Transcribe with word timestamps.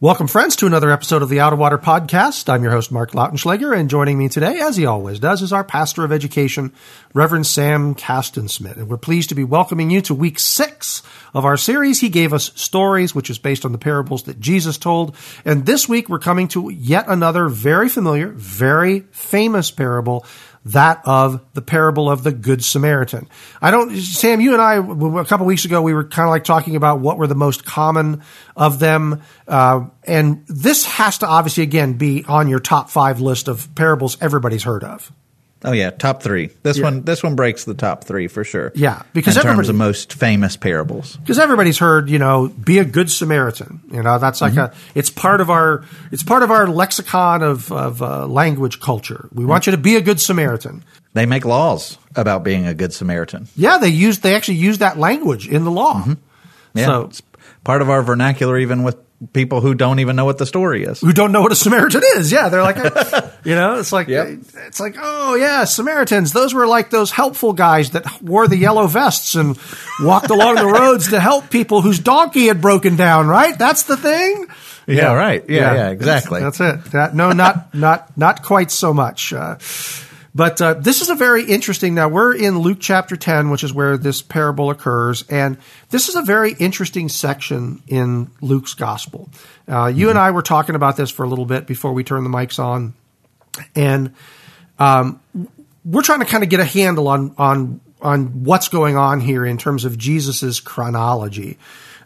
Welcome, 0.00 0.28
friends, 0.28 0.54
to 0.54 0.66
another 0.66 0.92
episode 0.92 1.22
of 1.22 1.28
the 1.28 1.40
Out 1.40 1.52
of 1.52 1.58
Water 1.58 1.76
Podcast. 1.76 2.48
I'm 2.48 2.62
your 2.62 2.70
host, 2.70 2.92
Mark 2.92 3.14
Lautenschlager, 3.14 3.76
and 3.76 3.90
joining 3.90 4.16
me 4.16 4.28
today, 4.28 4.60
as 4.60 4.76
he 4.76 4.86
always 4.86 5.18
does, 5.18 5.42
is 5.42 5.52
our 5.52 5.64
pastor 5.64 6.04
of 6.04 6.12
education, 6.12 6.72
Reverend 7.14 7.48
Sam 7.48 7.96
Castensmith. 7.96 8.76
And 8.76 8.88
we're 8.88 8.96
pleased 8.96 9.30
to 9.30 9.34
be 9.34 9.42
welcoming 9.42 9.90
you 9.90 10.00
to 10.02 10.14
week 10.14 10.38
six 10.38 11.02
of 11.34 11.44
our 11.44 11.56
series. 11.56 12.00
He 12.00 12.10
gave 12.10 12.32
us 12.32 12.52
stories, 12.54 13.12
which 13.12 13.28
is 13.28 13.38
based 13.38 13.64
on 13.64 13.72
the 13.72 13.78
parables 13.78 14.22
that 14.22 14.38
Jesus 14.38 14.78
told. 14.78 15.16
And 15.44 15.66
this 15.66 15.88
week, 15.88 16.08
we're 16.08 16.20
coming 16.20 16.46
to 16.48 16.70
yet 16.70 17.06
another 17.08 17.48
very 17.48 17.88
familiar, 17.88 18.28
very 18.28 19.00
famous 19.10 19.72
parable 19.72 20.24
that 20.72 21.02
of 21.04 21.44
the 21.54 21.62
parable 21.62 22.10
of 22.10 22.22
the 22.22 22.32
Good 22.32 22.64
Samaritan. 22.64 23.28
I 23.60 23.70
don't, 23.70 23.96
Sam, 23.96 24.40
you 24.40 24.52
and 24.52 24.62
I, 24.62 24.76
a 24.76 25.24
couple 25.24 25.46
weeks 25.46 25.64
ago, 25.64 25.82
we 25.82 25.94
were 25.94 26.04
kind 26.04 26.26
of 26.26 26.30
like 26.30 26.44
talking 26.44 26.76
about 26.76 27.00
what 27.00 27.18
were 27.18 27.26
the 27.26 27.34
most 27.34 27.64
common 27.64 28.22
of 28.56 28.78
them. 28.78 29.22
Uh, 29.46 29.86
and 30.04 30.44
this 30.46 30.84
has 30.86 31.18
to 31.18 31.26
obviously, 31.26 31.62
again, 31.62 31.94
be 31.94 32.24
on 32.26 32.48
your 32.48 32.60
top 32.60 32.90
five 32.90 33.20
list 33.20 33.48
of 33.48 33.74
parables 33.74 34.16
everybody's 34.20 34.62
heard 34.62 34.84
of. 34.84 35.12
Oh 35.64 35.72
yeah, 35.72 35.90
top 35.90 36.22
three. 36.22 36.50
This 36.62 36.78
Yeah. 36.78 36.84
one, 36.84 37.02
this 37.02 37.22
one 37.22 37.34
breaks 37.34 37.64
the 37.64 37.74
top 37.74 38.04
three 38.04 38.28
for 38.28 38.44
sure. 38.44 38.70
Yeah, 38.76 39.02
because 39.12 39.36
in 39.36 39.42
terms 39.42 39.68
of 39.68 39.74
most 39.74 40.12
famous 40.12 40.56
parables. 40.56 41.16
because 41.16 41.38
everybody's 41.38 41.78
heard, 41.78 42.08
you 42.08 42.18
know, 42.18 42.48
be 42.48 42.78
a 42.78 42.84
good 42.84 43.10
Samaritan. 43.10 43.80
You 43.90 44.02
know, 44.02 44.18
that's 44.18 44.40
like 44.40 44.52
mm-hmm. 44.52 44.72
a, 44.72 44.76
it's 44.94 45.10
part 45.10 45.40
of 45.40 45.50
our, 45.50 45.84
it's 46.12 46.22
part 46.22 46.44
of 46.44 46.52
our 46.52 46.68
lexicon 46.68 47.42
of, 47.42 47.72
of 47.72 48.02
uh, 48.02 48.26
language 48.26 48.78
culture. 48.78 49.28
We 49.32 49.44
want 49.44 49.62
mm-hmm. 49.62 49.70
you 49.72 49.76
to 49.76 49.82
be 49.82 49.96
a 49.96 50.00
good 50.00 50.20
Samaritan. 50.20 50.84
They 51.14 51.26
make 51.26 51.44
laws 51.44 51.98
about 52.14 52.44
being 52.44 52.66
a 52.66 52.74
good 52.74 52.92
Samaritan. 52.92 53.48
Yeah, 53.56 53.78
they 53.78 53.88
use, 53.88 54.20
they 54.20 54.36
actually 54.36 54.58
use 54.58 54.78
that 54.78 54.96
language 54.96 55.48
in 55.48 55.64
the 55.64 55.72
law. 55.72 56.02
Mm-hmm. 56.02 56.12
Yeah, 56.74 56.86
So, 56.86 57.02
it's 57.06 57.22
part 57.64 57.82
of 57.82 57.90
our 57.90 58.02
vernacular, 58.02 58.58
even 58.58 58.84
with 58.84 58.96
people 59.32 59.60
who 59.60 59.74
don't 59.74 59.98
even 59.98 60.14
know 60.16 60.24
what 60.24 60.38
the 60.38 60.46
story 60.46 60.84
is. 60.84 61.00
who 61.00 61.12
don't 61.12 61.32
know 61.32 61.42
what 61.42 61.50
a 61.50 61.56
Samaritan 61.56 62.02
is. 62.16 62.30
Yeah, 62.30 62.48
they're 62.48 62.62
like, 62.62 62.76
you 63.44 63.54
know, 63.54 63.78
it's 63.78 63.90
like, 63.92 64.06
Yep. 64.08 64.28
it's 64.68 64.78
like, 64.78 64.94
oh 64.98 65.34
yeah, 65.34 65.64
Samaritans. 65.64 66.32
Those 66.32 66.54
were 66.54 66.66
like 66.66 66.90
those 66.90 67.10
helpful 67.10 67.52
guys 67.52 67.90
that 67.90 68.22
wore 68.22 68.46
the 68.46 68.56
yellow 68.56 68.86
vests 68.86 69.34
and 69.34 69.58
walked 70.02 70.30
along 70.30 70.54
the 70.56 70.66
roads 70.80 71.08
to 71.08 71.18
help 71.20 71.50
people 71.50 71.82
whose 71.82 71.98
donkey 71.98 72.46
had 72.46 72.60
broken 72.60 72.94
down. 72.96 73.26
Right? 73.26 73.58
That's 73.58 73.82
the 73.84 73.96
thing. 73.96 74.46
Yeah, 74.86 75.12
right. 75.12 75.44
Yeah, 75.48 75.74
yeah, 75.74 75.90
exactly. 75.90 76.40
That's, 76.40 76.58
that's 76.58 76.86
it. 76.86 76.92
That, 76.92 77.14
no, 77.14 77.32
not 77.32 77.74
not 77.74 78.16
not 78.16 78.42
quite 78.42 78.70
so 78.70 78.94
much. 78.94 79.32
Uh, 79.34 79.56
but 80.38 80.62
uh, 80.62 80.74
this 80.74 81.02
is 81.02 81.10
a 81.10 81.16
very 81.16 81.42
interesting. 81.42 81.96
Now 81.96 82.06
we're 82.06 82.32
in 82.32 82.60
Luke 82.60 82.78
chapter 82.80 83.16
ten, 83.16 83.50
which 83.50 83.64
is 83.64 83.72
where 83.72 83.98
this 83.98 84.22
parable 84.22 84.70
occurs, 84.70 85.24
and 85.28 85.58
this 85.90 86.08
is 86.08 86.14
a 86.14 86.22
very 86.22 86.52
interesting 86.52 87.08
section 87.08 87.82
in 87.88 88.30
Luke's 88.40 88.74
gospel. 88.74 89.30
Uh, 89.66 89.88
you 89.92 90.10
and 90.10 90.18
I 90.18 90.30
were 90.30 90.42
talking 90.42 90.76
about 90.76 90.96
this 90.96 91.10
for 91.10 91.24
a 91.24 91.28
little 91.28 91.44
bit 91.44 91.66
before 91.66 91.92
we 91.92 92.04
turned 92.04 92.24
the 92.24 92.30
mics 92.30 92.60
on, 92.60 92.94
and 93.74 94.14
um, 94.78 95.20
we're 95.84 96.02
trying 96.02 96.20
to 96.20 96.26
kind 96.26 96.44
of 96.44 96.50
get 96.50 96.60
a 96.60 96.64
handle 96.64 97.08
on 97.08 97.34
on 97.36 97.80
on 98.00 98.44
what's 98.44 98.68
going 98.68 98.96
on 98.96 99.20
here 99.20 99.44
in 99.44 99.58
terms 99.58 99.84
of 99.84 99.98
Jesus's 99.98 100.60
chronology. 100.60 101.58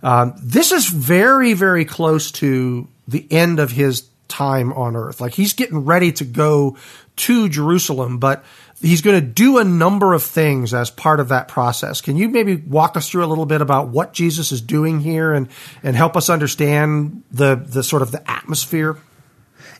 Um, 0.02 0.32
this 0.42 0.72
is 0.72 0.88
very 0.88 1.52
very 1.52 1.84
close 1.84 2.32
to 2.32 2.88
the 3.06 3.26
end 3.30 3.60
of 3.60 3.72
his 3.72 4.08
time 4.28 4.72
on 4.72 4.96
earth. 4.96 5.20
Like 5.20 5.34
he's 5.34 5.52
getting 5.52 5.84
ready 5.84 6.12
to 6.12 6.24
go 6.24 6.78
to 7.16 7.48
Jerusalem, 7.48 8.18
but 8.18 8.44
he's 8.80 9.02
going 9.02 9.20
to 9.20 9.26
do 9.26 9.58
a 9.58 9.64
number 9.64 10.12
of 10.12 10.22
things 10.22 10.74
as 10.74 10.90
part 10.90 11.20
of 11.20 11.28
that 11.28 11.48
process. 11.48 12.00
Can 12.00 12.16
you 12.16 12.28
maybe 12.28 12.56
walk 12.56 12.96
us 12.96 13.08
through 13.08 13.24
a 13.24 13.26
little 13.26 13.46
bit 13.46 13.60
about 13.60 13.88
what 13.88 14.12
Jesus 14.12 14.52
is 14.52 14.60
doing 14.60 15.00
here 15.00 15.32
and 15.32 15.48
and 15.82 15.96
help 15.96 16.16
us 16.16 16.28
understand 16.28 17.22
the 17.30 17.54
the 17.54 17.82
sort 17.82 18.02
of 18.02 18.10
the 18.10 18.30
atmosphere? 18.30 18.98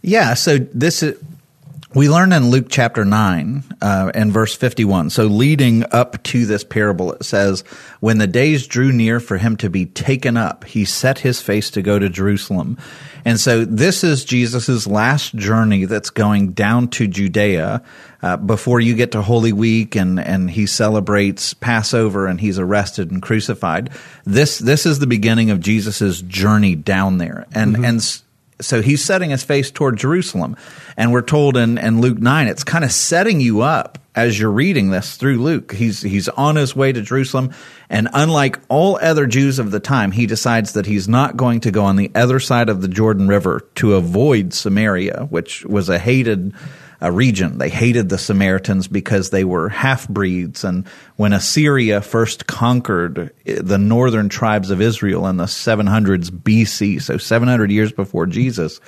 Yeah, 0.03 0.35
so 0.35 0.59
this 0.59 1.03
is, 1.03 1.21
we 1.95 2.09
learn 2.09 2.33
in 2.33 2.51
Luke 2.51 2.67
chapter 2.69 3.05
9 3.05 3.65
uh, 3.81 4.11
and 4.15 4.33
verse 4.33 4.55
51. 4.55 5.11
So 5.11 5.25
leading 5.25 5.85
up 5.93 6.23
to 6.25 6.47
this 6.47 6.65
parable, 6.65 7.13
it 7.13 7.25
says, 7.25 7.63
When 8.01 8.19
the 8.19 8.27
days 8.27 8.67
drew 8.67 8.93
near 8.93 9.21
for 9.21 9.37
him 9.37 9.57
to 9.59 9.69
be 9.71 9.87
taken 9.87 10.37
up, 10.37 10.65
he 10.65 10.85
set 10.85 11.19
his 11.19 11.41
face 11.43 11.71
to 11.73 11.83
go 11.83 11.99
to 11.99 12.09
Jerusalem. 12.09 12.79
And 13.25 13.39
so 13.39 13.65
this 13.65 14.03
is 14.03 14.25
Jesus' 14.25 14.87
last 14.87 15.35
journey 15.35 15.85
that's 15.85 16.11
going 16.11 16.53
down 16.53 16.89
to 16.89 17.07
Judea 17.07 17.83
uh, 18.23 18.37
before 18.37 18.81
you 18.81 18.95
get 18.95 19.13
to 19.13 19.23
Holy 19.23 19.53
Week 19.53 19.95
and, 19.95 20.19
and 20.19 20.51
he 20.51 20.67
celebrates 20.67 21.55
Passover 21.55 22.27
and 22.27 22.41
he's 22.41 22.59
arrested 22.59 23.11
and 23.11 23.21
crucified. 23.21 23.91
This, 24.25 24.59
this 24.59 24.87
is 24.87 24.99
the 24.99 25.07
beginning 25.07 25.51
of 25.51 25.61
Jesus' 25.61 26.23
journey 26.23 26.75
down 26.75 27.19
there. 27.19 27.47
And, 27.53 27.77
and 27.77 27.97
s- 27.99 28.23
so 28.61 28.83
he's 28.83 29.05
setting 29.05 29.31
his 29.31 29.43
face 29.43 29.71
toward 29.71 29.97
Jerusalem. 29.97 30.57
And 30.97 31.13
we're 31.13 31.23
told 31.23 31.57
in, 31.57 31.79
in 31.79 32.01
Luke 32.01 32.19
9, 32.19 32.47
it's 32.47 32.65
kind 32.65 32.85
of 32.85 32.93
setting 32.93 33.41
you 33.41 33.63
up 33.63 33.99
as 34.15 34.39
you're 34.39 34.51
reading 34.51 34.91
this 34.91 35.17
through 35.17 35.39
Luke. 35.39 35.73
He's, 35.73 36.03
he's 36.03 36.29
on 36.29 36.57
his 36.57 36.77
way 36.77 36.93
to 36.93 37.01
Jerusalem. 37.01 37.53
And 37.89 38.09
unlike 38.13 38.59
all 38.69 38.99
other 39.01 39.27
Jews 39.27 39.59
of 39.59 39.71
the 39.71 39.81
time, 39.81 40.13
he 40.13 40.27
decides 40.27 40.75
that 40.75 40.87
he's 40.87 41.09
not 41.09 41.37
going 41.37 41.61
to 41.61 41.71
go 41.71 41.85
on 41.85 41.97
the 41.97 42.11
other 42.15 42.39
side 42.41 42.69
of 42.69 42.83
the 42.83 42.89
Jordan 42.89 43.27
River 43.27 43.67
to 43.77 43.95
avoid 43.95 44.53
Samaria, 44.53 45.27
which 45.31 45.65
was 45.65 45.89
a 45.89 45.99
hated 45.99 46.53
a 47.03 47.11
region. 47.11 47.59
They 47.59 47.69
hated 47.69 48.09
the 48.09 48.17
Samaritans 48.17 48.89
because 48.89 49.31
they 49.31 49.45
were 49.45 49.69
half 49.69 50.09
breeds. 50.09 50.65
And 50.65 50.87
when 51.17 51.33
Assyria 51.33 52.01
first 52.01 52.47
conquered 52.47 53.33
the 53.45 53.79
northern 53.79 54.29
tribes 54.29 54.71
of 54.71 54.81
Israel 54.81 55.27
in 55.27 55.37
the 55.37 55.45
700s 55.45 56.31
BC, 56.31 57.03
so 57.03 57.19
700 57.19 57.71
years 57.73 57.93
before 57.93 58.27
Jesus, 58.27 58.81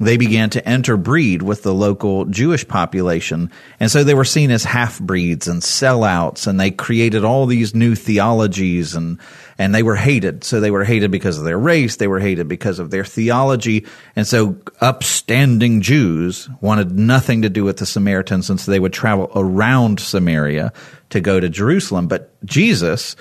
they 0.00 0.16
began 0.16 0.48
to 0.50 0.68
interbreed 0.68 1.42
with 1.42 1.62
the 1.62 1.74
local 1.74 2.24
Jewish 2.24 2.66
population. 2.66 3.50
And 3.78 3.90
so 3.90 4.02
they 4.02 4.14
were 4.14 4.24
seen 4.24 4.50
as 4.50 4.64
half 4.64 4.98
breeds 4.98 5.46
and 5.46 5.60
sellouts, 5.60 6.46
and 6.46 6.58
they 6.58 6.70
created 6.70 7.24
all 7.24 7.44
these 7.44 7.74
new 7.74 7.94
theologies 7.94 8.94
and, 8.94 9.18
and 9.62 9.72
they 9.72 9.84
were 9.84 9.94
hated. 9.94 10.42
So 10.42 10.58
they 10.58 10.72
were 10.72 10.82
hated 10.82 11.12
because 11.12 11.38
of 11.38 11.44
their 11.44 11.58
race, 11.58 11.94
they 11.94 12.08
were 12.08 12.18
hated 12.18 12.48
because 12.48 12.80
of 12.80 12.90
their 12.90 13.04
theology. 13.04 13.86
And 14.16 14.26
so 14.26 14.56
upstanding 14.80 15.82
Jews 15.82 16.48
wanted 16.60 16.90
nothing 16.98 17.42
to 17.42 17.48
do 17.48 17.62
with 17.62 17.76
the 17.76 17.86
Samaritans, 17.86 18.50
and 18.50 18.58
so 18.58 18.72
they 18.72 18.80
would 18.80 18.92
travel 18.92 19.30
around 19.36 20.00
Samaria 20.00 20.72
to 21.10 21.20
go 21.20 21.38
to 21.38 21.48
Jerusalem. 21.48 22.08
But 22.08 22.34
Jesus, 22.44 23.14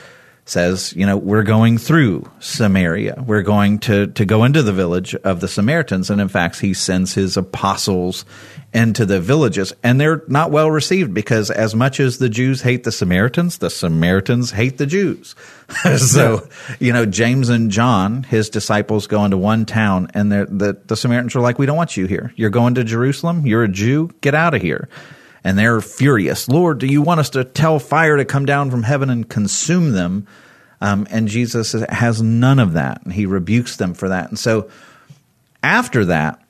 says, 0.45 0.93
you 0.93 1.05
know, 1.05 1.17
we're 1.17 1.43
going 1.43 1.77
through 1.77 2.29
Samaria. 2.39 3.23
We're 3.25 3.43
going 3.43 3.79
to, 3.79 4.07
to 4.07 4.25
go 4.25 4.43
into 4.43 4.63
the 4.63 4.73
village 4.73 5.15
of 5.15 5.39
the 5.39 5.47
Samaritans. 5.47 6.09
And 6.09 6.19
in 6.19 6.27
fact, 6.27 6.59
he 6.59 6.73
sends 6.73 7.13
his 7.13 7.37
apostles 7.37 8.25
into 8.73 9.05
the 9.05 9.19
villages. 9.19 9.73
And 9.83 10.01
they're 10.01 10.23
not 10.27 10.51
well 10.51 10.71
received 10.71 11.13
because 11.13 11.51
as 11.51 11.75
much 11.75 11.99
as 11.99 12.17
the 12.17 12.29
Jews 12.29 12.61
hate 12.61 12.83
the 12.83 12.91
Samaritans, 12.91 13.59
the 13.59 13.69
Samaritans 13.69 14.51
hate 14.51 14.77
the 14.77 14.85
Jews. 14.85 15.35
so, 15.97 16.47
you 16.79 16.91
know, 16.91 17.05
James 17.05 17.49
and 17.49 17.69
John, 17.69 18.23
his 18.23 18.49
disciples, 18.49 19.07
go 19.07 19.23
into 19.23 19.37
one 19.37 19.65
town 19.65 20.09
and 20.13 20.31
the, 20.31 20.77
the 20.85 20.97
Samaritans 20.97 21.35
are 21.35 21.41
like, 21.41 21.59
we 21.59 21.65
don't 21.65 21.77
want 21.77 21.97
you 21.97 22.07
here. 22.07 22.33
You're 22.35 22.49
going 22.49 22.75
to 22.75 22.83
Jerusalem. 22.83 23.45
You're 23.45 23.63
a 23.63 23.69
Jew. 23.69 24.09
Get 24.21 24.35
out 24.35 24.53
of 24.53 24.61
here 24.61 24.89
and 25.43 25.57
they're 25.57 25.81
furious. 25.81 26.47
Lord, 26.47 26.79
do 26.79 26.87
you 26.87 27.01
want 27.01 27.19
us 27.19 27.29
to 27.31 27.43
tell 27.43 27.79
fire 27.79 28.17
to 28.17 28.25
come 28.25 28.45
down 28.45 28.71
from 28.71 28.83
heaven 28.83 29.09
and 29.09 29.27
consume 29.27 29.91
them? 29.91 30.27
Um, 30.79 31.07
and 31.11 31.27
Jesus 31.27 31.73
has 31.73 32.21
none 32.21 32.59
of 32.59 32.73
that, 32.73 33.03
and 33.03 33.13
he 33.13 33.25
rebukes 33.25 33.75
them 33.75 33.93
for 33.93 34.09
that. 34.09 34.29
And 34.29 34.39
so, 34.39 34.69
after 35.63 36.05
that, 36.05 36.43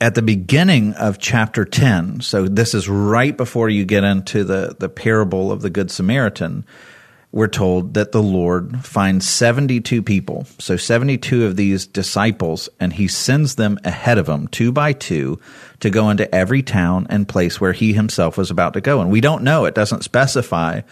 at 0.00 0.14
the 0.14 0.22
beginning 0.22 0.92
of 0.94 1.18
chapter 1.18 1.64
10, 1.64 2.20
so 2.20 2.46
this 2.46 2.74
is 2.74 2.88
right 2.88 3.34
before 3.34 3.70
you 3.70 3.86
get 3.86 4.04
into 4.04 4.44
the, 4.44 4.76
the 4.78 4.90
parable 4.90 5.50
of 5.50 5.62
the 5.62 5.70
Good 5.70 5.90
Samaritan, 5.90 6.66
we're 7.32 7.48
told 7.48 7.94
that 7.94 8.12
the 8.12 8.22
Lord 8.22 8.84
finds 8.84 9.26
72 9.26 10.02
people, 10.02 10.46
so 10.58 10.76
72 10.76 11.46
of 11.46 11.56
these 11.56 11.86
disciples, 11.86 12.68
and 12.78 12.92
he 12.92 13.08
sends 13.08 13.54
them 13.54 13.78
ahead 13.84 14.18
of 14.18 14.28
him, 14.28 14.48
two 14.48 14.70
by 14.70 14.92
two, 14.92 15.40
to 15.80 15.88
go 15.88 16.10
into 16.10 16.32
every 16.32 16.62
town 16.62 17.06
and 17.08 17.26
place 17.26 17.58
where 17.60 17.72
he 17.72 17.94
himself 17.94 18.36
was 18.36 18.50
about 18.50 18.74
to 18.74 18.82
go. 18.82 19.00
And 19.00 19.10
we 19.10 19.22
don't 19.22 19.42
know, 19.42 19.64
it 19.64 19.74
doesn't 19.74 20.04
specify 20.04 20.82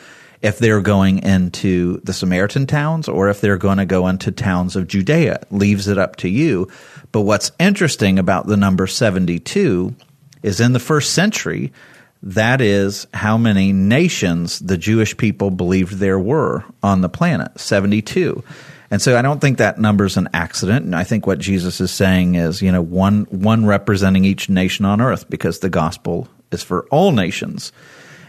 if 0.40 0.58
they're 0.58 0.80
going 0.80 1.22
into 1.22 2.00
the 2.04 2.14
Samaritan 2.14 2.66
towns 2.66 3.08
or 3.08 3.28
if 3.28 3.42
they're 3.42 3.58
going 3.58 3.76
to 3.76 3.84
go 3.84 4.08
into 4.08 4.32
towns 4.32 4.76
of 4.76 4.88
Judea. 4.88 5.40
Leaves 5.50 5.86
it 5.88 5.98
up 5.98 6.16
to 6.16 6.28
you. 6.28 6.68
But 7.12 7.22
what's 7.22 7.52
interesting 7.58 8.18
about 8.18 8.46
the 8.46 8.56
number 8.56 8.86
72 8.86 9.94
is 10.42 10.60
in 10.60 10.72
the 10.72 10.80
first 10.80 11.12
century, 11.12 11.72
that 12.22 12.60
is 12.60 13.06
how 13.14 13.38
many 13.38 13.72
nations 13.72 14.58
the 14.58 14.76
Jewish 14.76 15.16
people 15.16 15.50
believed 15.50 15.94
there 15.94 16.18
were 16.18 16.64
on 16.82 17.00
the 17.00 17.08
planet 17.08 17.58
72. 17.58 18.44
And 18.90 19.00
so 19.00 19.16
I 19.16 19.22
don't 19.22 19.40
think 19.40 19.58
that 19.58 19.78
number 19.78 20.04
is 20.04 20.16
an 20.16 20.28
accident. 20.34 20.84
And 20.84 20.96
I 20.96 21.04
think 21.04 21.26
what 21.26 21.38
Jesus 21.38 21.80
is 21.80 21.90
saying 21.90 22.34
is, 22.34 22.60
you 22.60 22.72
know, 22.72 22.82
one, 22.82 23.22
one 23.30 23.64
representing 23.64 24.24
each 24.24 24.48
nation 24.48 24.84
on 24.84 25.00
earth 25.00 25.30
because 25.30 25.60
the 25.60 25.70
gospel 25.70 26.28
is 26.50 26.62
for 26.62 26.86
all 26.90 27.12
nations. 27.12 27.72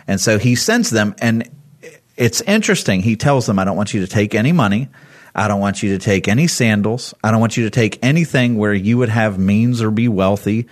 And 0.08 0.22
so 0.22 0.38
he 0.38 0.56
sends 0.56 0.90
them 0.90 1.16
and 1.20 1.50
it's 2.16 2.42
interesting. 2.42 3.02
He 3.02 3.16
tells 3.16 3.48
them, 3.48 3.58
I 3.58 3.64
don't 3.64 3.78
want 3.78 3.94
you 3.94 4.02
to 4.02 4.08
take 4.08 4.36
any 4.36 4.52
money. 4.52 4.90
I 5.34 5.48
don't 5.48 5.62
want 5.62 5.82
you 5.82 5.98
to 5.98 6.04
take 6.04 6.28
any 6.28 6.48
sandals. 6.48 7.14
I 7.24 7.32
don't 7.32 7.40
want 7.40 7.58
you 7.58 7.64
to 7.64 7.70
take 7.70 7.98
anything 8.04 8.58
where 8.58 8.74
you 8.74 8.98
would 8.98 9.10
have 9.10 9.40
means 9.40 9.82
or 9.82 9.90
be 9.90 10.08
wealthy. 10.08 10.68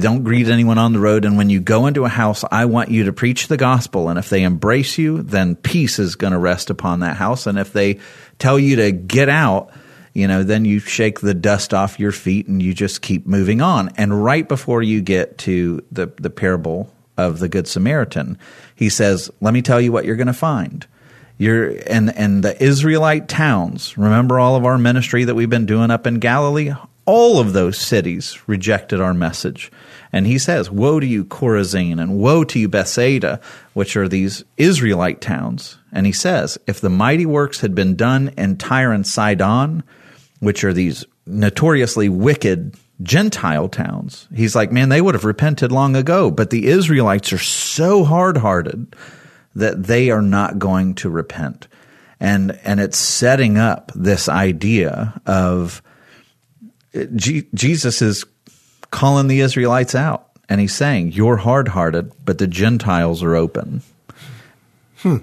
Don't 0.00 0.24
greet 0.24 0.48
anyone 0.48 0.78
on 0.78 0.94
the 0.94 0.98
road. 0.98 1.24
And 1.24 1.36
when 1.36 1.50
you 1.50 1.60
go 1.60 1.86
into 1.86 2.04
a 2.04 2.08
house, 2.08 2.44
I 2.50 2.64
want 2.64 2.90
you 2.90 3.04
to 3.04 3.12
preach 3.12 3.48
the 3.48 3.58
gospel. 3.58 4.08
And 4.08 4.18
if 4.18 4.30
they 4.30 4.42
embrace 4.42 4.96
you, 4.96 5.22
then 5.22 5.54
peace 5.54 5.98
is 5.98 6.14
going 6.14 6.32
to 6.32 6.38
rest 6.38 6.70
upon 6.70 7.00
that 7.00 7.16
house. 7.16 7.46
And 7.46 7.58
if 7.58 7.72
they 7.72 7.98
tell 8.38 8.58
you 8.58 8.76
to 8.76 8.92
get 8.92 9.28
out, 9.28 9.70
you 10.14 10.28
know, 10.28 10.44
then 10.44 10.64
you 10.64 10.78
shake 10.78 11.20
the 11.20 11.34
dust 11.34 11.74
off 11.74 12.00
your 12.00 12.12
feet 12.12 12.46
and 12.46 12.62
you 12.62 12.72
just 12.72 13.02
keep 13.02 13.26
moving 13.26 13.60
on. 13.60 13.90
And 13.96 14.24
right 14.24 14.48
before 14.48 14.82
you 14.82 15.02
get 15.02 15.38
to 15.38 15.84
the, 15.92 16.06
the 16.18 16.30
parable 16.30 16.92
of 17.18 17.38
the 17.38 17.48
Good 17.48 17.68
Samaritan, 17.68 18.38
he 18.74 18.88
says, 18.88 19.30
Let 19.40 19.52
me 19.52 19.62
tell 19.62 19.80
you 19.80 19.92
what 19.92 20.04
you're 20.04 20.16
going 20.16 20.26
to 20.26 20.32
find. 20.32 20.86
You're 21.38 21.70
and 21.86 22.14
and 22.16 22.44
the 22.44 22.62
Israelite 22.62 23.28
towns. 23.28 23.98
Remember 23.98 24.38
all 24.38 24.54
of 24.54 24.64
our 24.64 24.78
ministry 24.78 25.24
that 25.24 25.34
we've 25.34 25.50
been 25.50 25.66
doing 25.66 25.90
up 25.90 26.06
in 26.06 26.18
Galilee. 26.18 26.72
All 27.04 27.38
of 27.38 27.52
those 27.52 27.78
cities 27.78 28.38
rejected 28.46 29.00
our 29.00 29.14
message, 29.14 29.72
and 30.12 30.26
he 30.26 30.38
says, 30.38 30.70
"Woe 30.70 31.00
to 31.00 31.06
you, 31.06 31.24
Chorazin, 31.24 32.00
and 32.00 32.18
woe 32.18 32.44
to 32.44 32.58
you, 32.58 32.68
Bethsaida, 32.68 33.40
which 33.72 33.96
are 33.96 34.08
these 34.08 34.44
Israelite 34.56 35.20
towns." 35.20 35.78
And 35.92 36.06
he 36.06 36.12
says, 36.12 36.58
"If 36.66 36.80
the 36.80 36.90
mighty 36.90 37.26
works 37.26 37.60
had 37.60 37.74
been 37.74 37.96
done 37.96 38.30
in 38.36 38.56
Tyre 38.56 38.92
and 38.92 39.06
Sidon, 39.06 39.82
which 40.38 40.64
are 40.64 40.72
these 40.72 41.04
notoriously 41.26 42.08
wicked 42.08 42.76
Gentile 43.02 43.68
towns. 43.68 44.28
He's 44.34 44.54
like, 44.54 44.70
man, 44.70 44.88
they 44.88 45.00
would 45.00 45.14
have 45.14 45.24
repented 45.24 45.72
long 45.72 45.96
ago, 45.96 46.30
but 46.30 46.50
the 46.50 46.66
Israelites 46.66 47.32
are 47.32 47.38
so 47.38 48.04
hard 48.04 48.36
hearted 48.38 48.94
that 49.54 49.84
they 49.84 50.10
are 50.10 50.22
not 50.22 50.58
going 50.58 50.94
to 50.96 51.10
repent. 51.10 51.68
And, 52.20 52.58
and 52.64 52.80
it's 52.80 52.98
setting 52.98 53.58
up 53.58 53.90
this 53.94 54.28
idea 54.28 55.20
of 55.26 55.82
G- 57.16 57.48
Jesus 57.54 58.02
is 58.02 58.24
calling 58.90 59.28
the 59.28 59.40
Israelites 59.40 59.94
out 59.94 60.28
and 60.48 60.60
he's 60.60 60.74
saying, 60.74 61.12
you're 61.12 61.38
hard 61.38 61.68
hearted, 61.68 62.12
but 62.24 62.38
the 62.38 62.46
Gentiles 62.46 63.22
are 63.22 63.34
open. 63.34 63.82
Hmm. 64.98 65.18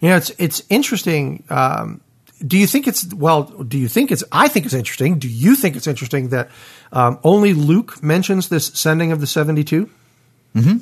You 0.00 0.08
know, 0.08 0.16
it's, 0.16 0.30
it's 0.38 0.62
interesting. 0.70 1.44
Um, 1.50 2.00
do 2.46 2.56
you 2.56 2.66
think 2.66 2.88
it's 2.88 3.12
well? 3.12 3.42
Do 3.42 3.76
you 3.76 3.86
think 3.86 4.10
it's? 4.10 4.24
I 4.32 4.48
think 4.48 4.64
it's 4.64 4.74
interesting. 4.74 5.18
Do 5.18 5.28
you 5.28 5.54
think 5.54 5.76
it's 5.76 5.86
interesting 5.86 6.30
that 6.30 6.48
um, 6.90 7.18
only 7.22 7.52
Luke 7.52 8.02
mentions 8.02 8.48
this 8.48 8.68
sending 8.68 9.12
of 9.12 9.20
the 9.20 9.26
seventy-two? 9.26 9.90
Mm-hmm. 10.54 10.78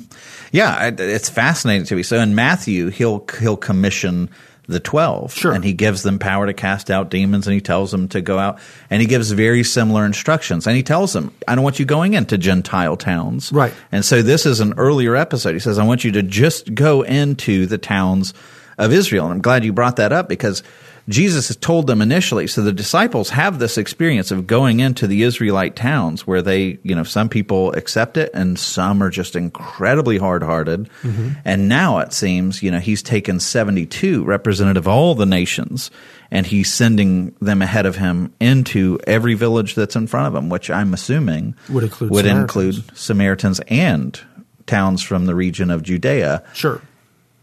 Yeah, 0.53 0.91
it's 0.97 1.27
fascinating 1.27 1.85
to 1.87 1.95
me. 1.95 2.03
So 2.03 2.17
in 2.21 2.33
Matthew, 2.33 2.87
he'll 2.87 3.25
he'll 3.39 3.57
commission 3.57 4.29
the 4.69 4.79
12 4.79 5.33
sure. 5.33 5.51
and 5.51 5.65
he 5.65 5.73
gives 5.73 6.03
them 6.03 6.19
power 6.19 6.45
to 6.45 6.53
cast 6.53 6.91
out 6.91 7.09
demons 7.09 7.47
and 7.47 7.55
he 7.55 7.59
tells 7.59 7.89
them 7.89 8.07
to 8.07 8.21
go 8.21 8.37
out 8.37 8.59
and 8.91 9.01
he 9.01 9.07
gives 9.07 9.31
very 9.31 9.63
similar 9.63 10.05
instructions. 10.05 10.67
And 10.67 10.75
he 10.75 10.83
tells 10.83 11.11
them 11.11 11.33
i 11.47 11.55
don't 11.55 11.63
want 11.63 11.79
you 11.79 11.85
going 11.85 12.13
into 12.13 12.37
gentile 12.37 12.95
towns. 12.95 13.51
Right. 13.51 13.73
And 13.91 14.05
so 14.05 14.21
this 14.21 14.45
is 14.45 14.59
an 14.59 14.75
earlier 14.77 15.15
episode. 15.15 15.53
He 15.53 15.59
says 15.59 15.79
i 15.79 15.85
want 15.85 16.03
you 16.03 16.11
to 16.13 16.23
just 16.23 16.73
go 16.73 17.01
into 17.01 17.65
the 17.65 17.79
towns 17.79 18.33
of 18.77 18.93
israel. 18.93 19.25
And 19.25 19.33
i'm 19.33 19.41
glad 19.41 19.65
you 19.65 19.73
brought 19.73 19.95
that 19.95 20.13
up 20.13 20.29
because 20.29 20.61
Jesus 21.09 21.47
has 21.47 21.57
told 21.57 21.87
them 21.87 22.01
initially. 22.01 22.47
So 22.47 22.61
the 22.61 22.71
disciples 22.71 23.31
have 23.31 23.59
this 23.59 23.77
experience 23.77 24.31
of 24.31 24.47
going 24.47 24.79
into 24.79 25.07
the 25.07 25.23
Israelite 25.23 25.75
towns 25.75 26.27
where 26.27 26.41
they, 26.41 26.77
you 26.83 26.95
know, 26.95 27.03
some 27.03 27.27
people 27.29 27.73
accept 27.73 28.15
it 28.15 28.29
and 28.33 28.57
some 28.57 29.01
are 29.01 29.09
just 29.09 29.35
incredibly 29.35 30.17
hard 30.17 30.43
hearted. 30.43 30.89
Mm-hmm. 31.01 31.29
And 31.43 31.67
now 31.67 31.97
it 31.97 32.13
seems, 32.13 32.61
you 32.61 32.69
know, 32.69 32.79
he's 32.79 33.01
taken 33.01 33.39
72 33.39 34.23
representative 34.23 34.79
of 34.79 34.87
all 34.87 35.15
the 35.15 35.25
nations 35.25 35.89
and 36.31 36.45
he's 36.45 36.71
sending 36.71 37.35
them 37.41 37.61
ahead 37.61 37.85
of 37.85 37.95
him 37.95 38.33
into 38.39 38.99
every 39.07 39.33
village 39.33 39.75
that's 39.75 39.95
in 39.95 40.07
front 40.07 40.27
of 40.27 40.35
him, 40.35 40.49
which 40.49 40.69
I'm 40.69 40.93
assuming 40.93 41.55
would 41.69 41.83
include 41.83 42.11
would 42.11 42.25
Samaritans. 42.25 42.77
include 42.77 42.97
Samaritans 42.97 43.61
and 43.67 44.19
towns 44.67 45.01
from 45.01 45.25
the 45.25 45.35
region 45.35 45.71
of 45.71 45.81
Judea. 45.81 46.43
Sure. 46.53 46.81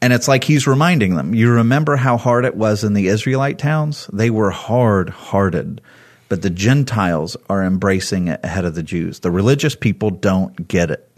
And 0.00 0.12
it's 0.12 0.28
like 0.28 0.44
he's 0.44 0.66
reminding 0.66 1.16
them, 1.16 1.34
you 1.34 1.50
remember 1.50 1.96
how 1.96 2.16
hard 2.16 2.44
it 2.44 2.54
was 2.54 2.84
in 2.84 2.92
the 2.92 3.08
Israelite 3.08 3.58
towns? 3.58 4.08
They 4.12 4.30
were 4.30 4.50
hard 4.50 5.08
hearted, 5.08 5.80
but 6.28 6.42
the 6.42 6.50
Gentiles 6.50 7.36
are 7.48 7.64
embracing 7.64 8.28
it 8.28 8.40
ahead 8.44 8.64
of 8.64 8.74
the 8.74 8.82
Jews. 8.82 9.20
The 9.20 9.30
religious 9.30 9.74
people 9.74 10.10
don't 10.10 10.68
get 10.68 10.90
it. 10.90 11.10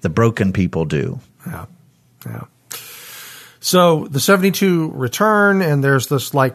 The 0.00 0.08
broken 0.08 0.52
people 0.52 0.84
do. 0.84 1.20
Yeah. 1.46 1.66
Yeah. 2.26 2.44
So 3.60 4.06
the 4.08 4.20
72 4.20 4.90
return, 4.92 5.62
and 5.62 5.82
there's 5.82 6.08
this 6.08 6.34
like 6.34 6.54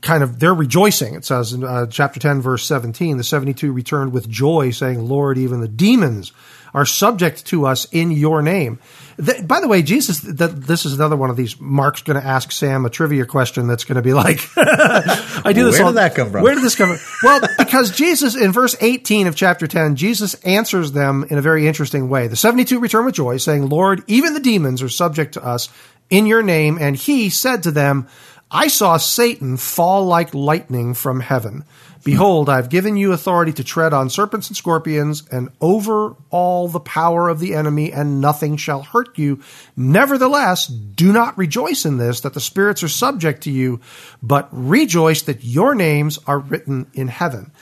kind 0.00 0.22
of, 0.22 0.38
they're 0.38 0.54
rejoicing. 0.54 1.14
It 1.14 1.24
says 1.24 1.52
in 1.52 1.64
uh, 1.64 1.86
chapter 1.86 2.20
10, 2.20 2.40
verse 2.40 2.64
17, 2.64 3.16
the 3.16 3.24
72 3.24 3.72
returned 3.72 4.12
with 4.12 4.28
joy, 4.28 4.70
saying, 4.70 5.08
Lord, 5.08 5.38
even 5.38 5.60
the 5.60 5.68
demons 5.68 6.32
are 6.72 6.86
subject 6.86 7.46
to 7.46 7.66
us 7.66 7.86
in 7.90 8.10
your 8.10 8.42
name. 8.42 8.78
The, 9.16 9.42
by 9.46 9.60
the 9.60 9.68
way, 9.68 9.82
Jesus, 9.82 10.20
the, 10.20 10.46
this 10.46 10.86
is 10.86 10.94
another 10.94 11.16
one 11.16 11.28
of 11.28 11.36
these. 11.36 11.60
Mark's 11.60 12.02
going 12.02 12.20
to 12.20 12.26
ask 12.26 12.52
Sam 12.52 12.86
a 12.86 12.90
trivia 12.90 13.26
question 13.26 13.66
that's 13.66 13.84
going 13.84 13.96
to 13.96 14.02
be 14.02 14.14
like, 14.14 14.40
I 14.56 15.52
do 15.52 15.64
this. 15.64 15.78
Where 15.78 15.86
all, 15.86 15.92
did 15.92 15.98
that 15.98 16.14
come 16.14 16.30
from? 16.30 16.42
Where 16.42 16.54
did 16.54 16.64
this 16.64 16.76
come 16.76 16.96
from? 16.96 17.28
Well, 17.28 17.48
because 17.58 17.90
Jesus, 17.90 18.36
in 18.36 18.52
verse 18.52 18.76
18 18.80 19.26
of 19.26 19.36
chapter 19.36 19.66
10, 19.66 19.96
Jesus 19.96 20.34
answers 20.44 20.92
them 20.92 21.26
in 21.28 21.38
a 21.38 21.42
very 21.42 21.66
interesting 21.66 22.08
way. 22.08 22.28
The 22.28 22.36
72 22.36 22.78
return 22.78 23.04
with 23.04 23.14
joy, 23.14 23.36
saying, 23.38 23.68
Lord, 23.68 24.02
even 24.06 24.34
the 24.34 24.40
demons 24.40 24.82
are 24.82 24.88
subject 24.88 25.34
to 25.34 25.44
us 25.44 25.68
in 26.08 26.26
your 26.26 26.42
name. 26.42 26.78
And 26.80 26.96
he 26.96 27.30
said 27.30 27.62
to 27.64 27.70
them, 27.70 28.08
I 28.50 28.68
saw 28.68 28.96
Satan 28.96 29.56
fall 29.56 30.04
like 30.04 30.34
lightning 30.34 30.94
from 30.94 31.20
heaven. 31.20 31.64
Behold, 32.02 32.48
I've 32.48 32.70
given 32.70 32.96
you 32.96 33.12
authority 33.12 33.52
to 33.52 33.64
tread 33.64 33.92
on 33.92 34.08
serpents 34.08 34.48
and 34.48 34.56
scorpions 34.56 35.22
and 35.30 35.50
over 35.60 36.16
all 36.30 36.66
the 36.66 36.80
power 36.80 37.28
of 37.28 37.40
the 37.40 37.54
enemy, 37.54 37.92
and 37.92 38.22
nothing 38.22 38.56
shall 38.56 38.82
hurt 38.82 39.18
you. 39.18 39.40
Nevertheless, 39.76 40.66
do 40.66 41.12
not 41.12 41.36
rejoice 41.36 41.84
in 41.84 41.98
this, 41.98 42.20
that 42.20 42.32
the 42.32 42.40
spirits 42.40 42.82
are 42.82 42.88
subject 42.88 43.42
to 43.42 43.50
you, 43.50 43.80
but 44.22 44.48
rejoice 44.50 45.22
that 45.22 45.44
your 45.44 45.74
names 45.74 46.18
are 46.26 46.38
written 46.38 46.86
in 46.94 47.08
heaven. 47.08 47.52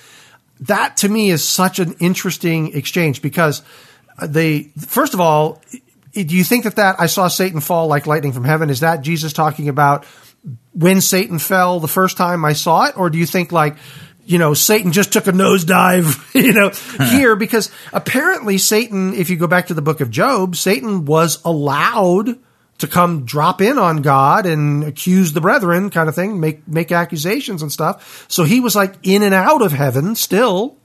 That 0.60 0.96
to 0.98 1.08
me 1.08 1.30
is 1.30 1.46
such 1.46 1.80
an 1.80 1.94
interesting 1.98 2.76
exchange 2.76 3.22
because 3.22 3.62
they, 4.22 4.70
first 4.78 5.14
of 5.14 5.20
all, 5.20 5.60
do 6.12 6.36
you 6.36 6.44
think 6.44 6.64
that 6.64 6.76
that 6.76 6.96
I 7.00 7.06
saw 7.06 7.28
Satan 7.28 7.60
fall 7.60 7.88
like 7.88 8.06
lightning 8.06 8.32
from 8.32 8.44
heaven? 8.44 8.70
Is 8.70 8.80
that 8.80 9.02
Jesus 9.02 9.32
talking 9.32 9.68
about 9.68 10.04
when 10.72 11.00
Satan 11.00 11.38
fell 11.38 11.80
the 11.80 11.88
first 11.88 12.16
time 12.16 12.44
I 12.44 12.52
saw 12.52 12.84
it? 12.84 12.96
Or 12.96 13.10
do 13.10 13.18
you 13.18 13.26
think 13.26 13.52
like, 13.52 13.76
you 14.24 14.38
know, 14.38 14.54
Satan 14.54 14.92
just 14.92 15.12
took 15.12 15.26
a 15.26 15.32
nosedive, 15.32 16.34
you 16.40 16.52
know, 16.52 16.70
here 17.10 17.34
because 17.36 17.70
apparently 17.92 18.58
Satan, 18.58 19.14
if 19.14 19.30
you 19.30 19.36
go 19.36 19.46
back 19.46 19.68
to 19.68 19.74
the 19.74 19.82
book 19.82 20.00
of 20.00 20.10
Job, 20.10 20.56
Satan 20.56 21.04
was 21.04 21.42
allowed 21.44 22.38
to 22.78 22.86
come 22.86 23.24
drop 23.24 23.60
in 23.60 23.76
on 23.76 24.02
God 24.02 24.46
and 24.46 24.84
accuse 24.84 25.32
the 25.32 25.40
brethren 25.40 25.90
kind 25.90 26.08
of 26.08 26.14
thing, 26.14 26.38
make, 26.38 26.66
make 26.68 26.92
accusations 26.92 27.62
and 27.62 27.72
stuff. 27.72 28.26
So 28.28 28.44
he 28.44 28.60
was 28.60 28.76
like 28.76 28.94
in 29.02 29.22
and 29.22 29.34
out 29.34 29.62
of 29.62 29.72
heaven 29.72 30.14
still. 30.14 30.76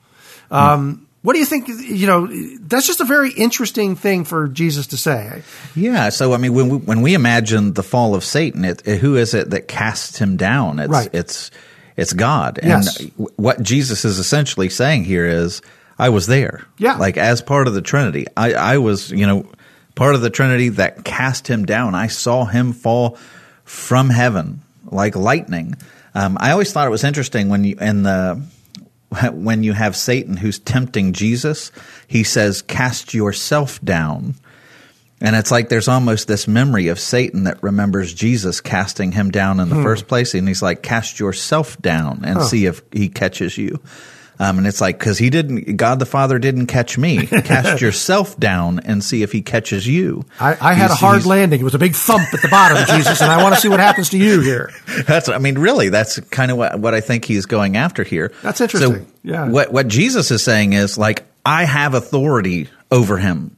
Um, 0.49 1.07
what 1.23 1.33
do 1.33 1.39
you 1.39 1.45
think? 1.45 1.67
You 1.67 2.05
know, 2.05 2.27
that's 2.59 2.85
just 2.85 3.01
a 3.01 3.05
very 3.05 3.31
interesting 3.31 3.95
thing 3.95 4.25
for 4.25 4.47
Jesus 4.47 4.87
to 4.87 4.97
say. 4.97 5.41
Yeah. 5.73 6.09
So, 6.09 6.33
I 6.33 6.37
mean, 6.37 6.53
when 6.53 6.69
we, 6.69 6.77
when 6.77 7.01
we 7.01 7.13
imagine 7.15 7.73
the 7.73 7.81
fall 7.81 8.13
of 8.13 8.23
Satan, 8.23 8.65
it, 8.65 8.85
it, 8.85 8.99
who 8.99 9.15
is 9.15 9.33
it 9.33 9.49
that 9.49 9.67
casts 9.67 10.17
him 10.19 10.37
down? 10.37 10.79
It's, 10.79 10.91
right. 10.91 11.09
It's, 11.13 11.49
it's 11.95 12.13
God. 12.13 12.59
Yes. 12.61 12.99
And 12.99 13.11
what 13.37 13.63
Jesus 13.63 14.03
is 14.03 14.19
essentially 14.19 14.69
saying 14.69 15.05
here 15.05 15.25
is, 15.25 15.61
I 15.97 16.09
was 16.09 16.27
there. 16.27 16.65
Yeah. 16.77 16.97
Like 16.97 17.17
as 17.17 17.41
part 17.41 17.67
of 17.67 17.73
the 17.73 17.81
Trinity. 17.81 18.25
I, 18.35 18.53
I 18.53 18.77
was, 18.79 19.09
you 19.11 19.25
know, 19.25 19.45
part 19.95 20.15
of 20.15 20.21
the 20.21 20.29
Trinity 20.29 20.69
that 20.69 21.05
cast 21.05 21.47
him 21.47 21.65
down. 21.65 21.95
I 21.95 22.07
saw 22.07 22.45
him 22.45 22.73
fall 22.73 23.17
from 23.63 24.09
heaven 24.09 24.61
like 24.85 25.15
lightning. 25.15 25.75
Um, 26.15 26.37
I 26.39 26.51
always 26.51 26.73
thought 26.73 26.87
it 26.87 26.91
was 26.91 27.03
interesting 27.03 27.47
when 27.47 27.63
you, 27.63 27.77
in 27.79 28.03
the, 28.03 28.41
when 29.33 29.63
you 29.63 29.73
have 29.73 29.95
Satan 29.95 30.37
who's 30.37 30.59
tempting 30.59 31.13
Jesus, 31.13 31.71
he 32.07 32.23
says, 32.23 32.61
cast 32.61 33.13
yourself 33.13 33.81
down. 33.81 34.35
And 35.21 35.35
it's 35.37 35.51
like 35.51 35.69
there's 35.69 35.87
almost 35.87 36.27
this 36.27 36.47
memory 36.47 36.89
of 36.89 36.99
Satan 36.99 37.45
that 37.45 37.63
remembers 37.63 38.13
Jesus 38.13 38.59
casting 38.59 39.13
him 39.13 39.31
down 39.31 39.61
in 39.61 39.69
the 39.69 39.75
hmm. 39.75 39.83
first 39.83 40.07
place. 40.07 40.33
And 40.33 40.47
he's 40.47 40.61
like, 40.61 40.83
cast 40.83 41.19
yourself 41.19 41.81
down 41.81 42.23
and 42.25 42.41
see 42.41 42.65
if 42.65 42.81
he 42.91 43.07
catches 43.07 43.57
you. 43.57 43.79
Um, 44.39 44.57
and 44.57 44.65
it's 44.67 44.81
like, 44.81 44.99
cause 44.99 45.17
he 45.17 45.29
didn't, 45.29 45.77
God 45.77 45.99
the 45.99 46.05
Father 46.05 46.39
didn't 46.39 46.67
catch 46.67 46.97
me. 46.97 47.27
Cast 47.27 47.81
yourself 47.81 48.37
down 48.39 48.79
and 48.79 49.03
see 49.03 49.21
if 49.23 49.31
he 49.31 49.41
catches 49.41 49.87
you. 49.87 50.25
I, 50.39 50.57
I 50.59 50.73
had 50.73 50.87
He's- 50.87 50.91
a 50.93 50.95
hard 50.95 51.25
landing. 51.25 51.59
It 51.59 51.63
was 51.63 51.75
a 51.75 51.79
big 51.79 51.93
thump 51.95 52.33
at 52.33 52.41
the 52.41 52.47
bottom, 52.47 52.77
of 52.77 52.87
Jesus, 52.97 53.21
and 53.21 53.31
I 53.31 53.41
want 53.43 53.55
to 53.55 53.61
see 53.61 53.69
what 53.69 53.79
happens 53.79 54.09
to 54.09 54.17
you 54.17 54.41
here. 54.41 54.71
That's, 55.07 55.29
I 55.29 55.37
mean, 55.37 55.57
really, 55.57 55.89
that's 55.89 56.19
kind 56.19 56.51
of 56.51 56.57
what, 56.57 56.79
what 56.79 56.93
I 56.93 57.01
think 57.01 57.25
he's 57.25 57.45
going 57.45 57.77
after 57.77 58.03
here. 58.03 58.31
That's 58.41 58.59
interesting. 58.61 59.05
So 59.05 59.05
Yeah. 59.23 59.49
What, 59.49 59.71
what 59.71 59.87
Jesus 59.87 60.31
is 60.31 60.43
saying 60.43 60.73
is 60.73 60.97
like, 60.97 61.23
I 61.45 61.65
have 61.65 61.93
authority 61.93 62.69
over 62.91 63.17
him. 63.17 63.55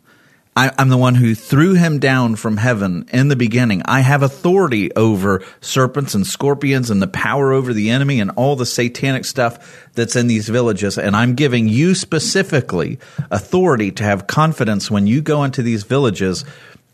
I, 0.57 0.71
I'm 0.79 0.87
the 0.87 0.97
one 0.97 1.15
who 1.15 1.35
threw 1.35 1.73
him 1.73 1.99
down 1.99 2.37
from 2.37 2.55
heaven 2.55 3.09
in 3.11 3.27
the 3.27 3.35
beginning. 3.35 3.81
I 3.83 3.99
have 3.99 4.23
authority 4.23 4.89
over 4.95 5.43
serpents 5.59 6.15
and 6.15 6.25
scorpions 6.25 6.89
and 6.89 7.01
the 7.01 7.07
power 7.07 7.51
over 7.51 7.73
the 7.73 7.89
enemy 7.89 8.21
and 8.21 8.31
all 8.37 8.55
the 8.55 8.65
satanic 8.65 9.25
stuff 9.25 9.89
that's 9.93 10.15
in 10.15 10.27
these 10.27 10.47
villages. 10.47 10.97
And 10.97 11.13
I'm 11.13 11.35
giving 11.35 11.67
you 11.67 11.93
specifically 11.93 12.99
authority 13.31 13.91
to 13.93 14.03
have 14.03 14.27
confidence 14.27 14.89
when 14.89 15.07
you 15.07 15.21
go 15.21 15.43
into 15.43 15.61
these 15.61 15.83
villages 15.83 16.45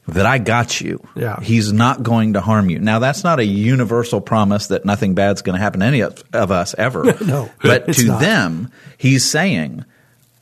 that 0.07 0.25
I 0.25 0.39
got 0.39 0.81
you. 0.81 0.99
Yeah. 1.15 1.39
He's 1.39 1.71
not 1.71 2.01
going 2.01 2.33
to 2.33 2.41
harm 2.41 2.71
you. 2.71 2.79
Now, 2.79 2.97
that's 2.97 3.23
not 3.23 3.39
a 3.39 3.45
universal 3.45 4.19
promise 4.19 4.67
that 4.67 4.85
nothing 4.85 5.13
bad's 5.13 5.43
going 5.43 5.55
to 5.55 5.61
happen 5.61 5.81
to 5.81 5.85
any 5.85 6.01
of, 6.01 6.23
of 6.33 6.51
us 6.51 6.73
ever. 6.79 7.15
No, 7.21 7.51
But 7.61 7.93
to 7.93 8.07
not. 8.07 8.21
them, 8.21 8.71
he's 8.97 9.23
saying, 9.23 9.85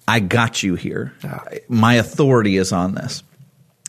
I 0.10 0.20
got 0.20 0.64
you 0.64 0.74
here. 0.74 1.14
My 1.68 1.96
authority 1.96 2.58
is 2.58 2.72
on 2.72 2.96
this. 2.96 3.22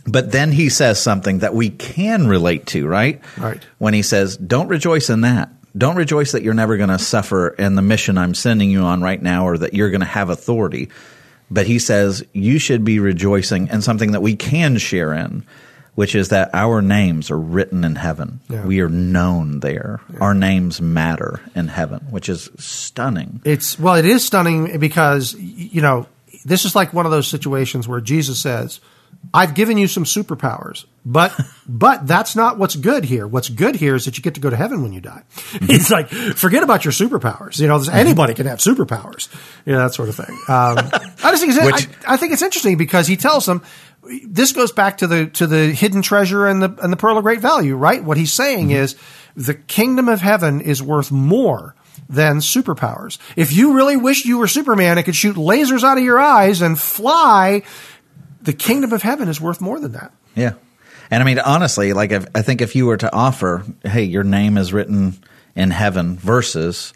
But 0.06 0.32
then 0.32 0.52
he 0.52 0.68
says 0.68 1.00
something 1.00 1.38
that 1.38 1.54
we 1.54 1.70
can 1.70 2.26
relate 2.26 2.66
to, 2.68 2.86
right? 2.86 3.22
Right. 3.38 3.62
When 3.78 3.94
he 3.94 4.02
says, 4.02 4.36
Don't 4.36 4.68
rejoice 4.68 5.08
in 5.08 5.22
that. 5.22 5.50
Don't 5.76 5.96
rejoice 5.96 6.32
that 6.32 6.42
you're 6.42 6.52
never 6.52 6.76
going 6.76 6.90
to 6.90 6.98
suffer 6.98 7.48
in 7.48 7.74
the 7.74 7.82
mission 7.82 8.18
I'm 8.18 8.34
sending 8.34 8.70
you 8.70 8.82
on 8.82 9.02
right 9.02 9.20
now 9.22 9.46
or 9.46 9.56
that 9.58 9.72
you're 9.72 9.90
going 9.90 10.00
to 10.00 10.06
have 10.06 10.28
authority. 10.28 10.90
But 11.50 11.66
he 11.66 11.78
says, 11.78 12.22
You 12.32 12.58
should 12.58 12.84
be 12.84 12.98
rejoicing 12.98 13.68
in 13.68 13.80
something 13.80 14.12
that 14.12 14.22
we 14.22 14.36
can 14.36 14.76
share 14.78 15.14
in, 15.14 15.46
which 15.94 16.14
is 16.14 16.28
that 16.30 16.50
our 16.54 16.80
names 16.80 17.30
are 17.30 17.38
written 17.38 17.84
in 17.84 17.96
heaven. 17.96 18.40
Yeah. 18.48 18.64
We 18.64 18.80
are 18.80 18.88
known 18.88 19.60
there. 19.60 20.00
Our 20.20 20.34
names 20.34 20.80
matter 20.80 21.40
in 21.54 21.68
heaven, 21.68 22.00
which 22.10 22.28
is 22.28 22.50
stunning. 22.58 23.40
It's 23.44 23.78
well, 23.78 23.94
it 23.96 24.04
is 24.06 24.24
stunning 24.24 24.78
because 24.78 25.34
you 25.34 25.82
know 25.82 26.06
this 26.44 26.64
is 26.64 26.74
like 26.74 26.92
one 26.92 27.06
of 27.06 27.12
those 27.12 27.28
situations 27.28 27.86
where 27.86 28.00
Jesus 28.00 28.40
says, 28.40 28.80
"I've 29.34 29.54
given 29.54 29.76
you 29.76 29.86
some 29.88 30.04
superpowers, 30.04 30.86
but 31.04 31.38
but 31.68 32.06
that's 32.06 32.34
not 32.34 32.56
what's 32.58 32.76
good 32.76 33.04
here. 33.04 33.26
What's 33.26 33.48
good 33.50 33.76
here 33.76 33.94
is 33.94 34.04
that 34.06 34.16
you 34.16 34.22
get 34.22 34.34
to 34.34 34.40
go 34.40 34.48
to 34.50 34.56
heaven 34.56 34.82
when 34.82 34.92
you 34.92 35.00
die." 35.00 35.22
It's 35.62 35.90
like 35.90 36.08
forget 36.08 36.62
about 36.62 36.84
your 36.84 36.92
superpowers. 36.92 37.58
You 37.60 37.68
know, 37.68 37.82
anybody 37.92 38.34
can 38.34 38.46
have 38.46 38.58
superpowers. 38.60 39.28
You 39.66 39.72
know 39.72 39.80
that 39.80 39.94
sort 39.94 40.08
of 40.08 40.14
thing. 40.14 40.34
Um, 40.48 40.78
I 41.22 41.30
just 41.32 41.42
think 41.42 41.54
it's, 41.56 41.64
Which- 41.64 41.88
I, 42.06 42.14
I 42.14 42.16
think 42.16 42.32
it's 42.32 42.42
interesting 42.42 42.76
because 42.78 43.06
he 43.06 43.16
tells 43.16 43.44
them. 43.46 43.62
This 44.26 44.52
goes 44.52 44.72
back 44.72 44.98
to 44.98 45.06
the 45.06 45.26
to 45.26 45.46
the 45.46 45.68
hidden 45.68 46.02
treasure 46.02 46.46
and 46.46 46.62
the 46.62 46.76
and 46.82 46.92
the 46.92 46.96
pearl 46.96 47.18
of 47.18 47.24
great 47.24 47.40
value, 47.40 47.76
right? 47.76 48.02
What 48.02 48.16
he's 48.16 48.32
saying 48.32 48.68
mm-hmm. 48.68 48.76
is 48.76 48.96
the 49.36 49.54
kingdom 49.54 50.08
of 50.08 50.20
heaven 50.20 50.60
is 50.60 50.82
worth 50.82 51.10
more 51.10 51.74
than 52.08 52.38
superpowers. 52.38 53.18
If 53.36 53.52
you 53.52 53.74
really 53.74 53.96
wished 53.96 54.24
you 54.24 54.38
were 54.38 54.48
Superman 54.48 54.98
and 54.98 55.04
could 55.04 55.14
shoot 55.14 55.36
lasers 55.36 55.84
out 55.84 55.98
of 55.98 56.04
your 56.04 56.18
eyes 56.18 56.60
and 56.60 56.78
fly, 56.78 57.62
the 58.42 58.52
kingdom 58.52 58.92
of 58.92 59.02
heaven 59.02 59.28
is 59.28 59.40
worth 59.40 59.60
more 59.60 59.78
than 59.78 59.92
that. 59.92 60.12
Yeah. 60.34 60.54
And 61.10 61.22
I 61.22 61.26
mean, 61.26 61.38
honestly, 61.38 61.92
like, 61.92 62.12
if, 62.12 62.26
I 62.34 62.42
think 62.42 62.60
if 62.60 62.76
you 62.76 62.86
were 62.86 62.96
to 62.96 63.12
offer, 63.12 63.64
hey, 63.84 64.04
your 64.04 64.22
name 64.22 64.56
is 64.56 64.72
written 64.72 65.18
in 65.56 65.70
heaven 65.70 66.16
versus 66.16 66.92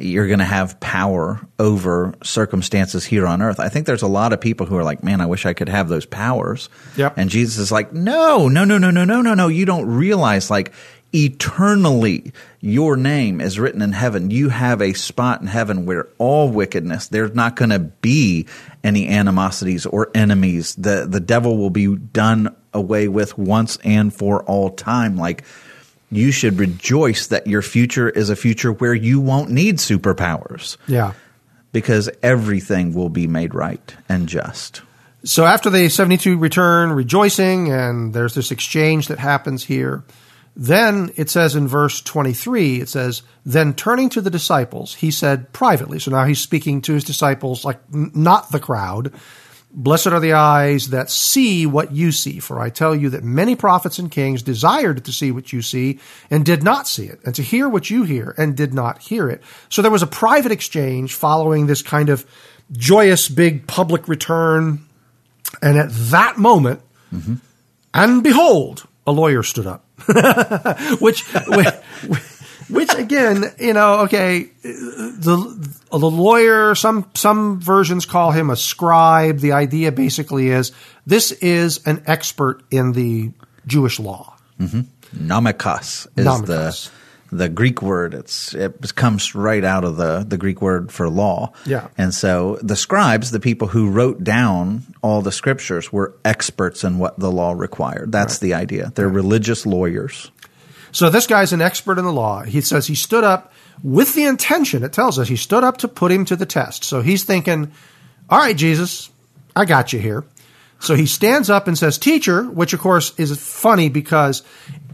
you're 0.00 0.26
going 0.26 0.40
to 0.40 0.44
have 0.44 0.78
power 0.80 1.40
over 1.58 2.14
circumstances 2.22 3.04
here 3.04 3.26
on 3.26 3.42
earth. 3.42 3.60
I 3.60 3.68
think 3.68 3.86
there's 3.86 4.02
a 4.02 4.08
lot 4.08 4.32
of 4.32 4.40
people 4.40 4.66
who 4.66 4.76
are 4.76 4.84
like, 4.84 5.02
man, 5.02 5.20
I 5.20 5.26
wish 5.26 5.46
I 5.46 5.54
could 5.54 5.68
have 5.68 5.88
those 5.88 6.06
powers. 6.06 6.68
Yep. 6.96 7.14
And 7.16 7.30
Jesus 7.30 7.58
is 7.58 7.72
like, 7.72 7.92
no, 7.92 8.48
no, 8.48 8.64
no, 8.64 8.78
no, 8.78 8.90
no, 8.90 9.04
no, 9.04 9.20
no, 9.22 9.34
no. 9.34 9.48
You 9.48 9.64
don't 9.64 9.86
realize 9.86 10.50
like 10.50 10.72
eternally 11.12 12.32
your 12.60 12.96
name 12.96 13.40
is 13.40 13.58
written 13.58 13.80
in 13.80 13.92
heaven. 13.92 14.30
You 14.30 14.48
have 14.48 14.82
a 14.82 14.92
spot 14.92 15.40
in 15.40 15.46
heaven 15.46 15.86
where 15.86 16.08
all 16.18 16.50
wickedness, 16.50 17.08
there's 17.08 17.34
not 17.34 17.56
going 17.56 17.70
to 17.70 17.78
be 17.78 18.46
any 18.82 19.08
animosities 19.08 19.86
or 19.86 20.10
enemies. 20.14 20.74
The, 20.74 21.06
the 21.08 21.20
devil 21.20 21.56
will 21.56 21.70
be 21.70 21.94
done 21.96 22.54
away 22.72 23.08
with 23.08 23.38
once 23.38 23.78
and 23.84 24.12
for 24.12 24.42
all 24.44 24.70
time. 24.70 25.16
Like, 25.16 25.44
you 26.10 26.30
should 26.32 26.58
rejoice 26.58 27.26
that 27.28 27.46
your 27.46 27.62
future 27.62 28.08
is 28.08 28.30
a 28.30 28.36
future 28.36 28.72
where 28.72 28.94
you 28.94 29.20
won't 29.20 29.50
need 29.50 29.78
superpowers 29.78 30.76
Yeah. 30.86 31.12
because 31.72 32.08
everything 32.22 32.94
will 32.94 33.08
be 33.08 33.26
made 33.26 33.54
right 33.54 33.94
and 34.08 34.28
just. 34.28 34.82
So 35.24 35.44
after 35.44 35.70
the 35.70 35.88
72 35.88 36.38
return 36.38 36.92
rejoicing, 36.92 37.72
and 37.72 38.14
there's 38.14 38.34
this 38.34 38.50
exchange 38.52 39.08
that 39.08 39.18
happens 39.18 39.64
here, 39.64 40.04
then 40.54 41.10
it 41.16 41.28
says 41.28 41.56
in 41.56 41.66
verse 41.68 42.00
23, 42.00 42.80
it 42.80 42.88
says, 42.88 43.22
Then 43.44 43.74
turning 43.74 44.08
to 44.10 44.20
the 44.20 44.30
disciples, 44.30 44.94
he 44.94 45.10
said 45.10 45.52
privately. 45.52 45.98
So 45.98 46.12
now 46.12 46.24
he's 46.24 46.40
speaking 46.40 46.80
to 46.82 46.94
his 46.94 47.04
disciples, 47.04 47.64
like 47.64 47.78
not 47.92 48.52
the 48.52 48.60
crowd. 48.60 49.12
Blessed 49.70 50.06
are 50.08 50.20
the 50.20 50.32
eyes 50.32 50.90
that 50.90 51.10
see 51.10 51.66
what 51.66 51.92
you 51.92 52.10
see, 52.10 52.38
for 52.38 52.60
I 52.60 52.70
tell 52.70 52.94
you 52.94 53.10
that 53.10 53.24
many 53.24 53.54
prophets 53.56 53.98
and 53.98 54.10
kings 54.10 54.42
desired 54.42 55.04
to 55.04 55.12
see 55.12 55.30
what 55.30 55.52
you 55.52 55.60
see 55.60 55.98
and 56.30 56.46
did 56.46 56.62
not 56.62 56.88
see 56.88 57.06
it, 57.06 57.20
and 57.24 57.34
to 57.34 57.42
hear 57.42 57.68
what 57.68 57.90
you 57.90 58.04
hear 58.04 58.34
and 58.38 58.56
did 58.56 58.72
not 58.72 59.02
hear 59.02 59.28
it. 59.28 59.42
So 59.68 59.82
there 59.82 59.90
was 59.90 60.02
a 60.02 60.06
private 60.06 60.52
exchange 60.52 61.14
following 61.14 61.66
this 61.66 61.82
kind 61.82 62.08
of 62.08 62.24
joyous 62.72 63.28
big 63.28 63.66
public 63.66 64.08
return 64.08 64.86
and 65.62 65.78
at 65.78 65.90
that 66.10 66.38
moment, 66.38 66.80
mm-hmm. 67.12 67.34
and 67.94 68.22
behold, 68.22 68.86
a 69.06 69.12
lawyer 69.12 69.42
stood 69.42 69.66
up. 69.66 69.84
which, 71.00 71.22
which, 71.48 71.66
which 72.68 72.92
again, 72.94 73.44
you 73.58 73.72
know, 73.72 74.00
okay, 74.00 74.50
the 74.62 75.70
the 75.90 76.10
lawyer. 76.10 76.74
Some 76.74 77.10
some 77.14 77.60
versions 77.60 78.06
call 78.06 78.32
him 78.32 78.50
a 78.50 78.56
scribe. 78.56 79.38
The 79.38 79.52
idea 79.52 79.92
basically 79.92 80.48
is 80.48 80.72
this 81.06 81.32
is 81.32 81.86
an 81.86 82.02
expert 82.06 82.62
in 82.70 82.92
the 82.92 83.32
Jewish 83.66 83.98
law. 84.00 84.36
Mm-hmm. 84.60 85.28
Nomikos 85.28 86.06
is 86.16 86.26
Nomikos. 86.26 86.46
the 86.46 86.90
the 87.32 87.48
Greek 87.48 87.82
word. 87.82 88.14
It's 88.14 88.54
it 88.54 88.94
comes 88.94 89.34
right 89.34 89.64
out 89.64 89.84
of 89.84 89.96
the 89.96 90.24
the 90.26 90.38
Greek 90.38 90.62
word 90.62 90.92
for 90.92 91.08
law. 91.08 91.52
Yeah. 91.64 91.88
And 91.98 92.14
so 92.14 92.58
the 92.62 92.76
scribes, 92.76 93.30
the 93.30 93.40
people 93.40 93.68
who 93.68 93.90
wrote 93.90 94.22
down 94.22 94.84
all 95.02 95.22
the 95.22 95.32
scriptures, 95.32 95.92
were 95.92 96.14
experts 96.24 96.84
in 96.84 96.98
what 96.98 97.18
the 97.18 97.30
law 97.30 97.52
required. 97.52 98.12
That's 98.12 98.38
the 98.38 98.54
idea. 98.54 98.92
They're 98.94 99.08
religious 99.08 99.66
lawyers. 99.66 100.30
So 100.92 101.10
this 101.10 101.26
guy's 101.26 101.52
an 101.52 101.60
expert 101.60 101.98
in 101.98 102.04
the 102.04 102.12
law. 102.12 102.42
He 102.42 102.60
says 102.60 102.86
he 102.86 102.94
stood 102.94 103.24
up 103.24 103.52
with 103.82 104.14
the 104.14 104.24
intention, 104.24 104.82
it 104.82 104.92
tells 104.92 105.18
us 105.18 105.28
he 105.28 105.36
stood 105.36 105.64
up 105.64 105.78
to 105.78 105.88
put 105.88 106.10
him 106.10 106.24
to 106.26 106.36
the 106.36 106.46
test. 106.46 106.84
So 106.84 107.02
he's 107.02 107.24
thinking, 107.24 107.72
all 108.30 108.38
right, 108.38 108.56
Jesus, 108.56 109.10
I 109.54 109.64
got 109.64 109.92
you 109.92 109.98
here. 109.98 110.24
So 110.78 110.94
he 110.94 111.06
stands 111.06 111.48
up 111.48 111.68
and 111.68 111.76
says, 111.76 111.98
teacher, 111.98 112.44
which 112.44 112.72
of 112.72 112.80
course 112.80 113.18
is 113.18 113.36
funny 113.38 113.88
because 113.88 114.42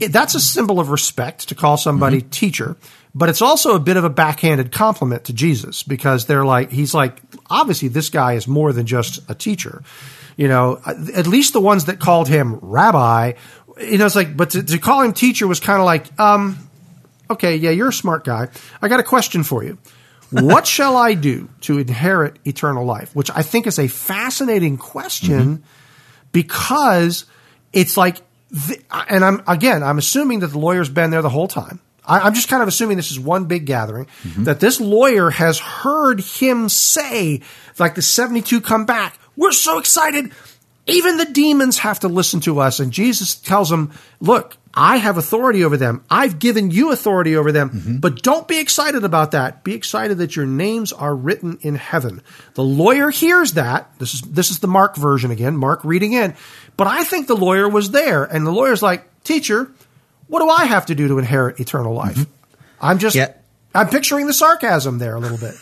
it, 0.01 0.13
that's 0.13 0.35
a 0.35 0.41
symbol 0.41 0.79
of 0.79 0.91
respect 0.91 1.49
to 1.49 1.55
call 1.55 1.77
somebody 1.77 2.19
mm-hmm. 2.19 2.31
teacher, 2.31 2.77
but 3.15 3.29
it's 3.29 3.43
also 3.43 3.75
a 3.75 3.81
bit 3.81 3.97
of 3.97 4.05
a 4.05 4.11
backhanded 4.11 4.73
compliment 4.73 5.25
to 5.25 5.33
Jesus 5.33 5.83
because 5.83 6.27
they're 6.27 6.45
like, 6.45 6.71
he's 6.71 6.95
like, 6.95 7.21
obviously 7.51 7.89
this 7.89 8.11
guy 8.11 8.35
is 8.35 8.47
more 8.47 8.73
than 8.73 8.87
just 8.87 9.29
a 9.29 9.35
teacher. 9.35 9.83
You 10.37 10.49
know, 10.49 10.81
at 10.87 11.27
least 11.27 11.53
the 11.53 11.61
ones 11.61 11.85
that 11.87 12.01
called 12.01 12.27
him 12.27 12.59
rabbi, 12.63 13.33
you 13.83 13.99
know, 13.99 14.07
it's 14.07 14.17
like, 14.17 14.37
but 14.37 14.51
to, 14.51 14.63
to 14.63 14.79
call 14.79 15.03
him 15.03 15.13
teacher 15.13 15.47
was 15.47 15.61
kind 15.61 15.79
of 15.81 15.87
like, 15.87 16.19
um, 16.21 16.59
okay, 17.31 17.57
yeah, 17.57 17.71
you're 17.71 17.89
a 17.89 17.93
smart 17.93 18.25
guy. 18.25 18.49
I 18.81 18.89
got 18.89 19.01
a 19.01 19.05
question 19.05 19.43
for 19.43 19.63
you. 19.65 19.79
what 20.31 20.67
shall 20.77 20.97
I 20.97 21.15
do 21.15 21.49
to 21.63 21.79
inherit 21.79 22.39
eternal 22.45 22.85
life? 22.85 23.15
Which 23.15 23.31
I 23.31 23.43
think 23.43 23.67
is 23.67 23.79
a 23.79 23.89
fascinating 23.89 24.77
question 24.77 25.65
because 26.33 27.25
it's 27.73 27.97
like, 27.97 28.19
the, 28.51 28.79
and 29.09 29.25
I'm 29.25 29.43
again, 29.47 29.83
I'm 29.83 29.99
assuming 29.99 30.41
that 30.41 30.49
the 30.49 30.59
lawyer's 30.59 30.91
been 30.91 31.11
there 31.11 31.23
the 31.23 31.31
whole 31.31 31.49
time. 31.49 31.81
I, 32.05 32.21
I'm 32.21 32.35
just 32.35 32.49
kind 32.49 32.63
of 32.63 32.69
assuming 32.69 32.97
this 32.97 33.11
is 33.11 33.19
one 33.19 33.47
big 33.47 33.65
gathering 33.65 34.09
that 34.39 34.61
this 34.61 34.81
lawyer 34.81 35.31
has 35.31 35.59
heard 35.59 36.21
him 36.21 36.69
say, 36.69 37.41
like 37.79 37.95
the 37.95 38.03
72 38.03 38.61
come 38.61 38.85
back. 38.85 39.19
We're 39.37 39.53
so 39.53 39.79
excited. 39.79 40.33
Even 40.87 41.17
the 41.17 41.27
demons 41.27 41.79
have 41.79 42.01
to 42.01 42.09
listen 42.09 42.41
to 42.41 42.61
us. 42.61 42.81
And 42.81 42.93
Jesus 42.93 43.37
tells 43.37 43.71
them, 43.71 43.93
look, 44.21 44.57
I 44.75 44.97
have 44.97 45.19
authority 45.19 45.65
over 45.65 45.77
them. 45.77 46.05
I've 46.11 46.39
given 46.39 46.71
you 46.71 46.93
authority 46.93 47.37
over 47.37 47.53
them. 47.53 47.71
Mm-hmm. 47.71 47.97
But 47.99 48.23
don't 48.23 48.49
be 48.49 48.59
excited 48.59 49.05
about 49.05 49.33
that. 49.33 49.65
Be 49.65 49.75
excited 49.75 50.19
that 50.19 50.35
your 50.35 50.47
names 50.47 50.93
are 50.93 51.15
written 51.15 51.59
in 51.61 51.75
heaven. 51.75 52.23
The 52.55 52.65
lawyer 52.65 53.11
hears 53.11 53.53
that. 53.53 53.97
This 53.99 54.15
is, 54.15 54.23
this 54.23 54.51
is 54.51 54.61
the 54.61 54.69
Mark 54.69 54.97
version 54.97 55.31
again, 55.31 55.57
Mark 55.57 55.85
reading 55.85 56.15
in. 56.15 56.35
But 56.77 56.87
I 56.87 57.05
think 57.05 57.27
the 57.27 57.37
lawyer 57.37 57.69
was 57.69 57.91
there 57.91 58.25
and 58.25 58.47
the 58.47 58.51
lawyer's 58.51 58.83
like, 58.83 59.23
teacher, 59.25 59.71
what 60.27 60.41
do 60.41 60.49
I 60.49 60.65
have 60.65 60.87
to 60.87 60.95
do 60.95 61.07
to 61.09 61.19
inherit 61.19 61.61
eternal 61.61 61.95
life? 61.95 62.17
Mm-hmm. 62.17 62.33
I'm 62.81 62.99
just, 62.99 63.15
yeah. 63.15 63.35
I'm 63.75 63.89
picturing 63.89 64.27
the 64.27 64.33
sarcasm 64.33 64.99
there 64.99 65.15
a 65.15 65.21
little 65.21 65.39
bit. 65.39 65.55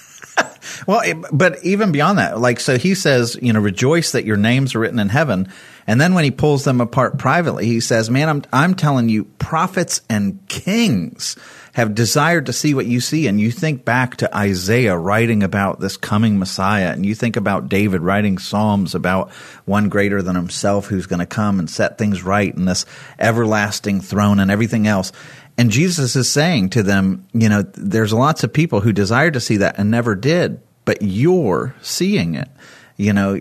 Well, 0.87 1.03
but 1.33 1.63
even 1.65 1.93
beyond 1.93 2.19
that, 2.19 2.39
like, 2.39 2.61
so 2.61 2.79
he 2.79 2.95
says, 2.95 3.39
you 3.41 3.53
know, 3.53 3.61
rejoice 3.61 4.13
that 4.13 4.25
your 4.25 4.37
names 4.37 4.75
are 4.75 4.81
written 4.81 4.99
in 4.99 5.09
heaven. 5.09 5.49
And 5.87 6.01
then 6.01 6.15
when 6.15 6.25
he 6.25 6.31
pulls 6.31 6.65
them 6.65 6.81
apart 6.81 7.19
privately, 7.19 7.67
he 7.67 7.81
says, 7.81 8.11
man, 8.11 8.29
I'm, 8.29 8.43
I'm 8.53 8.75
telling 8.75 9.09
you, 9.09 9.25
prophets 9.25 10.03
and 10.09 10.47
kings 10.49 11.37
have 11.73 11.95
desired 11.95 12.47
to 12.47 12.53
see 12.53 12.75
what 12.75 12.87
you 12.87 13.01
see. 13.01 13.27
And 13.27 13.41
you 13.41 13.51
think 13.51 13.85
back 13.85 14.17
to 14.17 14.37
Isaiah 14.37 14.97
writing 14.97 15.43
about 15.43 15.81
this 15.81 15.97
coming 15.97 16.39
Messiah, 16.39 16.93
and 16.93 17.07
you 17.07 17.15
think 17.15 17.37
about 17.37 17.69
David 17.69 18.03
writing 18.03 18.39
Psalms 18.39 18.95
about 18.95 19.33
one 19.65 19.89
greater 19.89 20.23
than 20.23 20.37
himself 20.37 20.87
who's 20.87 21.07
going 21.07 21.21
to 21.21 21.27
come 21.27 21.59
and 21.59 21.71
set 21.71 21.99
things 21.99 22.23
right 22.23 22.55
in 22.55 22.65
this 22.65 22.87
everlasting 23.19 24.01
throne 24.01 24.41
and 24.41 24.51
everything 24.51 24.87
else. 24.87 25.13
And 25.61 25.71
Jesus 25.71 26.17
is 26.17 26.27
saying 26.27 26.71
to 26.71 26.83
them, 26.83 27.27
you 27.35 27.51
know, 27.51 27.61
there's 27.75 28.15
lots 28.15 28.45
of 28.45 28.51
people 28.51 28.81
who 28.81 28.95
desire 28.95 29.31
to 29.31 29.41
see 29.41 29.59
that 29.59 29.79
and 29.79 29.91
never 29.91 30.15
did, 30.15 30.59
but 30.87 31.03
you're 31.03 31.75
seeing 31.83 32.35
it. 32.35 32.49
You 32.97 33.13
know, 33.13 33.39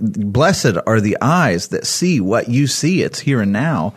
blessed 0.00 0.76
are 0.86 1.00
the 1.00 1.16
eyes 1.20 1.66
that 1.68 1.84
see 1.84 2.20
what 2.20 2.48
you 2.48 2.68
see. 2.68 3.02
It's 3.02 3.18
here 3.18 3.40
and 3.40 3.50
now. 3.50 3.94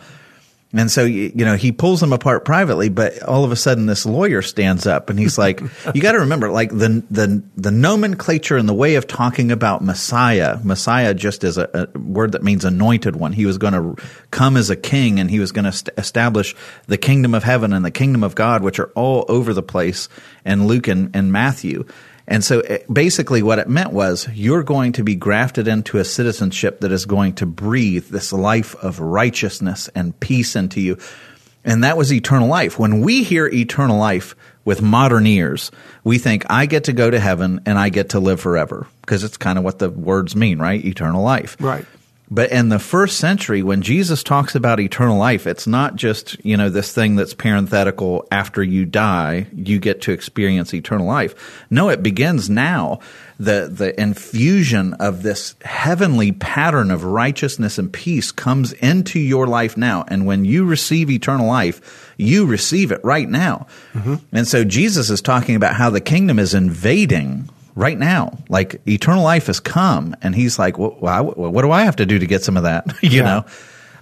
And 0.74 0.90
so, 0.90 1.04
you 1.04 1.44
know, 1.44 1.54
he 1.54 1.70
pulls 1.70 2.00
them 2.00 2.14
apart 2.14 2.46
privately, 2.46 2.88
but 2.88 3.22
all 3.24 3.44
of 3.44 3.52
a 3.52 3.56
sudden 3.56 3.84
this 3.84 4.06
lawyer 4.06 4.40
stands 4.40 4.86
up 4.86 5.10
and 5.10 5.18
he's 5.18 5.36
like, 5.36 5.60
you 5.94 6.00
got 6.00 6.12
to 6.12 6.20
remember, 6.20 6.50
like 6.50 6.70
the, 6.70 7.04
the, 7.10 7.42
the 7.56 7.70
nomenclature 7.70 8.56
and 8.56 8.66
the 8.66 8.74
way 8.74 8.94
of 8.94 9.06
talking 9.06 9.52
about 9.52 9.84
Messiah, 9.84 10.58
Messiah 10.64 11.12
just 11.12 11.44
is 11.44 11.58
a, 11.58 11.88
a 11.94 11.98
word 11.98 12.32
that 12.32 12.42
means 12.42 12.64
anointed 12.64 13.16
one. 13.16 13.32
He 13.32 13.44
was 13.44 13.58
going 13.58 13.74
to 13.74 14.02
come 14.30 14.56
as 14.56 14.70
a 14.70 14.76
king 14.76 15.20
and 15.20 15.30
he 15.30 15.40
was 15.40 15.52
going 15.52 15.66
to 15.66 15.72
st- 15.72 15.98
establish 15.98 16.56
the 16.86 16.96
kingdom 16.96 17.34
of 17.34 17.44
heaven 17.44 17.74
and 17.74 17.84
the 17.84 17.90
kingdom 17.90 18.24
of 18.24 18.34
God, 18.34 18.62
which 18.62 18.78
are 18.78 18.90
all 18.94 19.26
over 19.28 19.52
the 19.52 19.62
place 19.62 20.08
in 20.46 20.66
Luke 20.66 20.88
and, 20.88 21.14
and 21.14 21.30
Matthew. 21.30 21.84
And 22.26 22.44
so 22.44 22.60
it, 22.60 22.92
basically 22.92 23.42
what 23.42 23.58
it 23.58 23.68
meant 23.68 23.92
was 23.92 24.28
you're 24.32 24.62
going 24.62 24.92
to 24.92 25.04
be 25.04 25.14
grafted 25.14 25.68
into 25.68 25.98
a 25.98 26.04
citizenship 26.04 26.80
that 26.80 26.92
is 26.92 27.04
going 27.04 27.34
to 27.34 27.46
breathe 27.46 28.08
this 28.08 28.32
life 28.32 28.74
of 28.76 29.00
righteousness 29.00 29.88
and 29.94 30.18
peace 30.20 30.56
into 30.56 30.80
you. 30.80 30.98
And 31.64 31.84
that 31.84 31.96
was 31.96 32.12
eternal 32.12 32.48
life. 32.48 32.78
When 32.78 33.00
we 33.00 33.22
hear 33.22 33.46
eternal 33.46 33.98
life 33.98 34.34
with 34.64 34.82
modern 34.82 35.26
ears, 35.26 35.70
we 36.04 36.18
think 36.18 36.44
I 36.50 36.66
get 36.66 36.84
to 36.84 36.92
go 36.92 37.10
to 37.10 37.20
heaven 37.20 37.60
and 37.66 37.78
I 37.78 37.88
get 37.88 38.10
to 38.10 38.20
live 38.20 38.40
forever 38.40 38.86
because 39.00 39.24
it's 39.24 39.36
kind 39.36 39.58
of 39.58 39.64
what 39.64 39.78
the 39.78 39.90
words 39.90 40.34
mean, 40.34 40.58
right? 40.58 40.84
Eternal 40.84 41.22
life. 41.22 41.56
Right. 41.60 41.84
But 42.32 42.50
in 42.50 42.70
the 42.70 42.78
first 42.78 43.18
century, 43.18 43.62
when 43.62 43.82
Jesus 43.82 44.22
talks 44.22 44.54
about 44.54 44.80
eternal 44.80 45.18
life, 45.18 45.46
it's 45.46 45.66
not 45.66 45.96
just, 45.96 46.42
you 46.42 46.56
know, 46.56 46.70
this 46.70 46.90
thing 46.90 47.14
that's 47.14 47.34
parenthetical 47.34 48.26
after 48.32 48.62
you 48.62 48.86
die, 48.86 49.48
you 49.54 49.78
get 49.78 50.00
to 50.02 50.12
experience 50.12 50.72
eternal 50.72 51.06
life. 51.06 51.62
No, 51.68 51.90
it 51.90 52.02
begins 52.02 52.48
now. 52.48 53.00
The, 53.38 53.68
the 53.70 54.00
infusion 54.00 54.94
of 54.94 55.22
this 55.22 55.56
heavenly 55.62 56.32
pattern 56.32 56.90
of 56.90 57.04
righteousness 57.04 57.76
and 57.76 57.92
peace 57.92 58.32
comes 58.32 58.72
into 58.72 59.20
your 59.20 59.46
life 59.46 59.76
now. 59.76 60.06
And 60.08 60.24
when 60.24 60.46
you 60.46 60.64
receive 60.64 61.10
eternal 61.10 61.46
life, 61.46 62.14
you 62.16 62.46
receive 62.46 62.92
it 62.92 63.04
right 63.04 63.28
now. 63.28 63.66
Mm-hmm. 63.92 64.14
And 64.32 64.48
so 64.48 64.64
Jesus 64.64 65.10
is 65.10 65.20
talking 65.20 65.54
about 65.54 65.76
how 65.76 65.90
the 65.90 66.00
kingdom 66.00 66.38
is 66.38 66.54
invading 66.54 67.50
right 67.74 67.98
now. 67.98 68.38
Like 68.48 68.80
eternal 68.86 69.22
life 69.22 69.46
has 69.46 69.60
come, 69.60 70.16
and 70.22 70.34
he's 70.34 70.58
like, 70.58 70.78
well, 70.78 71.24
what 71.24 71.62
do 71.62 71.70
I 71.70 71.82
have 71.82 71.96
to 71.96 72.06
do 72.06 72.18
to 72.18 72.26
get 72.26 72.42
some 72.42 72.56
of 72.56 72.64
that? 72.64 72.86
you 73.02 73.10
yeah. 73.10 73.22
know. 73.22 73.44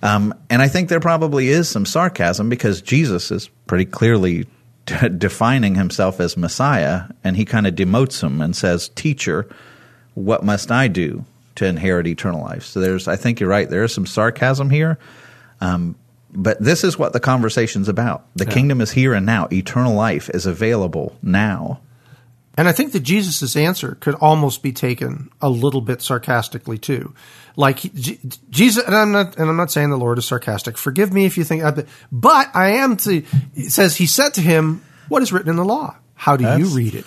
Um, 0.03 0.35
and 0.49 0.63
I 0.63 0.69
think 0.69 0.89
there 0.89 1.01
probably 1.01 1.49
is 1.49 1.69
some 1.69 1.85
sarcasm 1.85 2.49
because 2.49 2.81
Jesus 2.81 3.31
is 3.31 3.49
pretty 3.67 3.85
clearly 3.85 4.47
t- 4.87 5.09
defining 5.19 5.75
himself 5.75 6.21
as 6.21 6.37
Messiah, 6.37 7.05
and 7.23 7.37
he 7.37 7.45
kind 7.45 7.67
of 7.67 7.75
demotes 7.75 8.23
him 8.23 8.41
and 8.41 8.57
says, 8.57 8.89
"Teacher, 8.91 9.49
what 10.15 10.43
must 10.43 10.71
I 10.71 10.89
do 10.89 11.25
to 11.57 11.67
inherit 11.67 12.07
eternal 12.07 12.41
life?" 12.41 12.65
So 12.65 12.81
there's, 12.81 13.09
I 13.09 13.17
think 13.17 13.41
you're 13.41 13.49
right. 13.49 13.69
There 13.69 13.85
is 13.85 13.95
some 13.95 14.07
sarcasm 14.07 14.71
here. 14.71 14.99
Um, 15.61 15.97
but 16.33 16.63
this 16.63 16.85
is 16.85 16.99
what 16.99 17.13
the 17.13 17.21
conversation's 17.21 17.89
about. 17.89 18.25
The 18.37 18.45
yeah. 18.45 18.53
kingdom 18.53 18.81
is 18.81 18.93
here 18.93 19.15
and 19.15 19.27
now. 19.27 19.49
Eternal 19.51 19.95
life 19.95 20.31
is 20.31 20.47
available 20.47 21.17
now. 21.23 21.81
And 22.61 22.69
I 22.69 22.73
think 22.73 22.93
that 22.93 23.01
Jesus' 23.01 23.57
answer 23.57 23.97
could 24.01 24.15
almost 24.17 24.63
be 24.63 24.71
taken 24.71 25.31
a 25.41 25.49
little 25.49 25.81
bit 25.81 26.03
sarcastically 26.03 26.77
too. 26.77 27.15
Like 27.57 27.79
Jesus, 28.51 28.85
and 28.85 28.95
I'm 28.95 29.13
not, 29.13 29.39
and 29.39 29.49
I'm 29.49 29.57
not 29.57 29.71
saying 29.71 29.89
the 29.89 29.97
Lord 29.97 30.19
is 30.19 30.27
sarcastic. 30.27 30.77
Forgive 30.77 31.11
me 31.11 31.25
if 31.25 31.39
you 31.39 31.45
think, 31.45 31.63
but 32.13 32.51
I 32.53 32.73
am 32.73 32.99
to, 32.99 33.25
it 33.55 33.71
says 33.73 33.97
he 33.97 34.05
said 34.05 34.35
to 34.35 34.43
him, 34.43 34.85
what 35.09 35.23
is 35.23 35.33
written 35.33 35.49
in 35.49 35.57
the 35.57 35.65
law? 35.65 35.97
How 36.13 36.37
do 36.37 36.45
That's, 36.45 36.61
you 36.61 36.67
read 36.67 36.97
it? 36.97 37.07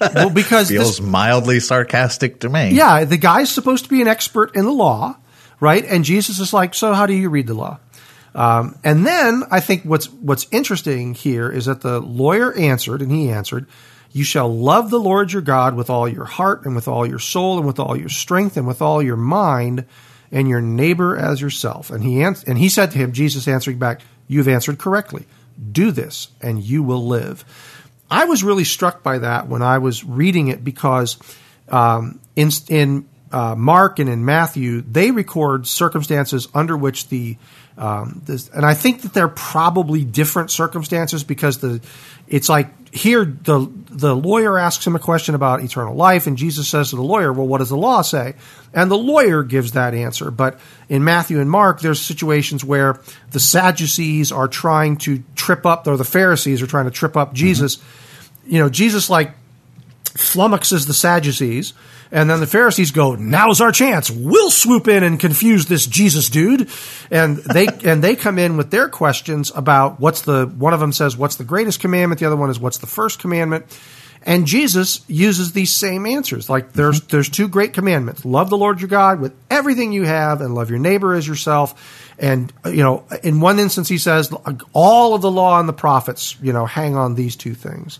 well, 0.00 0.28
because 0.28 0.68
feels 0.68 0.98
this, 0.98 1.00
mildly 1.00 1.60
sarcastic 1.60 2.40
to 2.40 2.50
me. 2.50 2.72
Yeah. 2.72 3.06
The 3.06 3.16
guy's 3.16 3.50
supposed 3.50 3.84
to 3.84 3.90
be 3.90 4.02
an 4.02 4.06
expert 4.06 4.54
in 4.54 4.66
the 4.66 4.70
law, 4.70 5.16
right? 5.60 5.82
And 5.82 6.04
Jesus 6.04 6.40
is 6.40 6.52
like, 6.52 6.74
so 6.74 6.92
how 6.92 7.06
do 7.06 7.14
you 7.14 7.30
read 7.30 7.46
the 7.46 7.54
law? 7.54 7.78
Um, 8.34 8.78
and 8.84 9.06
then 9.06 9.44
I 9.50 9.60
think 9.60 9.84
what's, 9.84 10.10
what's 10.10 10.46
interesting 10.50 11.14
here 11.14 11.50
is 11.50 11.64
that 11.64 11.80
the 11.80 12.00
lawyer 12.00 12.52
answered 12.52 13.00
and 13.00 13.10
he 13.10 13.30
answered, 13.30 13.66
you 14.12 14.24
shall 14.24 14.52
love 14.52 14.90
the 14.90 14.98
Lord 14.98 15.32
your 15.32 15.42
God 15.42 15.74
with 15.74 15.88
all 15.88 16.08
your 16.08 16.24
heart 16.24 16.64
and 16.64 16.74
with 16.74 16.88
all 16.88 17.06
your 17.06 17.18
soul 17.18 17.58
and 17.58 17.66
with 17.66 17.78
all 17.78 17.96
your 17.96 18.08
strength 18.08 18.56
and 18.56 18.66
with 18.66 18.82
all 18.82 19.02
your 19.02 19.16
mind 19.16 19.84
and 20.32 20.48
your 20.48 20.60
neighbor 20.60 21.16
as 21.16 21.40
yourself. 21.40 21.90
And 21.90 22.02
he 22.02 22.22
and 22.22 22.58
he 22.58 22.68
said 22.68 22.90
to 22.92 22.98
him, 22.98 23.12
Jesus 23.12 23.46
answering 23.46 23.78
back, 23.78 24.00
you've 24.26 24.48
answered 24.48 24.78
correctly. 24.78 25.26
Do 25.70 25.90
this 25.90 26.28
and 26.40 26.62
you 26.62 26.82
will 26.82 27.06
live. 27.06 27.44
I 28.10 28.24
was 28.24 28.42
really 28.42 28.64
struck 28.64 29.02
by 29.02 29.18
that 29.18 29.46
when 29.46 29.62
I 29.62 29.78
was 29.78 30.04
reading 30.04 30.48
it 30.48 30.64
because 30.64 31.16
um, 31.68 32.20
in, 32.34 32.50
in 32.68 33.08
uh, 33.30 33.54
Mark 33.54 34.00
and 34.00 34.08
in 34.08 34.24
Matthew, 34.24 34.80
they 34.80 35.12
record 35.12 35.66
circumstances 35.66 36.48
under 36.52 36.76
which 36.76 37.08
the 37.08 37.36
um, 37.80 38.20
this, 38.26 38.50
and 38.50 38.66
I 38.66 38.74
think 38.74 39.02
that 39.02 39.14
they're 39.14 39.26
probably 39.26 40.04
different 40.04 40.50
circumstances 40.50 41.24
because 41.24 41.60
the 41.60 41.80
it's 42.28 42.50
like 42.50 42.94
here 42.94 43.24
the 43.24 43.72
the 43.88 44.14
lawyer 44.14 44.58
asks 44.58 44.86
him 44.86 44.94
a 44.94 44.98
question 44.98 45.34
about 45.34 45.64
eternal 45.64 45.94
life 45.94 46.26
and 46.26 46.36
Jesus 46.36 46.68
says 46.68 46.90
to 46.90 46.96
the 46.96 47.02
lawyer, 47.02 47.32
"Well, 47.32 47.46
what 47.46 47.58
does 47.58 47.70
the 47.70 47.78
law 47.78 48.02
say?" 48.02 48.34
And 48.74 48.90
the 48.90 48.98
lawyer 48.98 49.42
gives 49.42 49.72
that 49.72 49.94
answer. 49.94 50.30
But 50.30 50.60
in 50.90 51.04
Matthew 51.04 51.40
and 51.40 51.50
Mark, 51.50 51.80
there's 51.80 52.02
situations 52.02 52.62
where 52.62 53.00
the 53.30 53.40
Sadducees 53.40 54.30
are 54.30 54.46
trying 54.46 54.98
to 54.98 55.22
trip 55.34 55.64
up 55.64 55.86
or 55.86 55.96
the 55.96 56.04
Pharisees 56.04 56.60
are 56.60 56.66
trying 56.66 56.84
to 56.84 56.90
trip 56.90 57.16
up 57.16 57.32
Jesus. 57.32 57.76
Mm-hmm. 57.76 58.52
You 58.52 58.58
know, 58.58 58.68
Jesus 58.68 59.08
like 59.08 59.32
flummoxes 60.04 60.86
the 60.86 60.92
Sadducees 60.92 61.72
and 62.12 62.28
then 62.28 62.40
the 62.40 62.46
Pharisees 62.46 62.90
go, 62.90 63.14
"Now's 63.14 63.60
our 63.60 63.72
chance. 63.72 64.10
We'll 64.10 64.50
swoop 64.50 64.88
in 64.88 65.02
and 65.02 65.18
confuse 65.18 65.66
this 65.66 65.86
Jesus 65.86 66.28
dude." 66.28 66.68
And 67.10 67.38
they 67.38 67.66
and 67.84 68.02
they 68.02 68.16
come 68.16 68.38
in 68.38 68.56
with 68.56 68.70
their 68.70 68.88
questions 68.88 69.52
about 69.54 70.00
what's 70.00 70.22
the 70.22 70.46
one 70.46 70.74
of 70.74 70.80
them 70.80 70.92
says, 70.92 71.16
"What's 71.16 71.36
the 71.36 71.44
greatest 71.44 71.80
commandment?" 71.80 72.20
The 72.20 72.26
other 72.26 72.36
one 72.36 72.50
is, 72.50 72.58
"What's 72.58 72.78
the 72.78 72.86
first 72.86 73.18
commandment?" 73.18 73.66
And 74.22 74.46
Jesus 74.46 75.00
uses 75.08 75.52
these 75.52 75.72
same 75.72 76.04
answers. 76.04 76.50
Like 76.50 76.72
there's 76.72 77.00
mm-hmm. 77.00 77.08
there's 77.08 77.28
two 77.28 77.48
great 77.48 77.72
commandments: 77.72 78.24
love 78.24 78.50
the 78.50 78.58
Lord 78.58 78.80
your 78.80 78.88
God 78.88 79.20
with 79.20 79.32
everything 79.48 79.92
you 79.92 80.04
have, 80.04 80.40
and 80.40 80.54
love 80.54 80.68
your 80.68 80.78
neighbor 80.78 81.14
as 81.14 81.26
yourself. 81.26 82.12
And 82.18 82.52
you 82.66 82.82
know, 82.82 83.04
in 83.22 83.40
one 83.40 83.58
instance, 83.58 83.88
he 83.88 83.98
says 83.98 84.32
all 84.72 85.14
of 85.14 85.22
the 85.22 85.30
law 85.30 85.58
and 85.58 85.68
the 85.68 85.72
prophets, 85.74 86.36
you 86.42 86.52
know, 86.52 86.66
hang 86.66 86.96
on 86.96 87.14
these 87.14 87.34
two 87.34 87.54
things. 87.54 87.98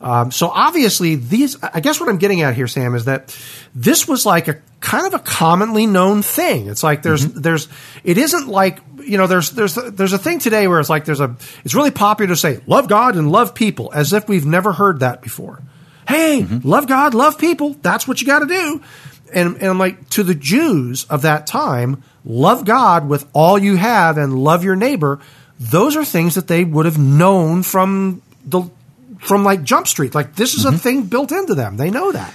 Um, 0.00 0.30
so 0.30 0.48
obviously, 0.48 1.14
these. 1.14 1.56
I 1.62 1.80
guess 1.80 1.98
what 1.98 2.08
I'm 2.08 2.18
getting 2.18 2.42
at 2.42 2.54
here, 2.54 2.66
Sam, 2.66 2.94
is 2.94 3.06
that 3.06 3.36
this 3.74 4.06
was 4.06 4.26
like 4.26 4.48
a 4.48 4.60
kind 4.80 5.06
of 5.06 5.14
a 5.14 5.18
commonly 5.18 5.86
known 5.86 6.22
thing. 6.22 6.68
It's 6.68 6.82
like 6.82 7.02
there's 7.02 7.26
mm-hmm. 7.26 7.40
there's 7.40 7.68
it 8.04 8.18
isn't 8.18 8.48
like 8.48 8.80
you 9.02 9.16
know 9.18 9.26
there's 9.26 9.50
there's 9.52 9.74
there's 9.74 10.12
a 10.12 10.18
thing 10.18 10.38
today 10.38 10.68
where 10.68 10.80
it's 10.80 10.90
like 10.90 11.04
there's 11.04 11.20
a 11.20 11.36
it's 11.64 11.74
really 11.74 11.90
popular 11.90 12.28
to 12.28 12.36
say 12.36 12.60
love 12.66 12.88
God 12.88 13.16
and 13.16 13.32
love 13.32 13.54
people 13.54 13.90
as 13.94 14.12
if 14.12 14.28
we've 14.28 14.46
never 14.46 14.72
heard 14.72 15.00
that 15.00 15.22
before. 15.22 15.62
Hey, 16.06 16.42
mm-hmm. 16.42 16.68
love 16.68 16.86
God, 16.86 17.14
love 17.14 17.38
people. 17.38 17.74
That's 17.82 18.06
what 18.06 18.20
you 18.20 18.26
got 18.26 18.40
to 18.40 18.46
do. 18.46 18.82
And, 19.34 19.56
and 19.56 19.64
I'm 19.64 19.78
like 19.78 20.08
to 20.10 20.22
the 20.22 20.34
Jews 20.34 21.04
of 21.04 21.22
that 21.22 21.46
time, 21.46 22.02
love 22.24 22.64
God 22.64 23.08
with 23.08 23.26
all 23.32 23.58
you 23.58 23.76
have 23.76 24.18
and 24.18 24.38
love 24.38 24.62
your 24.62 24.76
neighbor. 24.76 25.20
Those 25.58 25.96
are 25.96 26.04
things 26.04 26.36
that 26.36 26.46
they 26.46 26.64
would 26.64 26.84
have 26.84 26.98
known 26.98 27.62
from 27.62 28.22
the 28.44 28.70
from 29.18 29.44
like 29.44 29.62
Jump 29.62 29.86
Street. 29.86 30.14
Like 30.14 30.34
this 30.34 30.54
is 30.54 30.64
mm-hmm. 30.64 30.76
a 30.76 30.78
thing 30.78 31.02
built 31.04 31.32
into 31.32 31.54
them. 31.54 31.76
They 31.76 31.90
know 31.90 32.12
that. 32.12 32.32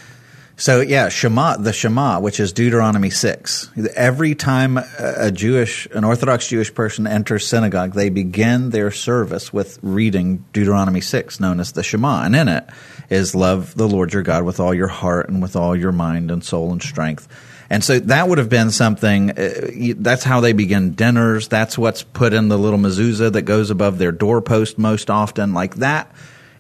So 0.58 0.82
yeah, 0.82 1.10
Shema, 1.10 1.58
the 1.58 1.74
Shema, 1.74 2.20
which 2.20 2.40
is 2.40 2.54
Deuteronomy 2.54 3.10
six. 3.10 3.72
Every 3.96 4.36
time 4.36 4.78
a 5.00 5.32
Jewish, 5.32 5.88
an 5.88 6.04
Orthodox 6.04 6.48
Jewish 6.50 6.72
person 6.72 7.08
enters 7.08 7.48
synagogue, 7.48 7.94
they 7.94 8.10
begin 8.10 8.70
their 8.70 8.92
service 8.92 9.52
with 9.52 9.80
reading 9.82 10.46
Deuteronomy 10.54 11.02
six, 11.02 11.40
known 11.40 11.60
as 11.60 11.72
the 11.72 11.82
Shema, 11.82 12.26
and 12.26 12.36
in 12.36 12.48
it 12.48 12.70
is 13.10 13.34
love 13.34 13.76
the 13.76 13.88
Lord 13.88 14.14
your 14.14 14.22
God 14.22 14.44
with 14.44 14.60
all 14.60 14.74
your 14.74 14.88
heart 14.88 15.30
and 15.30 15.42
with 15.42 15.56
all 15.56 15.76
your 15.76 15.92
mind 15.92 16.30
and 16.30 16.44
soul 16.44 16.72
and 16.72 16.84
strength. 16.84 17.28
And 17.72 17.84
so 17.84 18.00
that 18.00 18.28
would 18.28 18.38
have 18.38 18.50
been 18.50 18.70
something. 18.70 19.32
Uh, 19.32 19.94
that's 19.96 20.24
how 20.24 20.42
they 20.42 20.54
begin 20.54 20.92
dinners. 20.94 21.48
That's 21.48 21.78
what's 21.78 22.04
put 22.04 22.34
in 22.34 22.50
the 22.50 22.58
little 22.58 22.78
mezuzah 22.78 23.32
that 23.32 23.44
goes 23.44 23.72
above 23.72 23.98
their 23.98 24.12
doorpost 24.12 24.78
most 24.78 25.10
often. 25.10 25.54
Like 25.54 25.76
that 25.76 26.14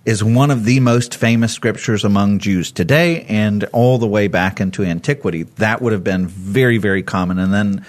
is 0.03 0.23
one 0.23 0.49
of 0.49 0.65
the 0.65 0.79
most 0.79 1.15
famous 1.15 1.53
scriptures 1.53 2.03
among 2.03 2.39
Jews 2.39 2.71
today 2.71 3.23
and 3.23 3.63
all 3.65 3.99
the 3.99 4.07
way 4.07 4.27
back 4.27 4.59
into 4.59 4.83
antiquity. 4.83 5.43
That 5.43 5.81
would 5.81 5.93
have 5.93 6.03
been 6.03 6.27
very, 6.27 6.79
very 6.79 7.03
common. 7.03 7.37
And 7.37 7.53
then 7.53 7.85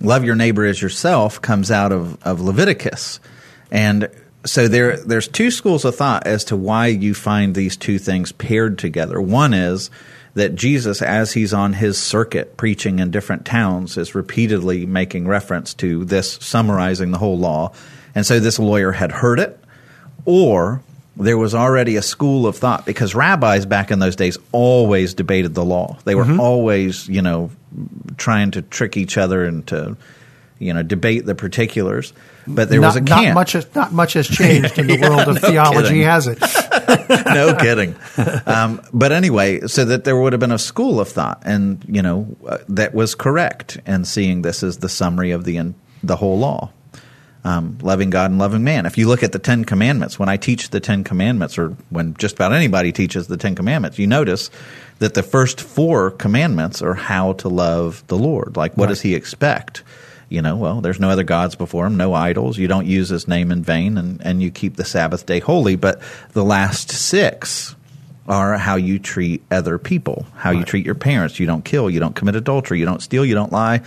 love 0.00 0.24
your 0.24 0.34
neighbor 0.34 0.66
as 0.66 0.80
yourself 0.80 1.40
comes 1.40 1.70
out 1.70 1.92
of, 1.92 2.22
of 2.26 2.40
Leviticus. 2.40 3.20
And 3.70 4.10
so 4.44 4.68
there, 4.68 4.98
there's 4.98 5.28
two 5.28 5.50
schools 5.50 5.84
of 5.86 5.96
thought 5.96 6.26
as 6.26 6.44
to 6.44 6.56
why 6.56 6.88
you 6.88 7.14
find 7.14 7.54
these 7.54 7.76
two 7.76 7.98
things 7.98 8.32
paired 8.32 8.78
together. 8.78 9.20
One 9.20 9.54
is 9.54 9.90
that 10.34 10.54
Jesus, 10.54 11.00
as 11.00 11.32
he's 11.32 11.54
on 11.54 11.72
his 11.72 11.96
circuit 11.98 12.58
preaching 12.58 12.98
in 12.98 13.10
different 13.10 13.46
towns, 13.46 13.96
is 13.96 14.14
repeatedly 14.14 14.84
making 14.84 15.26
reference 15.26 15.72
to 15.74 16.04
this, 16.04 16.34
summarizing 16.34 17.10
the 17.10 17.18
whole 17.18 17.38
law. 17.38 17.72
And 18.14 18.26
so 18.26 18.38
this 18.38 18.58
lawyer 18.58 18.92
had 18.92 19.10
heard 19.10 19.40
it, 19.40 19.58
or 20.26 20.82
there 21.16 21.38
was 21.38 21.54
already 21.54 21.96
a 21.96 22.02
school 22.02 22.46
of 22.46 22.56
thought 22.56 22.84
because 22.84 23.14
rabbis 23.14 23.64
back 23.64 23.90
in 23.90 23.98
those 23.98 24.16
days 24.16 24.36
always 24.52 25.14
debated 25.14 25.54
the 25.54 25.64
law. 25.64 25.98
They 26.04 26.14
were 26.14 26.24
mm-hmm. 26.24 26.40
always, 26.40 27.08
you 27.08 27.22
know, 27.22 27.50
trying 28.16 28.50
to 28.52 28.62
trick 28.62 28.96
each 28.96 29.16
other 29.16 29.44
and 29.44 29.66
to, 29.68 29.96
you 30.58 30.74
know, 30.74 30.82
debate 30.82 31.24
the 31.24 31.34
particulars. 31.34 32.12
But 32.46 32.68
there 32.68 32.80
not, 32.80 32.88
was 32.88 32.96
a 32.96 33.00
camp. 33.00 33.26
Not 33.28 33.34
much, 33.34 33.52
has, 33.52 33.74
not 33.74 33.92
much 33.92 34.12
has 34.12 34.28
changed 34.28 34.78
in 34.78 34.86
the 34.86 34.96
yeah, 34.98 35.08
world 35.08 35.28
of 35.28 35.42
no 35.42 35.48
theology, 35.48 35.88
kidding. 35.88 36.02
has 36.02 36.26
it? 36.26 36.38
no 37.26 37.56
kidding. 37.60 37.96
Um, 38.46 38.82
but 38.92 39.10
anyway, 39.10 39.66
so 39.66 39.86
that 39.86 40.04
there 40.04 40.20
would 40.20 40.32
have 40.32 40.40
been 40.40 40.52
a 40.52 40.58
school 40.58 41.00
of 41.00 41.08
thought, 41.08 41.42
and 41.44 41.84
you 41.88 42.02
know, 42.02 42.36
uh, 42.46 42.58
that 42.68 42.94
was 42.94 43.14
correct 43.14 43.78
and 43.86 44.06
seeing 44.06 44.42
this 44.42 44.62
as 44.62 44.78
the 44.78 44.88
summary 44.88 45.32
of 45.32 45.44
the 45.44 45.74
the 46.04 46.16
whole 46.16 46.38
law 46.38 46.70
um, 47.46 47.78
loving 47.80 48.10
God 48.10 48.32
and 48.32 48.40
loving 48.40 48.64
man. 48.64 48.86
If 48.86 48.98
you 48.98 49.06
look 49.06 49.22
at 49.22 49.30
the 49.30 49.38
Ten 49.38 49.64
Commandments, 49.64 50.18
when 50.18 50.28
I 50.28 50.36
teach 50.36 50.70
the 50.70 50.80
Ten 50.80 51.04
Commandments, 51.04 51.58
or 51.58 51.68
when 51.90 52.14
just 52.14 52.34
about 52.34 52.52
anybody 52.52 52.90
teaches 52.90 53.28
the 53.28 53.36
Ten 53.36 53.54
Commandments, 53.54 54.00
you 54.00 54.08
notice 54.08 54.50
that 54.98 55.14
the 55.14 55.22
first 55.22 55.60
four 55.60 56.10
commandments 56.10 56.82
are 56.82 56.94
how 56.94 57.34
to 57.34 57.48
love 57.48 58.02
the 58.08 58.18
Lord. 58.18 58.56
Like, 58.56 58.76
what 58.76 58.86
right. 58.86 58.88
does 58.88 59.00
He 59.00 59.14
expect? 59.14 59.84
You 60.28 60.42
know, 60.42 60.56
well, 60.56 60.80
there's 60.80 60.98
no 60.98 61.08
other 61.08 61.22
gods 61.22 61.54
before 61.54 61.86
Him, 61.86 61.96
no 61.96 62.14
idols. 62.14 62.58
You 62.58 62.66
don't 62.66 62.86
use 62.86 63.10
His 63.10 63.28
name 63.28 63.52
in 63.52 63.62
vain, 63.62 63.96
and, 63.96 64.20
and 64.26 64.42
you 64.42 64.50
keep 64.50 64.74
the 64.74 64.84
Sabbath 64.84 65.24
day 65.24 65.38
holy. 65.38 65.76
But 65.76 66.02
the 66.32 66.44
last 66.44 66.90
six 66.90 67.76
are 68.26 68.58
how 68.58 68.74
you 68.74 68.98
treat 68.98 69.44
other 69.52 69.78
people, 69.78 70.26
how 70.34 70.50
right. 70.50 70.58
you 70.58 70.64
treat 70.64 70.84
your 70.84 70.96
parents. 70.96 71.38
You 71.38 71.46
don't 71.46 71.64
kill, 71.64 71.88
you 71.88 72.00
don't 72.00 72.16
commit 72.16 72.34
adultery, 72.34 72.80
you 72.80 72.86
don't 72.86 73.02
steal, 73.02 73.24
you 73.24 73.36
don't 73.36 73.52
lie, 73.52 73.82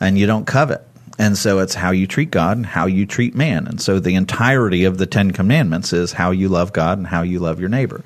and 0.00 0.16
you 0.16 0.26
don't 0.26 0.46
covet. 0.46 0.88
And 1.18 1.38
so 1.38 1.60
it's 1.60 1.74
how 1.74 1.92
you 1.92 2.06
treat 2.06 2.30
God 2.30 2.56
and 2.56 2.66
how 2.66 2.86
you 2.86 3.06
treat 3.06 3.34
man. 3.34 3.66
And 3.66 3.80
so 3.80 4.00
the 4.00 4.14
entirety 4.14 4.84
of 4.84 4.98
the 4.98 5.06
Ten 5.06 5.30
Commandments 5.30 5.92
is 5.92 6.12
how 6.12 6.32
you 6.32 6.48
love 6.48 6.72
God 6.72 6.98
and 6.98 7.06
how 7.06 7.22
you 7.22 7.38
love 7.38 7.60
your 7.60 7.68
neighbor. 7.68 8.02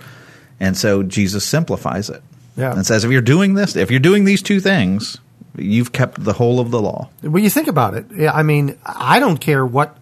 And 0.60 0.76
so 0.76 1.02
Jesus 1.02 1.44
simplifies 1.44 2.10
it 2.10 2.22
yeah. 2.56 2.72
and 2.72 2.86
says, 2.86 3.04
if 3.04 3.10
you're 3.10 3.20
doing 3.20 3.54
this, 3.54 3.76
if 3.76 3.90
you're 3.90 4.00
doing 4.00 4.24
these 4.24 4.42
two 4.42 4.60
things, 4.60 5.18
you've 5.56 5.92
kept 5.92 6.22
the 6.22 6.34
whole 6.34 6.60
of 6.60 6.70
the 6.70 6.80
law. 6.80 7.08
When 7.22 7.42
you 7.42 7.50
think 7.50 7.68
about 7.68 7.94
it, 7.94 8.06
I 8.28 8.42
mean, 8.42 8.78
I 8.84 9.20
don't 9.20 9.38
care 9.38 9.64
what 9.64 9.96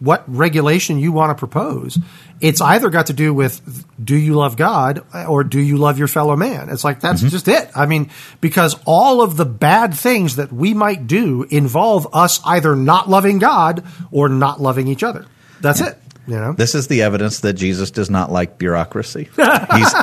what 0.00 0.24
regulation 0.26 0.98
you 0.98 1.12
want 1.12 1.30
to 1.30 1.38
propose. 1.38 1.98
It's 2.40 2.60
either 2.60 2.88
got 2.88 3.06
to 3.06 3.12
do 3.12 3.32
with 3.32 3.84
do 4.02 4.16
you 4.16 4.34
love 4.34 4.56
God 4.56 5.04
or 5.28 5.44
do 5.44 5.60
you 5.60 5.76
love 5.76 5.98
your 5.98 6.08
fellow 6.08 6.36
man? 6.36 6.70
It's 6.70 6.82
like 6.82 7.00
that's 7.00 7.20
mm-hmm. 7.20 7.28
just 7.28 7.48
it. 7.48 7.70
I 7.76 7.86
mean, 7.86 8.10
because 8.40 8.76
all 8.86 9.20
of 9.20 9.36
the 9.36 9.44
bad 9.44 9.94
things 9.94 10.36
that 10.36 10.52
we 10.52 10.74
might 10.74 11.06
do 11.06 11.44
involve 11.50 12.08
us 12.14 12.40
either 12.44 12.74
not 12.74 13.08
loving 13.08 13.38
God 13.38 13.84
or 14.10 14.28
not 14.28 14.60
loving 14.60 14.88
each 14.88 15.02
other. 15.02 15.26
That's 15.60 15.80
yeah. 15.80 15.90
it. 15.90 15.98
You 16.26 16.36
know? 16.36 16.52
This 16.52 16.74
is 16.74 16.86
the 16.86 17.02
evidence 17.02 17.40
that 17.40 17.54
Jesus 17.54 17.90
does 17.90 18.08
not 18.08 18.30
like 18.30 18.56
bureaucracy. 18.56 19.28
he's, 19.74 19.94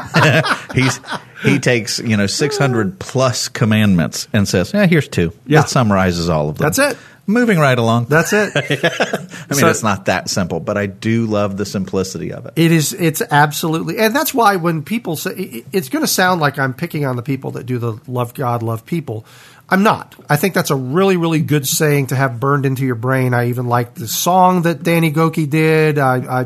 he's 0.74 1.00
he 1.44 1.60
takes 1.60 2.00
you 2.00 2.18
know 2.18 2.28
six 2.28 2.58
hundred 2.58 3.00
plus 3.00 3.48
commandments 3.48 4.28
and 4.34 4.48
says, 4.48 4.74
"Yeah, 4.74 4.88
here's 4.88 5.08
two. 5.08 5.32
Yeah, 5.46 5.62
it 5.62 5.70
summarizes 5.70 6.30
all 6.30 6.50
of 6.50 6.58
them. 6.58 6.66
That's 6.66 6.80
it. 6.80 6.98
Moving 7.30 7.60
right 7.60 7.78
along. 7.78 8.06
That's 8.06 8.32
it. 8.32 8.54
I 8.56 8.62
mean, 8.70 8.80
so, 9.60 9.68
it's 9.68 9.84
not 9.84 10.06
that 10.06 10.30
simple, 10.30 10.62
but 10.62 10.78
I 10.78 10.86
do 10.86 11.26
love 11.26 11.58
the 11.58 11.66
simplicity 11.66 12.32
of 12.32 12.46
it. 12.46 12.54
It 12.56 12.72
is. 12.72 12.94
It's 12.94 13.22
absolutely, 13.22 13.98
and 13.98 14.16
that's 14.16 14.34
why 14.34 14.56
when 14.56 14.82
people 14.82 15.18
say, 15.18 15.66
it's 15.74 15.90
going 15.90 16.04
to 16.04 16.08
sound 16.08 16.40
like 16.40 16.58
I'm 16.58 16.74
picking 16.74 17.06
on 17.06 17.18
the 17.18 17.22
people 17.22 17.52
that 17.52 17.66
do 17.66 17.80
the 17.80 18.00
love 18.08 18.34
God, 18.34 18.64
love 18.64 18.86
people. 18.86 19.26
I'm 19.70 19.84
not. 19.84 20.16
I 20.30 20.38
think 20.38 20.54
that's 20.54 20.70
a 20.70 20.78
really, 20.78 21.18
really 21.18 21.42
good 21.42 21.68
saying 21.68 22.08
to 22.08 22.16
have 22.16 22.40
burned 22.40 22.66
into 22.66 22.86
your 22.86 22.96
brain. 22.96 23.34
I 23.34 23.50
even 23.50 23.68
like 23.68 23.96
the 23.96 24.08
song 24.08 24.62
that 24.62 24.82
Danny 24.82 25.12
Gokey 25.12 25.50
did. 25.50 26.00
I, 26.00 26.42
I, 26.42 26.46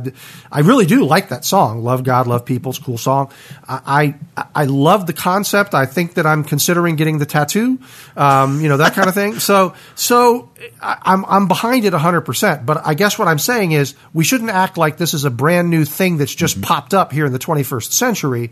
I 0.51 0.62
really 0.62 0.88
do 0.88 1.05
like 1.05 1.29
that 1.29 1.45
song. 1.45 1.84
Love 1.84 2.03
God, 2.03 2.25
love 2.25 2.45
people. 2.45 2.71
It's 2.71 2.79
a 2.79 2.84
cool 2.84 2.97
song. 2.97 3.31
I, 3.69 4.15
I, 4.36 4.45
I 4.55 4.65
love 4.65 5.05
the 5.05 5.13
concept. 5.13 5.75
I 5.75 5.86
think 5.86 6.15
that 6.15 6.25
I'm 6.25 6.43
considering 6.43 6.95
getting 6.95 7.19
the 7.19 7.27
tattoo, 7.27 7.77
um, 8.17 8.60
you 8.60 8.69
know, 8.69 8.77
that 8.77 8.93
kind 8.93 9.07
of 9.07 9.13
thing. 9.13 9.38
So, 9.38 9.75
so 9.93 10.49
I, 10.81 10.97
I'm, 11.03 11.23
I'm 11.25 11.47
behind 11.47 11.86
it 11.86 11.93
100%. 11.93 12.65
But 12.65 12.88
I 12.88 12.95
guess 12.95 13.19
what 13.19 13.27
I'm 13.27 13.39
saying 13.39 13.73
is 13.73 13.93
we 14.13 14.23
shouldn't 14.23 14.49
act 14.49 14.79
like 14.79 14.97
this 14.97 15.13
is 15.13 15.25
a 15.25 15.31
brand 15.31 15.69
new 15.69 15.86
thing 15.86 16.17
that's 16.17 16.34
just 16.34 16.55
mm-hmm. 16.55 16.63
popped 16.63 16.95
up 16.95 17.12
here 17.12 17.27
in 17.27 17.34
the 17.34 17.39
21st 17.39 17.91
century 17.91 18.51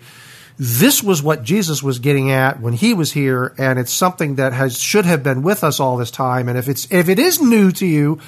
this 0.59 1.01
was 1.01 1.23
what 1.23 1.41
Jesus 1.43 1.81
was 1.81 1.99
getting 1.99 2.31
at 2.31 2.59
when 2.59 2.73
he 2.73 2.93
was 2.93 3.13
here, 3.13 3.55
and 3.57 3.79
it's 3.79 3.93
something 3.93 4.35
that 4.35 4.51
has 4.51 4.77
should 4.77 5.05
have 5.05 5.23
been 5.23 5.41
with 5.41 5.63
us 5.63 5.79
all 5.79 5.95
this 5.95 6.11
time. 6.11 6.49
And 6.49 6.57
if 6.57 6.67
it's 6.67 6.91
if 6.91 7.07
it 7.07 7.17
is 7.17 7.41
new 7.41 7.71
to 7.71 7.85
you, 7.85 8.19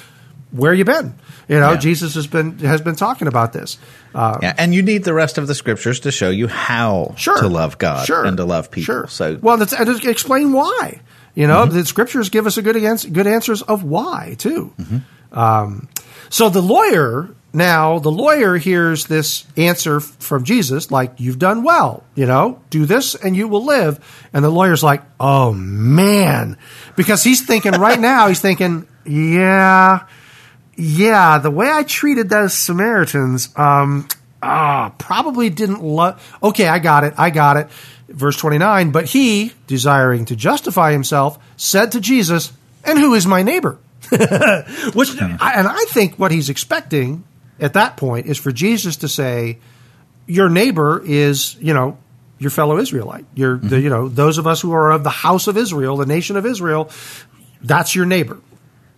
where 0.50 0.72
you 0.72 0.86
been? 0.86 1.14
You 1.46 1.60
know, 1.60 1.72
yeah. 1.72 1.78
Jesus 1.78 2.14
has 2.14 2.26
been 2.26 2.58
has 2.60 2.80
been 2.80 2.96
talking 2.96 3.28
about 3.28 3.52
this. 3.52 3.76
Uh, 4.14 4.38
yeah, 4.40 4.54
and 4.56 4.74
you 4.74 4.80
need 4.80 5.04
the 5.04 5.12
rest 5.12 5.36
of 5.36 5.46
the 5.46 5.54
scriptures 5.54 6.00
to 6.00 6.10
show 6.10 6.30
you 6.30 6.48
how 6.48 7.14
sure, 7.18 7.36
to 7.36 7.48
love 7.48 7.76
God 7.76 8.06
sure, 8.06 8.24
and 8.24 8.38
to 8.38 8.46
love 8.46 8.70
people. 8.70 8.86
Sure. 8.86 9.06
So, 9.08 9.38
well, 9.42 9.58
that's, 9.58 9.74
and 9.74 10.02
explain 10.04 10.52
why. 10.52 11.00
You 11.34 11.46
know, 11.46 11.66
mm-hmm. 11.66 11.74
the 11.74 11.84
scriptures 11.84 12.30
give 12.30 12.46
us 12.46 12.56
a 12.56 12.62
good 12.62 12.76
answer, 12.76 13.10
good 13.10 13.26
answers 13.26 13.60
of 13.60 13.84
why 13.84 14.36
too. 14.38 14.72
Mm-hmm. 14.80 15.38
Um, 15.38 15.88
so 16.30 16.48
the 16.48 16.62
lawyer 16.62 17.34
now, 17.54 17.98
the 17.98 18.10
lawyer 18.10 18.56
hears 18.56 19.06
this 19.06 19.44
answer 19.58 20.00
from 20.00 20.44
Jesus, 20.44 20.90
like, 20.90 21.20
you've 21.20 21.38
done 21.38 21.62
well, 21.62 22.02
you 22.14 22.24
know, 22.24 22.62
do 22.70 22.86
this 22.86 23.14
and 23.14 23.36
you 23.36 23.46
will 23.46 23.64
live. 23.64 24.00
And 24.32 24.42
the 24.42 24.50
lawyer's 24.50 24.82
like, 24.82 25.02
oh 25.20 25.52
man. 25.52 26.56
Because 26.96 27.22
he's 27.22 27.44
thinking 27.44 27.72
right 27.72 28.00
now, 28.00 28.28
he's 28.28 28.40
thinking, 28.40 28.88
yeah, 29.04 30.06
yeah, 30.76 31.38
the 31.38 31.50
way 31.50 31.70
I 31.70 31.82
treated 31.82 32.30
those 32.30 32.54
Samaritans, 32.54 33.50
um, 33.56 34.08
ah, 34.42 34.94
probably 34.96 35.50
didn't 35.50 35.82
love. 35.82 36.38
Okay, 36.42 36.66
I 36.66 36.78
got 36.78 37.04
it. 37.04 37.14
I 37.18 37.28
got 37.28 37.58
it. 37.58 37.68
Verse 38.08 38.36
29, 38.36 38.92
but 38.92 39.06
he, 39.06 39.52
desiring 39.66 40.24
to 40.26 40.36
justify 40.36 40.92
himself, 40.92 41.38
said 41.56 41.92
to 41.92 42.00
Jesus, 42.00 42.52
and 42.84 42.98
who 42.98 43.14
is 43.14 43.26
my 43.26 43.42
neighbor? 43.42 43.78
Which, 44.10 45.10
and 45.18 45.38
I 45.40 45.84
think 45.88 46.18
what 46.18 46.30
he's 46.30 46.50
expecting 46.50 47.24
at 47.62 47.74
that 47.74 47.96
point 47.96 48.26
is 48.26 48.36
for 48.36 48.52
Jesus 48.52 48.96
to 48.98 49.08
say, 49.08 49.58
your 50.26 50.48
neighbor 50.48 51.02
is, 51.04 51.56
you 51.60 51.72
know, 51.72 51.96
your 52.38 52.50
fellow 52.50 52.78
Israelite. 52.78 53.24
You're, 53.34 53.56
mm-hmm. 53.56 53.68
the, 53.68 53.80
you 53.80 53.88
know, 53.88 54.08
those 54.08 54.38
of 54.38 54.46
us 54.46 54.60
who 54.60 54.72
are 54.72 54.90
of 54.90 55.04
the 55.04 55.10
house 55.10 55.46
of 55.46 55.56
Israel, 55.56 55.96
the 55.96 56.06
nation 56.06 56.36
of 56.36 56.44
Israel, 56.44 56.90
that's 57.62 57.94
your 57.94 58.04
neighbor. 58.04 58.40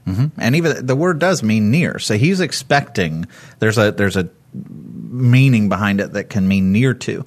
Mm-hmm. 0.07 0.41
And 0.41 0.57
even 0.57 0.87
the 0.87 0.97
word 0.97 1.19
does 1.19 1.43
mean 1.43 1.71
near. 1.71 1.99
So 1.99 2.17
he's 2.17 2.41
expecting 2.41 3.27
there's 3.59 3.79
a 3.79 3.91
there's 3.93 4.17
a 4.17 4.29
meaning 4.53 5.69
behind 5.69 6.01
it 6.01 6.13
that 6.13 6.29
can 6.29 6.47
mean 6.47 6.73
near 6.73 6.95
to. 6.95 7.25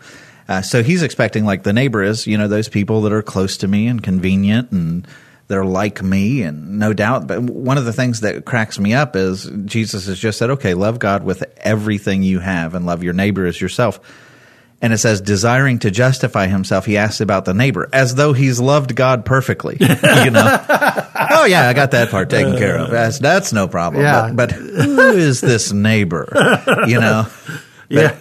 Uh, 0.48 0.62
so 0.62 0.84
he's 0.84 1.04
expecting 1.04 1.44
like 1.44 1.64
the 1.64 1.74
neighbor 1.74 2.04
is, 2.04 2.28
you 2.28 2.38
know, 2.38 2.48
those 2.48 2.70
people 2.70 3.02
that 3.02 3.12
are 3.12 3.24
close 3.24 3.58
to 3.58 3.68
me 3.68 3.88
and 3.88 4.02
convenient 4.02 4.72
and 4.72 5.08
that 5.48 5.58
are 5.58 5.66
like 5.66 6.04
me, 6.04 6.42
and 6.44 6.80
no 6.80 6.94
doubt. 6.94 7.28
But 7.28 7.42
one 7.42 7.78
of 7.78 7.86
the 7.86 7.94
things 7.94 8.22
that 8.22 8.46
cracks 8.46 8.80
me 8.80 8.94
up 8.94 9.16
is 9.16 9.50
Jesus 9.66 10.08
has 10.08 10.20
just 10.20 10.38
said, 10.38 10.52
"Okay, 10.52 10.74
love 10.74 11.00
God 11.00 11.24
with 11.24 11.44
everything 11.58 12.24
you 12.24 12.40
have, 12.40 12.76
and 12.76 12.86
love 12.86 13.04
your 13.04 13.14
neighbor 13.14 13.46
as 13.46 13.60
yourself." 13.60 14.00
And 14.80 14.94
it 14.94 15.00
says, 15.00 15.22
desiring 15.22 15.80
to 15.80 15.90
justify 15.90 16.46
himself, 16.46 16.86
he 16.86 16.98
asks 16.98 17.20
about 17.20 17.46
the 17.46 17.54
neighbor 17.56 17.90
as 17.92 18.14
though 18.14 18.34
he's 18.34 18.60
loved 18.60 18.96
God 18.96 19.26
perfectly. 19.26 19.76
you 19.80 19.88
know, 19.88 20.66
oh 21.32 21.46
yeah, 21.46 21.68
I 21.68 21.74
got 21.74 21.92
that 21.92 22.10
part 22.12 22.30
taken 22.30 22.58
care 22.58 22.78
of. 22.78 22.92
That's 22.92 23.18
that's 23.18 23.52
no 23.52 23.68
problem. 23.68 24.04
Yeah. 24.04 24.32
But, 24.32 24.50
but 24.50 24.52
who 24.52 25.14
is 25.14 25.42
this 25.42 25.72
neighbor? 25.72 26.28
You 26.88 27.00
know, 27.00 27.26
but, 27.48 27.62
yeah. 27.90 28.18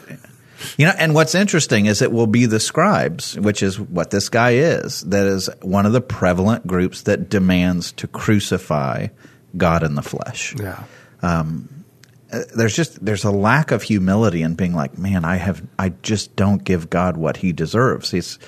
You 0.76 0.86
know, 0.86 0.94
and 0.98 1.14
what's 1.14 1.34
interesting 1.34 1.86
is 1.86 2.02
it 2.02 2.12
will 2.12 2.26
be 2.26 2.46
the 2.46 2.60
scribes, 2.60 3.38
which 3.38 3.62
is 3.62 3.78
what 3.78 4.10
this 4.10 4.28
guy 4.28 4.52
is, 4.52 5.02
that 5.02 5.26
is 5.26 5.50
one 5.62 5.86
of 5.86 5.92
the 5.92 6.00
prevalent 6.00 6.66
groups 6.66 7.02
that 7.02 7.28
demands 7.28 7.92
to 7.92 8.06
crucify 8.06 9.08
God 9.56 9.82
in 9.82 9.94
the 9.94 10.02
flesh. 10.02 10.54
Yeah. 10.58 10.84
Um, 11.22 11.84
uh, 12.32 12.42
there's 12.56 12.74
just 12.74 13.04
there's 13.04 13.24
a 13.24 13.30
lack 13.30 13.70
of 13.70 13.82
humility 13.82 14.42
in 14.42 14.54
being 14.54 14.74
like, 14.74 14.98
man, 14.98 15.24
I 15.24 15.36
have 15.36 15.62
I 15.78 15.90
just 16.02 16.34
don't 16.36 16.62
give 16.64 16.90
God 16.90 17.16
what 17.16 17.38
he 17.38 17.52
deserves. 17.52 18.10
He's 18.10 18.38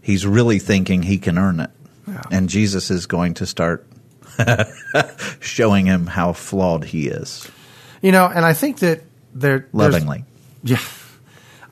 he's 0.00 0.26
really 0.26 0.58
thinking 0.58 1.02
he 1.02 1.18
can 1.18 1.36
earn 1.38 1.60
it. 1.60 1.70
Yeah. 2.06 2.22
And 2.30 2.48
Jesus 2.48 2.90
is 2.90 3.06
going 3.06 3.34
to 3.34 3.46
start 3.46 3.86
showing 5.40 5.86
him 5.86 6.06
how 6.06 6.32
flawed 6.32 6.84
he 6.84 7.08
is 7.08 7.48
You 8.02 8.12
know, 8.12 8.26
and 8.26 8.44
I 8.44 8.52
think 8.52 8.78
that 8.80 9.02
there 9.34 9.68
lovingly. 9.72 10.24
Yeah, 10.62 10.80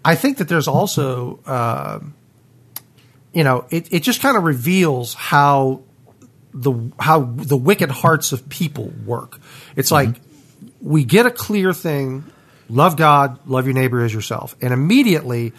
I 0.05 0.15
think 0.15 0.39
that 0.39 0.49
there's 0.49 0.69
also, 0.69 1.41
uh, 1.47 2.01
you 3.33 3.43
know, 3.43 3.67
it, 3.71 3.93
it 3.93 4.03
just 4.03 4.21
kind 4.21 4.37
of 4.37 4.45
reveals 4.45 5.15
how 5.15 5.83
the 6.53 6.93
how 7.01 7.21
the 7.21 7.57
wicked 7.57 7.91
hearts 7.91 8.33
of 8.33 8.49
people 8.49 8.93
work. 9.05 9.41
It's 9.75 9.91
like 9.91 10.21
we 10.81 11.05
get 11.05 11.27
a 11.27 11.31
clear 11.31 11.73
thing: 11.73 12.25
love 12.69 12.97
God, 12.97 13.39
love 13.47 13.67
your 13.67 13.75
neighbor 13.75 14.05
as 14.05 14.13
yourself, 14.15 14.55
and 14.61 14.73
immediately 14.73 15.53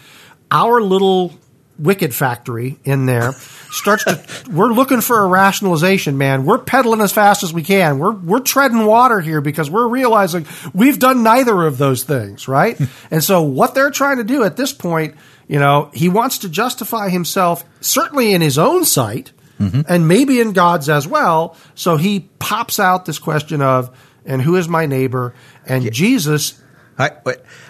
our 0.50 0.80
little 0.80 1.34
wicked 1.78 2.14
factory 2.14 2.78
in 2.84 3.06
there 3.06 3.32
starts 3.70 4.04
to 4.04 4.24
we're 4.50 4.72
looking 4.72 5.00
for 5.00 5.22
a 5.22 5.26
rationalization 5.26 6.16
man. 6.16 6.44
We're 6.44 6.58
pedaling 6.58 7.00
as 7.00 7.12
fast 7.12 7.42
as 7.42 7.52
we 7.52 7.62
can. 7.62 7.98
We're 7.98 8.12
we're 8.12 8.40
treading 8.40 8.86
water 8.86 9.20
here 9.20 9.40
because 9.40 9.70
we're 9.70 9.88
realizing 9.88 10.46
we've 10.72 10.98
done 10.98 11.22
neither 11.22 11.64
of 11.64 11.78
those 11.78 12.04
things 12.04 12.48
right? 12.48 12.78
And 13.10 13.22
so 13.22 13.42
what 13.42 13.74
they're 13.74 13.90
trying 13.90 14.16
to 14.18 14.24
do 14.24 14.42
at 14.42 14.56
this 14.56 14.72
point 14.72 15.16
you 15.48 15.58
know 15.58 15.90
he 15.92 16.08
wants 16.08 16.38
to 16.38 16.48
justify 16.48 17.08
himself 17.08 17.64
certainly 17.80 18.32
in 18.32 18.40
his 18.40 18.58
own 18.58 18.84
sight 18.84 19.32
mm-hmm. 19.60 19.82
and 19.88 20.08
maybe 20.08 20.40
in 20.40 20.52
God's 20.52 20.88
as 20.88 21.06
well. 21.06 21.56
So 21.74 21.96
he 21.96 22.28
pops 22.38 22.80
out 22.80 23.04
this 23.04 23.18
question 23.18 23.62
of 23.62 23.96
and 24.24 24.42
who 24.42 24.56
is 24.56 24.68
my 24.68 24.86
neighbor? 24.86 25.34
And 25.66 25.92
Jesus 25.92 26.60
I, 26.98 27.12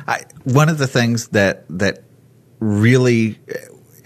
I, 0.07 0.25
one 0.45 0.69
of 0.69 0.79
the 0.79 0.87
things 0.87 1.29
that 1.29 1.64
that 1.71 2.05
really 2.61 3.38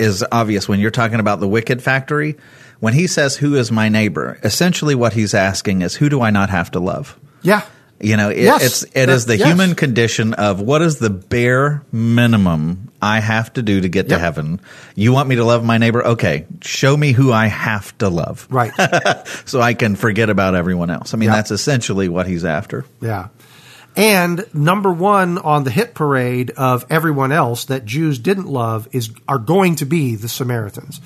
is 0.00 0.24
obvious 0.32 0.68
when 0.68 0.80
you're 0.80 0.90
talking 0.90 1.20
about 1.20 1.38
the 1.40 1.48
wicked 1.48 1.82
factory, 1.82 2.36
when 2.80 2.94
he 2.94 3.06
says, 3.06 3.36
"Who 3.36 3.54
is 3.56 3.70
my 3.70 3.88
neighbor?" 3.88 4.38
Essentially, 4.42 4.94
what 4.94 5.12
he's 5.12 5.34
asking 5.34 5.82
is, 5.82 5.94
"Who 5.96 6.08
do 6.08 6.20
I 6.22 6.30
not 6.30 6.50
have 6.50 6.70
to 6.72 6.80
love?" 6.80 7.16
yeah 7.42 7.62
You 8.02 8.16
know, 8.16 8.30
it, 8.30 8.38
Yes. 8.44 8.62
it's 8.64 8.82
it 8.96 9.10
is 9.10 9.26
the 9.26 9.36
Yes. 9.36 9.46
human 9.46 9.74
condition 9.74 10.32
of 10.32 10.60
what 10.62 10.80
is 10.80 10.96
the 10.96 11.10
bare 11.10 11.82
minimum 11.92 12.88
I 13.02 13.20
have 13.20 13.52
to 13.54 13.62
do 13.62 13.82
to 13.82 13.88
get 13.90 14.08
Yep. 14.08 14.16
to 14.16 14.18
heaven. 14.18 14.60
You 14.94 15.12
want 15.12 15.28
me 15.28 15.36
to 15.36 15.44
love 15.44 15.62
my 15.64 15.76
neighbor? 15.76 16.02
Okay, 16.06 16.46
show 16.62 16.96
me 16.96 17.12
who 17.12 17.30
I 17.30 17.46
have 17.48 17.96
to 17.98 18.08
love, 18.08 18.46
right 18.50 18.72
so 19.44 19.60
I 19.60 19.74
can 19.74 19.96
forget 19.96 20.30
about 20.30 20.54
everyone 20.54 20.88
else. 20.88 21.12
I 21.12 21.18
mean, 21.18 21.28
Yep. 21.28 21.36
that's 21.36 21.50
essentially 21.50 22.08
what 22.08 22.26
he's 22.26 22.44
after. 22.44 22.86
Yeah. 23.02 23.26
And 24.00 24.46
number 24.54 24.90
one 24.90 25.36
on 25.36 25.64
the 25.64 25.70
hit 25.70 25.92
parade 25.94 26.52
of 26.52 26.86
everyone 26.88 27.32
else 27.32 27.66
that 27.66 27.84
Jews 27.84 28.18
didn't 28.18 28.46
love 28.46 28.88
is 28.92 29.10
are 29.28 29.38
going 29.38 29.76
to 29.76 29.84
be 29.84 30.14
the 30.14 30.28
Samaritans, 30.28 30.98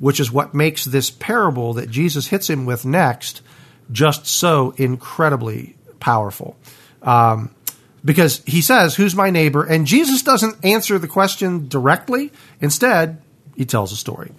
which 0.00 0.20
is 0.20 0.30
what 0.30 0.52
makes 0.52 0.84
this 0.84 1.10
parable 1.10 1.72
that 1.74 1.88
Jesus 1.88 2.26
hits 2.26 2.50
him 2.50 2.66
with 2.66 2.84
next 2.84 3.40
just 3.90 4.26
so 4.26 4.74
incredibly 4.76 5.76
powerful. 5.98 6.58
Um, 7.00 7.54
because 8.04 8.42
he 8.46 8.60
says, 8.60 8.96
Who's 8.96 9.14
my 9.14 9.30
neighbor? 9.30 9.64
And 9.64 9.86
Jesus 9.86 10.22
doesn't 10.22 10.62
answer 10.62 10.98
the 10.98 11.08
question 11.08 11.68
directly. 11.68 12.32
Instead, 12.60 13.22
he 13.56 13.64
tells 13.64 13.92
a 13.92 13.96
story. 13.96 14.30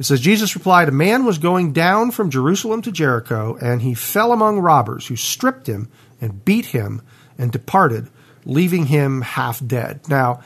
It 0.00 0.06
says, 0.06 0.20
Jesus 0.20 0.56
replied, 0.56 0.88
A 0.88 0.92
man 0.92 1.24
was 1.24 1.38
going 1.38 1.72
down 1.72 2.10
from 2.10 2.30
Jerusalem 2.30 2.82
to 2.82 2.90
Jericho, 2.90 3.56
and 3.60 3.82
he 3.82 3.94
fell 3.94 4.32
among 4.32 4.58
robbers 4.58 5.06
who 5.06 5.14
stripped 5.14 5.68
him 5.68 5.88
and 6.20 6.44
beat 6.44 6.66
him 6.66 7.02
and 7.40 7.50
departed, 7.50 8.08
leaving 8.44 8.86
him 8.86 9.22
half 9.22 9.64
dead. 9.66 10.08
Now, 10.08 10.42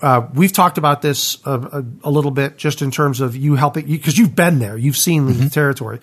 uh, 0.00 0.28
we've 0.32 0.52
talked 0.52 0.78
about 0.78 1.02
this 1.02 1.44
a, 1.44 1.50
a, 1.58 1.84
a 2.04 2.10
little 2.10 2.30
bit 2.30 2.56
just 2.56 2.82
in 2.82 2.90
terms 2.90 3.20
of 3.20 3.34
you 3.34 3.56
helping 3.56 3.86
because 3.86 4.16
you've 4.16 4.36
been 4.36 4.58
there, 4.58 4.76
you've 4.76 4.96
seen 4.96 5.26
the 5.26 5.50
territory. 5.50 6.00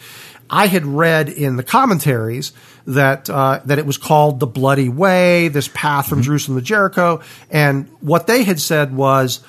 I 0.50 0.68
had 0.68 0.86
read 0.86 1.30
in 1.30 1.56
the 1.56 1.64
commentaries 1.64 2.52
that 2.86 3.30
uh, 3.30 3.62
that 3.66 3.80
it 3.80 3.86
was 3.86 3.98
called 3.98 4.40
the 4.40 4.48
Bloody 4.48 4.90
Way, 4.90 5.48
this 5.48 5.70
path 5.70 6.08
from 6.08 6.22
Jerusalem 6.22 6.58
to 6.58 6.64
Jericho, 6.64 7.22
and 7.50 7.88
what 8.02 8.28
they 8.28 8.44
had 8.44 8.60
said 8.60 8.96
was 8.96 9.40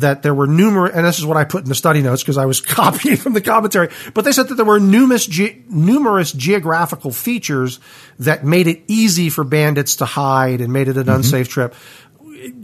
that 0.00 0.22
there 0.22 0.34
were 0.34 0.46
numerous, 0.46 0.94
and 0.94 1.06
this 1.06 1.18
is 1.18 1.26
what 1.26 1.36
I 1.36 1.44
put 1.44 1.62
in 1.62 1.68
the 1.68 1.74
study 1.74 2.02
notes 2.02 2.22
because 2.22 2.38
I 2.38 2.46
was 2.46 2.60
copying 2.60 3.16
from 3.16 3.32
the 3.32 3.40
commentary, 3.40 3.88
but 4.14 4.24
they 4.24 4.32
said 4.32 4.48
that 4.48 4.56
there 4.56 4.64
were 4.64 4.80
numerous, 4.80 5.26
ge- 5.26 5.56
numerous 5.68 6.32
geographical 6.32 7.10
features 7.10 7.80
that 8.18 8.44
made 8.44 8.66
it 8.66 8.82
easy 8.88 9.30
for 9.30 9.44
bandits 9.44 9.96
to 9.96 10.04
hide 10.04 10.60
and 10.60 10.72
made 10.72 10.88
it 10.88 10.96
an 10.96 11.04
mm-hmm. 11.04 11.16
unsafe 11.16 11.48
trip. 11.48 11.74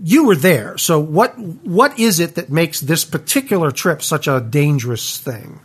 You 0.02 0.26
were 0.26 0.36
there, 0.36 0.78
so 0.78 0.98
what 0.98 1.38
what 1.38 1.98
is 1.98 2.18
it 2.18 2.36
that 2.36 2.48
makes 2.48 2.80
this 2.80 3.04
particular 3.04 3.70
trip 3.70 4.02
such 4.02 4.26
a 4.26 4.40
dangerous 4.40 5.18
thing? 5.18 5.60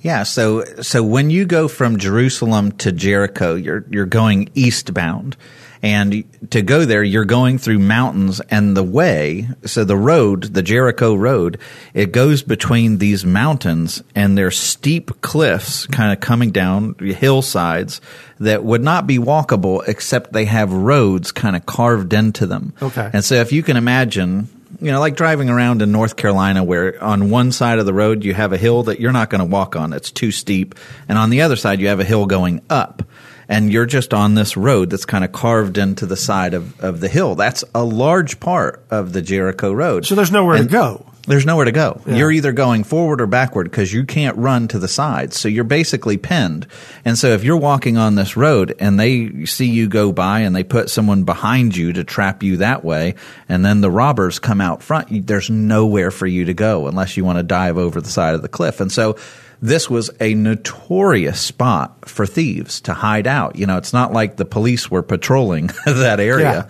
Yeah, 0.00 0.24
so 0.24 0.64
so 0.82 1.02
when 1.02 1.30
you 1.30 1.46
go 1.46 1.66
from 1.66 1.98
Jerusalem 1.98 2.72
to 2.72 2.92
Jericho, 2.92 3.54
you're 3.54 3.86
you're 3.90 4.04
going 4.04 4.50
eastbound. 4.54 5.38
And 5.82 6.24
to 6.50 6.62
go 6.62 6.84
there, 6.84 7.02
you're 7.02 7.24
going 7.24 7.58
through 7.58 7.78
mountains 7.78 8.40
and 8.40 8.76
the 8.76 8.82
way, 8.82 9.48
so 9.64 9.84
the 9.84 9.96
road, 9.96 10.54
the 10.54 10.62
Jericho 10.62 11.14
road, 11.14 11.58
it 11.94 12.12
goes 12.12 12.42
between 12.42 12.98
these 12.98 13.24
mountains 13.24 14.02
and 14.14 14.36
there's 14.36 14.58
steep 14.58 15.20
cliffs 15.20 15.86
kind 15.86 16.12
of 16.12 16.20
coming 16.20 16.50
down 16.50 16.94
hillsides 16.98 18.00
that 18.38 18.64
would 18.64 18.82
not 18.82 19.06
be 19.06 19.18
walkable 19.18 19.86
except 19.86 20.32
they 20.32 20.44
have 20.46 20.72
roads 20.72 21.32
kind 21.32 21.56
of 21.56 21.66
carved 21.66 22.12
into 22.12 22.46
them. 22.46 22.72
Okay. 22.80 23.10
And 23.12 23.24
so 23.24 23.36
if 23.36 23.52
you 23.52 23.62
can 23.62 23.76
imagine, 23.76 24.48
you 24.80 24.90
know, 24.90 25.00
like 25.00 25.16
driving 25.16 25.48
around 25.48 25.82
in 25.82 25.92
North 25.92 26.16
Carolina 26.16 26.64
where 26.64 27.02
on 27.02 27.30
one 27.30 27.52
side 27.52 27.78
of 27.78 27.86
the 27.86 27.94
road 27.94 28.24
you 28.24 28.34
have 28.34 28.52
a 28.52 28.58
hill 28.58 28.84
that 28.84 29.00
you're 29.00 29.12
not 29.12 29.30
going 29.30 29.40
to 29.40 29.46
walk 29.46 29.76
on. 29.76 29.92
It's 29.92 30.10
too 30.10 30.30
steep. 30.30 30.74
And 31.08 31.18
on 31.18 31.30
the 31.30 31.42
other 31.42 31.56
side 31.56 31.80
you 31.80 31.88
have 31.88 32.00
a 32.00 32.04
hill 32.04 32.26
going 32.26 32.62
up. 32.68 33.02
And 33.48 33.72
you're 33.72 33.86
just 33.86 34.12
on 34.12 34.34
this 34.34 34.56
road 34.56 34.90
that's 34.90 35.04
kind 35.04 35.24
of 35.24 35.32
carved 35.32 35.78
into 35.78 36.06
the 36.06 36.16
side 36.16 36.54
of, 36.54 36.80
of 36.80 37.00
the 37.00 37.08
hill. 37.08 37.36
That's 37.36 37.64
a 37.74 37.84
large 37.84 38.40
part 38.40 38.84
of 38.90 39.12
the 39.12 39.22
Jericho 39.22 39.72
road. 39.72 40.04
So 40.04 40.14
there's 40.14 40.32
nowhere 40.32 40.56
And 40.56 40.68
to 40.68 40.72
go. 40.72 41.06
There's 41.26 41.44
nowhere 41.44 41.64
to 41.64 41.72
go. 41.72 42.00
Yeah. 42.06 42.16
You're 42.16 42.30
either 42.30 42.52
going 42.52 42.84
forward 42.84 43.20
or 43.20 43.26
backward 43.26 43.68
because 43.68 43.92
you 43.92 44.04
can't 44.04 44.36
run 44.36 44.68
to 44.68 44.78
the 44.78 44.86
sides. 44.86 45.38
So 45.38 45.48
you're 45.48 45.64
basically 45.64 46.18
pinned. 46.18 46.68
And 47.04 47.18
so 47.18 47.28
if 47.28 47.42
you're 47.42 47.56
walking 47.56 47.96
on 47.96 48.14
this 48.14 48.36
road 48.36 48.76
and 48.78 48.98
they 48.98 49.44
see 49.44 49.66
you 49.66 49.88
go 49.88 50.12
by 50.12 50.40
and 50.40 50.54
they 50.54 50.62
put 50.62 50.88
someone 50.88 51.24
behind 51.24 51.76
you 51.76 51.92
to 51.94 52.04
trap 52.04 52.44
you 52.44 52.58
that 52.58 52.84
way, 52.84 53.16
and 53.48 53.64
then 53.64 53.80
the 53.80 53.90
robbers 53.90 54.38
come 54.38 54.60
out 54.60 54.84
front, 54.84 55.26
there's 55.26 55.50
nowhere 55.50 56.12
for 56.12 56.28
you 56.28 56.44
to 56.44 56.54
go 56.54 56.86
unless 56.86 57.16
you 57.16 57.24
want 57.24 57.38
to 57.38 57.42
dive 57.42 57.76
over 57.76 58.00
the 58.00 58.08
side 58.08 58.36
of 58.36 58.42
the 58.42 58.48
cliff. 58.48 58.80
And 58.80 58.92
so 58.92 59.16
this 59.60 59.88
was 59.88 60.10
a 60.20 60.34
notorious 60.34 61.40
spot 61.40 62.08
for 62.08 62.26
thieves 62.26 62.80
to 62.82 62.94
hide 62.94 63.26
out. 63.26 63.56
You 63.56 63.66
know, 63.66 63.76
it's 63.76 63.92
not 63.92 64.12
like 64.12 64.36
the 64.36 64.44
police 64.44 64.90
were 64.90 65.02
patrolling 65.02 65.68
that 65.86 66.20
area. 66.20 66.68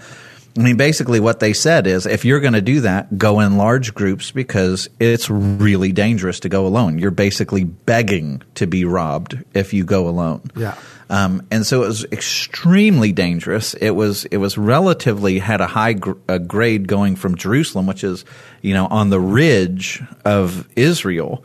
I 0.56 0.62
mean, 0.62 0.76
basically, 0.76 1.20
what 1.20 1.40
they 1.40 1.52
said 1.52 1.86
is 1.86 2.06
if 2.06 2.24
you're 2.24 2.40
going 2.40 2.54
to 2.54 2.62
do 2.62 2.80
that, 2.80 3.18
go 3.18 3.40
in 3.40 3.58
large 3.58 3.94
groups 3.94 4.30
because 4.30 4.88
it's 4.98 5.28
really 5.28 5.92
dangerous 5.92 6.40
to 6.40 6.48
go 6.48 6.66
alone. 6.66 6.98
You're 6.98 7.10
basically 7.10 7.64
begging 7.64 8.42
to 8.54 8.66
be 8.66 8.84
robbed 8.84 9.42
if 9.52 9.74
you 9.74 9.84
go 9.84 10.08
alone. 10.08 10.42
Yeah. 10.56 10.76
Um, 11.10 11.46
and 11.50 11.64
so 11.64 11.84
it 11.84 11.88
was 11.88 12.04
extremely 12.06 13.12
dangerous. 13.12 13.74
It 13.74 13.90
was 13.90 14.24
it 14.26 14.38
was 14.38 14.58
relatively 14.58 15.38
had 15.38 15.60
a 15.60 15.66
high 15.66 15.92
gr- 15.92 16.12
a 16.26 16.38
grade 16.38 16.88
going 16.88 17.16
from 17.16 17.36
Jerusalem, 17.36 17.86
which 17.86 18.02
is 18.02 18.24
you 18.62 18.74
know 18.74 18.86
on 18.86 19.10
the 19.10 19.20
ridge 19.20 20.02
of 20.24 20.68
Israel, 20.74 21.44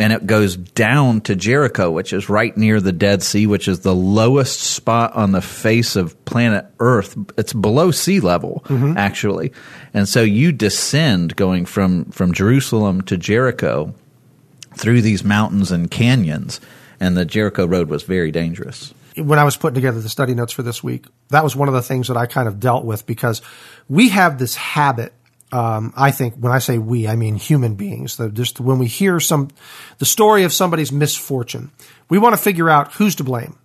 and 0.00 0.14
it 0.14 0.26
goes 0.26 0.56
down 0.56 1.20
to 1.22 1.36
Jericho, 1.36 1.90
which 1.90 2.14
is 2.14 2.30
right 2.30 2.56
near 2.56 2.80
the 2.80 2.90
Dead 2.90 3.22
Sea, 3.22 3.46
which 3.46 3.68
is 3.68 3.80
the 3.80 3.94
lowest 3.94 4.58
spot 4.58 5.14
on 5.14 5.32
the 5.32 5.42
face 5.42 5.94
of 5.94 6.24
planet 6.24 6.64
Earth. 6.78 7.18
It's 7.36 7.52
below 7.52 7.90
sea 7.90 8.18
level, 8.18 8.62
mm-hmm. 8.64 8.96
actually. 8.96 9.52
And 9.92 10.08
so 10.08 10.22
you 10.22 10.52
descend 10.52 11.36
going 11.36 11.66
from, 11.66 12.06
from 12.06 12.32
Jerusalem 12.32 13.02
to 13.02 13.18
Jericho 13.18 13.94
through 14.74 15.02
these 15.02 15.22
mountains 15.22 15.70
and 15.70 15.90
canyons, 15.90 16.60
and 16.98 17.14
the 17.14 17.26
Jericho 17.26 17.66
Road 17.66 17.90
was 17.90 18.02
very 18.02 18.30
dangerous. 18.30 18.94
when 19.16 19.38
I 19.38 19.44
was 19.44 19.58
putting 19.58 19.74
together 19.74 20.00
the 20.00 20.08
study 20.08 20.34
notes 20.34 20.54
for 20.54 20.62
this 20.62 20.82
week, 20.82 21.06
that 21.28 21.44
was 21.44 21.54
one 21.54 21.68
of 21.68 21.74
the 21.74 21.82
things 21.82 22.08
that 22.08 22.16
I 22.16 22.24
kind 22.24 22.48
of 22.48 22.58
dealt 22.58 22.86
with 22.86 23.04
because 23.04 23.42
we 23.88 24.08
have 24.08 24.38
this 24.38 24.56
habit. 24.56 25.12
Um, 25.52 25.92
I 25.96 26.12
think 26.12 26.34
when 26.36 26.52
I 26.52 26.58
say 26.58 26.78
we, 26.78 27.08
I 27.08 27.16
mean 27.16 27.34
human 27.34 27.74
beings. 27.74 28.16
That 28.18 28.34
just 28.34 28.60
when 28.60 28.78
we 28.78 28.86
hear 28.86 29.18
some 29.20 29.48
the 29.98 30.04
story 30.04 30.44
of 30.44 30.52
somebody's 30.52 30.92
misfortune, 30.92 31.70
we 32.08 32.18
want 32.18 32.36
to 32.36 32.42
figure 32.42 32.70
out 32.70 32.92
who's 32.92 33.16
to 33.16 33.24
blame. 33.24 33.58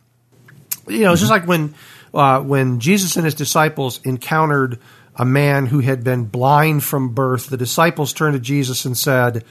You 0.87 1.01
know, 1.01 1.11
it's 1.11 1.21
just 1.21 1.31
like 1.31 1.47
when 1.47 1.75
uh, 2.13 2.41
when 2.41 2.79
Jesus 2.79 3.17
and 3.17 3.25
his 3.25 3.35
disciples 3.35 3.99
encountered 4.03 4.79
a 5.15 5.25
man 5.25 5.65
who 5.67 5.79
had 5.79 6.03
been 6.03 6.25
blind 6.25 6.83
from 6.83 7.13
birth, 7.13 7.47
the 7.47 7.57
disciples 7.57 8.13
turned 8.13 8.33
to 8.33 8.39
Jesus 8.39 8.85
and 8.85 8.97
said, 8.97 9.43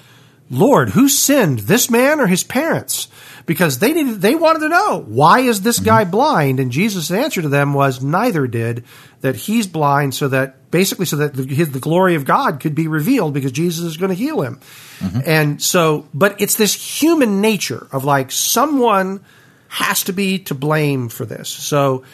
Lord, 0.51 0.90
who 0.90 1.09
sinned, 1.09 1.61
this 1.61 1.90
man 1.90 2.20
or 2.20 2.27
his 2.27 2.44
parents? 2.44 3.09
Because 3.47 3.79
they 3.79 3.93
needed, 3.93 4.23
they 4.23 4.35
wanted 4.35 4.61
to 4.61 4.69
know, 4.71 5.05
why 5.07 5.41
is 5.41 5.61
this 5.61 5.77
Mm-hmm. 5.79 5.85
guy 5.85 6.05
blind? 6.05 6.61
And 6.61 6.73
Jesus' 6.73 7.11
answer 7.11 7.43
to 7.43 7.49
them 7.49 7.75
was, 7.75 8.03
neither 8.03 8.47
did, 8.47 8.85
that 9.21 9.37
he's 9.37 9.67
blind 9.67 10.15
so 10.15 10.29
that, 10.29 10.71
basically 10.71 11.05
so 11.07 11.17
that 11.17 11.35
the, 11.35 11.45
his, 11.45 11.71
the 11.71 11.81
glory 11.81 12.15
of 12.15 12.25
God 12.25 12.61
could 12.61 12.75
be 12.75 12.89
revealed 12.89 13.35
because 13.35 13.53
Jesus 13.53 13.85
is 13.85 13.97
going 13.97 14.09
to 14.09 14.15
heal 14.15 14.41
him. 14.41 14.61
Mm-hmm. 15.01 15.21
And 15.27 15.63
so, 15.63 16.07
but 16.15 16.41
it's 16.41 16.55
this 16.55 16.75
human 16.75 17.41
nature 17.41 17.87
of 17.93 18.05
like, 18.05 18.33
someone 18.33 19.23
has 19.69 20.05
to 20.05 20.13
be 20.13 20.39
to 20.39 20.55
blame 20.55 21.09
for 21.09 21.27
this. 21.27 21.49
So 21.49 22.05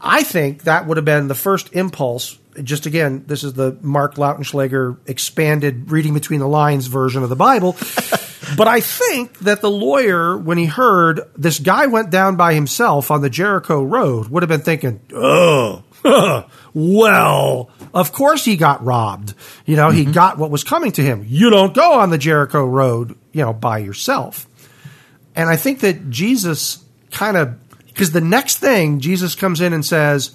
I 0.00 0.22
think 0.22 0.62
that 0.62 0.86
would 0.86 0.96
have 0.96 1.04
been 1.04 1.28
the 1.28 1.34
first 1.34 1.74
impulse. 1.74 2.38
Just 2.62 2.86
again, 2.86 3.24
this 3.26 3.44
is 3.44 3.54
the 3.54 3.76
Mark 3.82 4.14
Lautenschlager 4.14 4.98
expanded 5.06 5.90
reading 5.90 6.14
between 6.14 6.40
the 6.40 6.48
lines 6.48 6.86
version 6.86 7.22
of 7.22 7.28
the 7.28 7.36
Bible. 7.36 7.76
but 8.56 8.68
I 8.68 8.80
think 8.80 9.38
that 9.40 9.60
the 9.60 9.70
lawyer, 9.70 10.36
when 10.36 10.58
he 10.58 10.66
heard 10.66 11.20
this 11.36 11.58
guy 11.58 11.86
went 11.86 12.10
down 12.10 12.36
by 12.36 12.54
himself 12.54 13.10
on 13.10 13.20
the 13.22 13.30
Jericho 13.30 13.82
Road, 13.82 14.28
would 14.28 14.42
have 14.42 14.48
been 14.48 14.60
thinking, 14.60 15.00
oh, 15.14 15.84
well, 16.74 17.70
of 17.94 18.12
course 18.12 18.44
he 18.44 18.56
got 18.56 18.84
robbed. 18.84 19.34
You 19.64 19.76
know, 19.76 19.90
he 19.90 20.02
mm-hmm. 20.02 20.12
got 20.12 20.38
what 20.38 20.50
was 20.50 20.64
coming 20.64 20.92
to 20.92 21.02
him. 21.02 21.24
You 21.28 21.50
don't 21.50 21.74
go 21.74 21.94
on 21.94 22.10
the 22.10 22.18
Jericho 22.18 22.64
Road, 22.64 23.16
you 23.32 23.42
know, 23.42 23.52
by 23.52 23.78
yourself. 23.78 24.48
And 25.34 25.48
I 25.48 25.56
think 25.56 25.80
that 25.80 26.10
Jesus 26.10 26.84
kind 27.10 27.36
of, 27.36 27.56
because 27.86 28.12
the 28.12 28.20
next 28.20 28.58
thing 28.58 29.00
Jesus 29.00 29.34
comes 29.34 29.60
in 29.60 29.72
and 29.72 29.84
says, 29.84 30.34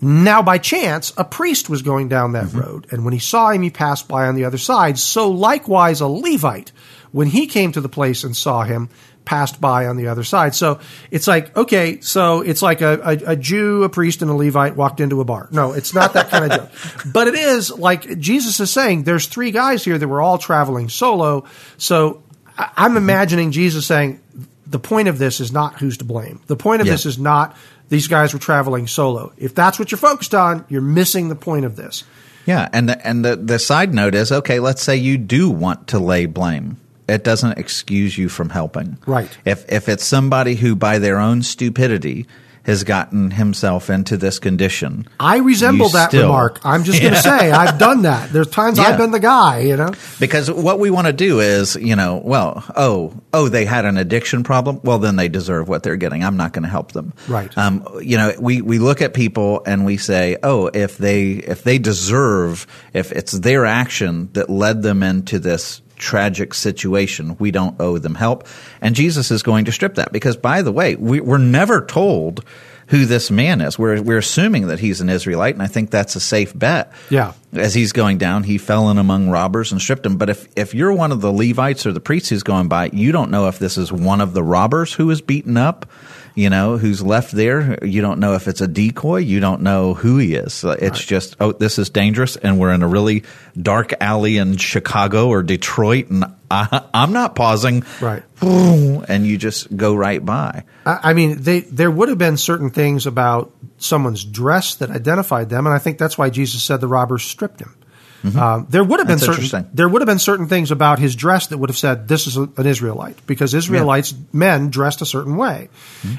now 0.00 0.42
by 0.42 0.58
chance, 0.58 1.12
a 1.16 1.24
priest 1.24 1.68
was 1.68 1.82
going 1.82 2.08
down 2.08 2.32
that 2.32 2.46
mm-hmm. 2.46 2.60
road. 2.60 2.86
And 2.90 3.04
when 3.04 3.12
he 3.12 3.20
saw 3.20 3.50
him, 3.50 3.62
he 3.62 3.70
passed 3.70 4.08
by 4.08 4.26
on 4.26 4.34
the 4.34 4.44
other 4.44 4.58
side. 4.58 4.98
So 4.98 5.30
likewise, 5.30 6.00
a 6.00 6.06
Levite, 6.06 6.72
when 7.12 7.28
he 7.28 7.46
came 7.46 7.72
to 7.72 7.80
the 7.80 7.88
place 7.88 8.24
and 8.24 8.36
saw 8.36 8.62
him, 8.62 8.88
passed 9.24 9.60
by 9.60 9.86
on 9.86 9.96
the 9.96 10.08
other 10.08 10.24
side. 10.24 10.54
So 10.54 10.80
it's 11.10 11.28
like, 11.28 11.56
okay, 11.56 12.00
so 12.00 12.40
it's 12.40 12.62
like 12.62 12.80
a, 12.80 13.00
a, 13.02 13.32
a 13.32 13.36
Jew, 13.36 13.84
a 13.84 13.88
priest, 13.88 14.22
and 14.22 14.30
a 14.30 14.34
Levite 14.34 14.76
walked 14.76 14.98
into 14.98 15.20
a 15.20 15.24
bar. 15.24 15.48
No, 15.52 15.72
it's 15.72 15.94
not 15.94 16.14
that 16.14 16.30
kind 16.30 16.50
of 16.50 16.58
joke. 16.58 17.04
But 17.12 17.28
it 17.28 17.34
is 17.34 17.70
like 17.70 18.18
Jesus 18.18 18.58
is 18.60 18.70
saying, 18.72 19.04
there's 19.04 19.26
three 19.26 19.50
guys 19.50 19.84
here 19.84 19.98
that 19.98 20.08
were 20.08 20.20
all 20.22 20.38
traveling 20.38 20.88
solo. 20.88 21.44
So 21.76 22.22
I'm 22.56 22.96
imagining 22.96 23.52
Jesus 23.52 23.86
saying, 23.86 24.20
the 24.66 24.78
point 24.78 25.08
of 25.08 25.18
this 25.18 25.40
is 25.40 25.52
not 25.52 25.78
who's 25.78 25.98
to 25.98 26.04
blame. 26.04 26.40
The 26.46 26.56
point 26.56 26.80
of 26.80 26.86
Yeah. 26.86 26.94
this 26.94 27.06
is 27.06 27.18
not 27.18 27.56
these 27.88 28.06
guys 28.08 28.32
were 28.32 28.38
traveling 28.40 28.86
solo. 28.86 29.32
If 29.36 29.54
that's 29.54 29.78
what 29.78 29.90
you're 29.90 29.98
focused 29.98 30.34
on, 30.34 30.64
you're 30.68 30.80
missing 30.80 31.28
the 31.28 31.34
point 31.34 31.64
of 31.64 31.76
this. 31.76 32.04
Yeah, 32.46 32.68
and 32.72 32.88
the, 32.88 33.06
and 33.06 33.24
the 33.24 33.36
the 33.36 33.58
side 33.58 33.92
note 33.94 34.14
is 34.14 34.32
okay. 34.32 34.60
Let's 34.60 34.82
say 34.82 34.96
you 34.96 35.18
do 35.18 35.50
want 35.50 35.88
to 35.88 35.98
lay 35.98 36.26
blame. 36.26 36.78
It 37.10 37.24
doesn't 37.24 37.58
excuse 37.58 38.16
you 38.16 38.28
from 38.28 38.48
helping. 38.50 38.96
Right. 39.06 39.28
If 39.44 39.70
if 39.70 39.88
it's 39.88 40.04
somebody 40.04 40.54
who 40.54 40.74
by 40.76 40.98
their 40.98 41.18
own 41.18 41.42
stupidity 41.42 42.26
has 42.62 42.84
gotten 42.84 43.30
himself 43.30 43.88
into 43.88 44.18
this 44.18 44.38
condition, 44.38 45.08
I 45.18 45.38
resemble 45.38 45.88
that 45.88 46.10
still- 46.10 46.24
remark. 46.24 46.60
I'm 46.62 46.84
just 46.84 47.00
going 47.00 47.14
to 47.20 47.20
say 47.20 47.50
I've 47.50 47.78
done 47.78 48.02
that. 48.02 48.32
There's 48.34 48.48
times 48.50 48.76
Yeah. 48.76 48.84
I've 48.84 48.98
been 48.98 49.12
the 49.12 49.18
guy, 49.18 49.60
you 49.60 49.76
know. 49.78 49.92
Because 50.20 50.50
what 50.50 50.78
we 50.78 50.90
want 50.90 51.06
to 51.06 51.14
do 51.14 51.40
is, 51.40 51.74
you 51.76 51.96
know, 51.96 52.20
well, 52.22 52.62
oh, 52.76 53.14
oh, 53.32 53.48
they 53.48 53.64
had 53.64 53.86
an 53.86 53.96
addiction 53.96 54.44
problem. 54.44 54.78
Well, 54.84 54.98
then 54.98 55.16
they 55.16 55.28
deserve 55.28 55.68
what 55.70 55.82
they're 55.82 55.96
getting. 55.96 56.22
I'm 56.22 56.36
not 56.36 56.52
going 56.52 56.64
to 56.64 56.68
help 56.68 56.92
them. 56.92 57.14
Right. 57.28 57.50
Um, 57.56 57.86
you 58.02 58.18
know, 58.18 58.34
we, 58.38 58.60
we 58.60 58.78
look 58.78 59.00
at 59.00 59.14
people 59.14 59.62
and 59.66 59.86
we 59.86 59.96
say, 59.96 60.36
oh, 60.42 60.66
if 60.72 60.98
they 60.98 61.30
if 61.32 61.64
they 61.64 61.78
deserve, 61.78 62.66
if 62.92 63.10
it's 63.10 63.32
their 63.32 63.64
action 63.64 64.28
that 64.34 64.50
led 64.50 64.82
them 64.82 65.02
into 65.02 65.38
this 65.38 65.80
tragic 66.00 66.54
situation, 66.54 67.36
we 67.38 67.50
don't 67.52 67.80
owe 67.80 67.98
them 67.98 68.16
help. 68.16 68.48
And 68.80 68.94
Jesus 68.96 69.30
is 69.30 69.42
going 69.44 69.66
to 69.66 69.72
strip 69.72 69.94
that 69.94 70.10
because, 70.12 70.36
by 70.36 70.62
the 70.62 70.72
way, 70.72 70.96
we, 70.96 71.20
we're 71.20 71.38
never 71.38 71.84
told 71.84 72.44
who 72.88 73.04
this 73.06 73.30
man 73.30 73.60
is. 73.60 73.78
We're 73.78 74.02
we're 74.02 74.18
assuming 74.18 74.66
that 74.66 74.80
he's 74.80 75.00
an 75.00 75.08
Israelite, 75.08 75.54
and 75.54 75.62
I 75.62 75.68
think 75.68 75.90
that's 75.90 76.16
a 76.16 76.20
safe 76.20 76.52
bet 76.58 76.92
Yeah. 77.08 77.34
as 77.52 77.72
he's 77.72 77.92
going 77.92 78.18
down, 78.18 78.42
he 78.42 78.58
fell 78.58 78.90
in 78.90 78.98
among 78.98 79.30
robbers 79.30 79.70
and 79.70 79.80
stripped 79.80 80.04
him. 80.04 80.16
But 80.16 80.28
if, 80.28 80.48
if 80.56 80.74
you're 80.74 80.92
one 80.92 81.12
of 81.12 81.20
the 81.20 81.30
Levites 81.32 81.86
or 81.86 81.92
the 81.92 82.00
priests 82.00 82.30
who's 82.30 82.42
going 82.42 82.66
by, 82.66 82.90
you 82.92 83.12
don't 83.12 83.30
know 83.30 83.46
if 83.46 83.60
this 83.60 83.78
is 83.78 83.92
one 83.92 84.20
of 84.20 84.32
the 84.34 84.42
robbers 84.42 84.92
who 84.92 85.06
was 85.06 85.20
beaten 85.20 85.56
up, 85.56 85.86
you 86.34 86.50
know, 86.50 86.78
who's 86.78 87.02
left 87.02 87.32
there. 87.32 87.78
You 87.84 88.00
don't 88.00 88.20
know 88.20 88.34
if 88.34 88.48
it's 88.48 88.60
a 88.60 88.68
decoy. 88.68 89.18
You 89.18 89.40
don't 89.40 89.62
know 89.62 89.94
who 89.94 90.18
he 90.18 90.34
is. 90.34 90.52
So 90.52 90.70
It's 90.70 91.04
just, 91.04 91.36
oh, 91.40 91.52
this 91.52 91.78
is 91.78 91.90
dangerous, 91.90 92.36
and 92.36 92.58
we're 92.58 92.72
in 92.72 92.82
a 92.82 92.88
really 92.88 93.24
dark 93.60 93.92
alley 94.00 94.36
in 94.36 94.56
Chicago 94.56 95.28
or 95.28 95.42
Detroit, 95.42 96.10
and 96.10 96.24
I, 96.50 96.84
I'm 96.94 97.12
not 97.12 97.34
pausing. 97.34 97.84
Right. 98.00 98.22
And 98.42 99.26
you 99.26 99.38
just 99.38 99.76
go 99.76 99.94
right 99.94 100.24
by. 100.24 100.64
I 100.86 101.10
I 101.10 101.12
mean, 101.12 101.42
they, 101.42 101.60
there 101.60 101.90
would 101.90 102.08
have 102.08 102.18
been 102.18 102.36
certain 102.36 102.70
things 102.70 103.06
about 103.06 103.52
someone's 103.78 104.24
dress 104.24 104.76
that 104.76 104.90
identified 104.90 105.48
them, 105.48 105.66
and 105.66 105.74
I 105.74 105.78
think 105.78 105.98
that's 105.98 106.16
why 106.16 106.30
Jesus 106.30 106.62
said 106.62 106.80
the 106.80 106.88
robbers 106.88 107.22
stripped 107.22 107.60
him. 107.60 107.74
Um, 108.22 108.66
there 108.68 108.84
would 108.84 109.00
have 109.00 109.08
been 109.08 109.16
Mm-hmm. 109.18 109.26
That's 109.32 109.50
certain 109.50 109.70
there 109.72 109.88
would 109.88 110.02
have 110.02 110.06
been 110.06 110.18
certain 110.18 110.46
things 110.46 110.70
about 110.70 110.98
his 110.98 111.16
dress 111.16 111.46
that 111.48 111.58
would 111.58 111.70
have 111.70 111.78
said 111.78 112.06
this 112.06 112.26
is 112.26 112.36
a, 112.36 112.42
an 112.56 112.66
Israelite 112.66 113.24
because 113.26 113.54
Israelites 113.54 114.14
men 114.32 114.68
dressed 114.70 115.00
a 115.00 115.06
certain 115.06 115.36
way, 115.36 115.68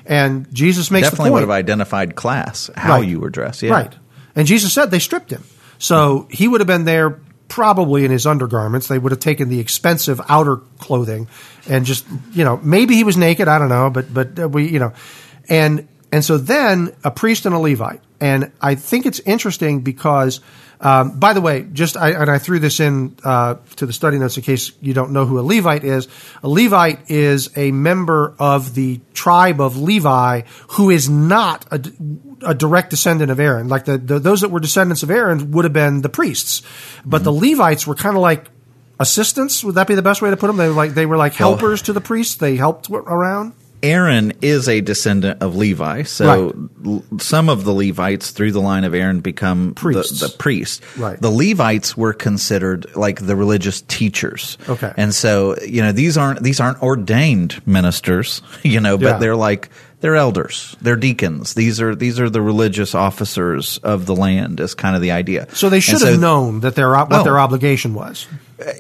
and 0.06 0.52
Jesus 0.54 0.90
makes 0.90 1.08
Mm-hmm. 1.08 1.12
Definitely 1.12 1.32
would 1.32 1.42
have 1.42 1.50
identified 1.52 2.16
class, 2.16 2.70
how 2.76 2.98
Right. 3.00 3.08
you 3.08 3.20
were 3.20 3.30
dressed. 3.30 3.62
Yeah. 3.62 3.74
Right. 3.74 3.94
And 4.36 4.48
Jesus 4.48 4.74
said 4.74 4.90
they 4.92 5.00
stripped 5.00 5.30
him. 5.30 5.44
So 5.78 6.28
he 6.30 6.48
would 6.48 6.62
have 6.62 6.68
been 6.68 6.86
there 6.86 7.20
probably 7.48 8.06
in 8.06 8.12
his 8.12 8.26
undergarments. 8.26 8.88
They 8.88 8.98
would 8.98 9.12
have 9.12 9.20
taken 9.20 9.50
the 9.50 9.60
expensive 9.60 10.22
outer 10.30 10.58
clothing 10.80 11.28
and 11.68 11.86
just, 11.86 12.06
you 12.32 12.46
know, 12.46 12.58
maybe 12.64 12.96
he 12.96 13.04
was 13.04 13.18
naked. 13.18 13.48
I 13.48 13.60
don't 13.60 13.68
know, 13.70 13.90
but, 13.90 14.14
but 14.14 14.40
uh, 14.40 14.48
we, 14.48 14.70
you 14.70 14.80
know, 14.80 14.94
and, 15.50 15.88
and 16.12 16.24
so 16.24 16.38
then 16.38 16.96
a 17.04 17.12
priest 17.12 17.46
and 17.46 17.54
a 17.54 17.60
Levite. 17.60 18.02
And 18.22 18.52
I 18.62 18.76
think 18.76 19.06
it's 19.06 19.20
interesting 19.22 19.82
because, 19.82 20.40
um, 20.82 21.20
by 21.20 21.34
the 21.34 21.42
way, 21.42 21.68
just 21.72 21.96
I, 21.96 22.10
and 22.10 22.30
I 22.30 22.40
threw 22.40 22.58
this 22.58 22.80
in 22.80 23.16
uh, 23.24 23.56
to 23.76 23.86
the 23.86 23.94
study 23.94 24.18
notes 24.18 24.38
in 24.38 24.44
case 24.44 24.72
you 24.82 24.94
don't 24.94 25.12
know 25.12 25.26
who 25.26 25.40
a 25.40 25.42
Levite 25.42 25.84
is. 25.84 26.08
A 26.42 26.50
Levite 26.50 27.10
is 27.10 27.56
a 27.56 27.72
member 27.72 28.34
of 28.40 28.74
the 28.74 29.00
tribe 29.14 29.62
of 29.62 29.78
Levi 29.78 30.42
who 30.70 30.90
is 30.90 31.08
not 31.08 31.66
a, 31.72 31.80
a 32.44 32.56
direct 32.56 32.90
descendant 32.90 33.30
of 33.30 33.40
Aaron. 33.40 33.68
Like 33.68 33.86
the, 33.86 34.00
the 34.00 34.18
those 34.18 34.42
that 34.42 34.50
were 34.50 34.60
descendants 34.60 35.04
of 35.04 35.12
Aaron 35.12 35.52
would 35.52 35.66
have 35.66 35.74
been 35.74 36.02
the 36.02 36.10
priests, 36.10 36.64
but 37.06 37.24
the 37.24 37.32
Levites 37.32 37.86
were 37.86 37.96
kind 37.96 38.16
of 38.16 38.24
like 38.24 38.48
assistants. 39.00 39.64
Would 39.64 39.76
that 39.76 39.88
be 39.88 39.94
the 39.94 40.02
best 40.02 40.24
way 40.24 40.32
to 40.32 40.38
put 40.38 40.48
them? 40.48 40.58
They 40.58 40.68
were 40.68 40.74
like 40.74 40.96
they 40.96 41.06
were 41.06 41.18
like 41.18 41.36
helpers 41.36 41.84
to 41.84 41.94
the 41.94 42.02
priests. 42.02 42.36
They 42.36 42.56
helped 42.56 42.90
around. 42.90 43.54
Aaron 43.84 44.34
is 44.42 44.68
a 44.70 44.82
descendant 44.82 45.42
of 45.42 45.56
Levi, 45.56 46.04
so 46.04 46.70
l- 46.86 47.04
some 47.20 47.50
of 47.50 47.64
the 47.64 47.74
Levites 47.74 48.32
through 48.32 48.52
the 48.52 48.62
line 48.62 48.84
of 48.84 48.94
Aaron 48.94 49.22
become 49.22 49.74
Priests. 49.74 50.20
the, 50.20 50.28
the 50.28 50.38
priest. 50.38 50.84
Right. 50.98 51.20
The 51.20 51.32
Levites 51.32 51.98
were 51.98 52.14
considered 52.14 52.96
like 52.96 53.26
the 53.26 53.36
religious 53.36 53.82
teachers. 53.82 54.58
Okay. 54.70 54.94
and 54.98 55.14
so 55.16 55.56
you 55.66 55.82
know 55.82 55.92
these 55.92 56.18
aren't 56.18 56.44
these 56.44 56.60
aren't 56.60 56.82
ordained 56.84 57.66
ministers, 57.68 58.42
you 58.64 58.80
know, 58.80 58.98
but 58.98 59.06
Yeah. 59.06 59.18
they're 59.18 59.36
like 59.36 59.70
they're 60.02 60.16
elders, 60.16 60.76
they're 60.82 60.96
deacons. 60.96 61.54
These 61.54 61.80
are 61.80 61.94
these 61.96 62.20
are 62.20 62.30
the 62.30 62.42
religious 62.42 62.96
officers 62.96 63.78
of 63.80 64.06
the 64.06 64.16
land. 64.16 64.60
Is 64.60 64.74
kind 64.74 64.96
of 64.96 65.02
the 65.02 65.12
idea. 65.12 65.48
So 65.54 65.70
they 65.70 65.80
should 65.80 66.02
have 66.02 66.20
known 66.20 66.62
that 66.62 66.76
their 66.76 66.90
what 66.92 67.10
Well- 67.10 67.24
their 67.24 67.40
obligation 67.40 67.94
was. 67.94 68.28
Uh, 68.60 68.74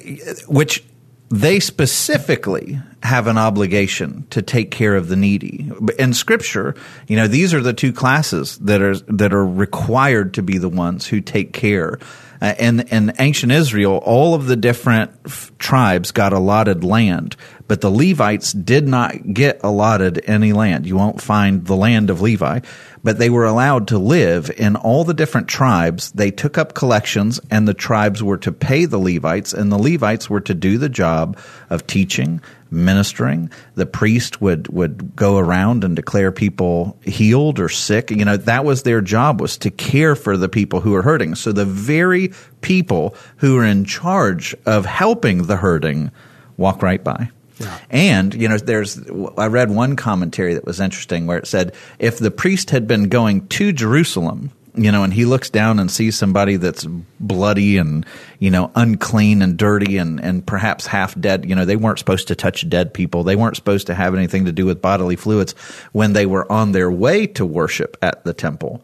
which 0.48 0.84
they 1.32 1.62
specifically 1.62 2.80
have 3.04 3.28
an 3.28 3.38
obligation 3.38 4.28
to 4.32 4.41
take 4.41 4.70
care 4.70 4.96
of 4.96 5.08
the 5.08 5.15
needy. 5.15 5.72
In 5.98 6.13
scripture, 6.13 6.76
you 7.08 7.15
know, 7.15 7.28
these 7.28 7.54
are 7.54 7.62
the 7.62 7.74
two 7.74 7.94
classes 7.94 8.58
that 8.60 8.82
are 8.82 8.98
that 8.98 9.34
are 9.34 9.46
required 9.46 10.34
to 10.36 10.44
be 10.44 10.58
the 10.58 10.70
ones 10.70 11.08
who 11.08 11.22
take 11.22 11.54
care. 11.54 12.00
Uh, 12.41 12.56
in 12.58 12.80
in 12.89 13.13
ancient 13.19 13.51
Israel, 13.51 13.97
all 14.04 14.34
of 14.34 14.47
the 14.47 14.56
different 14.56 15.12
f- 15.25 15.51
tribes 15.60 16.12
got 16.12 16.34
allotted 16.34 16.84
land, 16.84 17.36
but 17.67 17.82
the 17.82 17.91
Levites 17.91 18.51
did 18.51 18.88
not 18.88 19.34
get 19.34 19.60
allotted 19.63 20.23
any 20.25 20.51
land. 20.51 20.88
You 20.88 20.97
won't 20.97 21.21
find 21.21 21.65
the 21.65 21.75
land 21.75 22.10
of 22.10 22.19
Levi, 22.19 22.62
but 23.04 23.19
they 23.19 23.30
were 23.30 23.45
allowed 23.45 23.88
to 23.89 23.99
live 23.99 24.49
in 24.58 24.75
all 24.75 25.04
the 25.04 25.13
different 25.13 25.47
tribes. 25.47 26.12
They 26.13 26.32
took 26.32 26.58
up 26.58 26.73
collections, 26.73 27.39
and 27.51 27.67
the 27.67 27.75
tribes 27.75 28.23
were 28.23 28.38
to 28.38 28.51
pay 28.51 28.86
the 28.86 28.97
Levites, 28.97 29.54
and 29.54 29.71
the 29.71 29.77
Levites 29.77 30.27
were 30.27 30.41
to 30.41 30.56
do 30.56 30.80
the 30.80 30.89
job 30.89 31.38
of 31.69 31.86
teaching, 31.86 32.41
ministering. 32.72 33.52
The 33.76 33.86
priest 33.86 34.42
would 34.42 34.70
would 34.70 35.16
go 35.16 35.38
around 35.38 35.84
and 35.84 35.96
declare 35.96 36.32
people 36.32 36.98
healed 37.04 37.60
or 37.60 37.70
sick. 37.70 38.10
You 38.10 38.26
know, 38.26 38.38
that 38.38 38.66
was 38.66 38.84
their 38.84 39.02
job 39.02 39.42
was 39.42 39.58
to 39.60 39.70
care 39.70 40.16
for 40.16 40.38
the 40.38 40.50
people 40.50 40.80
who 40.80 40.96
are 40.96 41.02
hurting. 41.02 41.36
So 41.36 41.52
the 41.52 41.65
very 41.65 42.32
people 42.62 43.15
who 43.38 43.58
are 43.58 43.65
in 43.65 43.86
charge 43.86 44.56
of 44.65 44.86
helping 44.86 45.48
the 45.48 45.58
hurting 45.58 46.12
walk 46.58 46.82
right 46.82 47.04
by. 47.04 47.30
Yeah. 47.60 47.78
And 47.90 48.34
you 48.34 48.48
know, 48.48 48.58
there's 48.58 49.00
I 49.38 49.48
read 49.48 49.69
one 49.69 49.96
commentary 49.96 50.56
that 50.56 50.65
was 50.65 50.80
interesting 50.80 51.28
where 51.28 51.38
it 51.38 51.48
said 51.48 51.74
if 52.00 52.17
the 52.17 52.32
priest 52.32 52.72
had 52.72 52.88
been 52.88 53.10
going 53.10 53.48
to 53.50 53.72
Jerusalem 53.72 54.52
you 54.76 54.92
know, 54.92 55.04
and 55.04 55.13
he 55.13 55.26
looks 55.26 55.50
down 55.50 55.80
and 55.80 55.90
sees 55.92 56.17
somebody 56.17 56.56
that's 56.56 56.86
bloody 57.19 57.78
and, 57.78 58.06
you 58.40 58.50
know, 58.50 58.72
unclean 58.76 59.42
and 59.42 59.58
dirty 59.58 59.98
and, 59.98 60.19
and 60.19 60.46
perhaps 60.46 60.86
half 60.88 61.19
dead. 61.19 61.46
You 61.50 61.56
know, 61.56 61.65
they 61.65 61.76
weren't 61.76 62.00
supposed 62.00 62.28
to 62.30 62.36
touch 62.36 62.67
dead 62.69 62.94
people. 62.94 63.24
They 63.24 63.36
weren't 63.36 63.56
supposed 63.56 63.88
to 63.88 63.94
have 63.96 64.15
anything 64.15 64.46
to 64.46 64.52
do 64.52 64.65
with 64.65 64.82
bodily 64.82 65.15
fluids 65.15 65.54
when 65.92 66.13
they 66.13 66.26
were 66.26 66.50
on 66.52 66.72
their 66.72 66.90
way 66.92 67.28
to 67.28 67.46
worship 67.46 67.98
at 68.02 68.24
the 68.24 68.34
temple. 68.34 68.84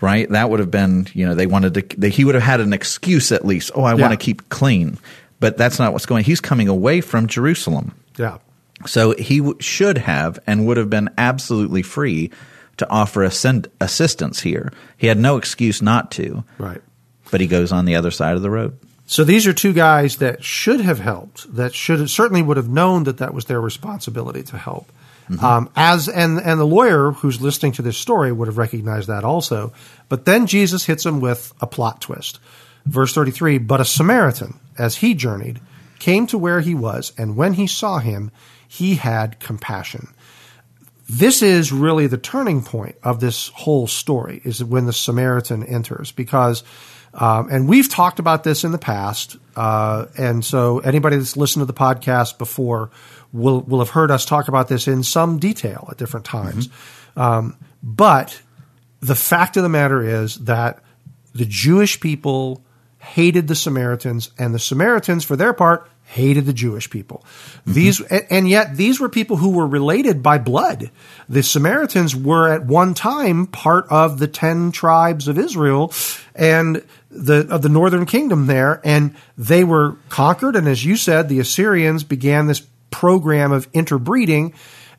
Right? 0.00 0.28
That 0.30 0.50
would 0.50 0.58
have 0.58 0.70
been, 0.72 1.06
you 1.14 1.24
know, 1.26 1.34
they 1.36 1.46
wanted 1.46 1.74
to, 1.74 1.96
they, 1.96 2.10
he 2.10 2.24
would 2.24 2.34
have 2.34 2.42
had 2.42 2.60
an 2.60 2.72
excuse 2.72 3.30
at 3.30 3.44
least. 3.44 3.70
Oh, 3.74 3.84
I 3.84 3.94
Yeah. 3.94 4.00
want 4.02 4.12
to 4.18 4.24
keep 4.24 4.48
clean. 4.48 4.98
But 5.38 5.56
that's 5.56 5.78
not 5.78 5.92
what's 5.92 6.06
going. 6.06 6.24
He's 6.24 6.40
coming 6.40 6.68
away 6.68 7.00
from 7.00 7.26
Jerusalem. 7.28 7.92
Yeah. 8.18 8.38
So 8.84 9.14
he 9.16 9.38
w- 9.38 9.56
should 9.60 9.98
have 9.98 10.40
and 10.46 10.66
would 10.66 10.76
have 10.76 10.90
been 10.90 11.08
absolutely 11.18 11.82
free 11.82 12.30
to 12.78 12.88
offer 12.90 13.22
ascend- 13.22 13.68
assistance 13.80 14.40
here. 14.40 14.72
He 14.96 15.06
had 15.08 15.18
no 15.18 15.36
excuse 15.36 15.82
not 15.82 16.10
to, 16.12 16.44
Right. 16.58 16.80
but 17.30 17.40
he 17.40 17.46
goes 17.46 17.72
on 17.72 17.84
the 17.84 17.96
other 17.96 18.10
side 18.10 18.36
of 18.36 18.42
the 18.42 18.50
road. 18.50 18.76
So 19.06 19.24
these 19.24 19.46
are 19.46 19.52
two 19.52 19.72
guys 19.74 20.16
that 20.16 20.42
should 20.42 20.80
have 20.80 20.98
helped. 21.00 21.54
That 21.54 21.74
should 21.74 22.08
certainly 22.08 22.42
would 22.42 22.56
have 22.56 22.68
known 22.68 23.04
that 23.04 23.18
that 23.18 23.34
was 23.34 23.44
their 23.44 23.60
responsibility 23.60 24.42
to 24.44 24.56
help. 24.58 24.90
Um, 25.40 25.70
as 25.76 26.08
and 26.08 26.38
and 26.40 26.60
the 26.60 26.66
lawyer 26.66 27.12
who's 27.12 27.40
listening 27.40 27.72
to 27.72 27.82
this 27.82 27.96
story 27.96 28.32
would 28.32 28.48
have 28.48 28.58
recognized 28.58 29.08
that 29.08 29.24
also. 29.24 29.72
But 30.10 30.24
then 30.26 30.46
Jesus 30.46 30.84
hits 30.84 31.06
him 31.06 31.20
with 31.20 31.54
a 31.60 31.66
plot 31.66 32.00
twist. 32.02 32.38
Verse 32.84 33.14
thirty 33.14 33.30
three. 33.30 33.56
But 33.58 33.80
a 33.80 33.84
Samaritan, 33.84 34.58
as 34.78 34.96
he 34.96 35.14
journeyed, 35.14 35.60
came 35.98 36.26
to 36.26 36.36
where 36.36 36.60
he 36.60 36.74
was, 36.74 37.12
and 37.16 37.36
when 37.36 37.54
he 37.54 37.66
saw 37.66 37.98
him, 37.98 38.30
he 38.68 38.96
had 38.96 39.40
compassion 39.40 40.08
this 41.18 41.42
is 41.42 41.72
really 41.72 42.06
the 42.06 42.18
turning 42.18 42.62
point 42.62 42.96
of 43.02 43.20
this 43.20 43.48
whole 43.48 43.86
story 43.86 44.40
is 44.44 44.64
when 44.64 44.86
the 44.86 44.92
Samaritan 44.92 45.62
enters 45.64 46.12
because 46.12 46.64
um, 47.14 47.50
and 47.50 47.68
we've 47.68 47.90
talked 47.90 48.18
about 48.18 48.42
this 48.42 48.64
in 48.64 48.72
the 48.72 48.78
past 48.78 49.36
uh, 49.54 50.06
and 50.16 50.42
so 50.44 50.78
anybody 50.78 51.16
that's 51.16 51.36
listened 51.36 51.60
to 51.60 51.66
the 51.66 51.78
podcast 51.78 52.38
before 52.38 52.90
will 53.32 53.60
will 53.62 53.80
have 53.80 53.90
heard 53.90 54.10
us 54.10 54.24
talk 54.24 54.48
about 54.48 54.68
this 54.68 54.88
in 54.88 55.02
some 55.02 55.38
detail 55.38 55.88
at 55.90 55.98
different 55.98 56.24
times. 56.24 56.68
Um, 57.16 57.58
but 57.82 58.40
the 59.00 59.14
fact 59.14 59.56
of 59.56 59.62
the 59.62 59.68
matter 59.68 60.02
is 60.02 60.36
that 60.36 60.82
the 61.34 61.44
Jewish 61.44 62.00
people 62.00 62.64
hated 62.98 63.48
the 63.48 63.54
Samaritans, 63.54 64.30
and 64.38 64.54
the 64.54 64.60
Samaritans, 64.60 65.24
for 65.24 65.34
their 65.34 65.52
part, 65.52 65.90
hated 66.12 66.46
the 66.46 66.52
Jewish 66.52 66.90
people. 66.90 67.24
Mm-hmm. 67.24 67.72
These, 67.72 68.00
a- 68.02 68.32
and 68.32 68.48
yet 68.48 68.76
these 68.76 69.00
were 69.00 69.08
people 69.08 69.38
who 69.38 69.50
were 69.50 69.66
related 69.66 70.22
by 70.22 70.38
blood. 70.38 70.90
The 71.28 71.42
Samaritans 71.42 72.14
were 72.14 72.52
at 72.52 72.66
one 72.66 72.94
time 72.94 73.46
part 73.46 73.86
of 73.90 74.18
the 74.18 74.28
ten 74.28 74.72
tribes 74.72 75.26
of 75.28 75.38
Israel 75.38 75.92
and 76.34 76.84
the 77.10 77.46
of 77.50 77.62
the 77.62 77.68
northern 77.68 78.06
kingdom 78.06 78.46
there, 78.46 78.80
and 78.84 79.14
they 79.36 79.64
were 79.64 79.96
conquered. 80.08 80.56
And 80.56 80.68
as 80.68 80.84
you 80.84 80.96
said, 80.96 81.28
the 81.28 81.40
Assyrians 81.40 82.04
began 82.04 82.46
this 82.46 82.62
program 82.90 83.52
of 83.52 83.68
interbreeding, 83.72 84.54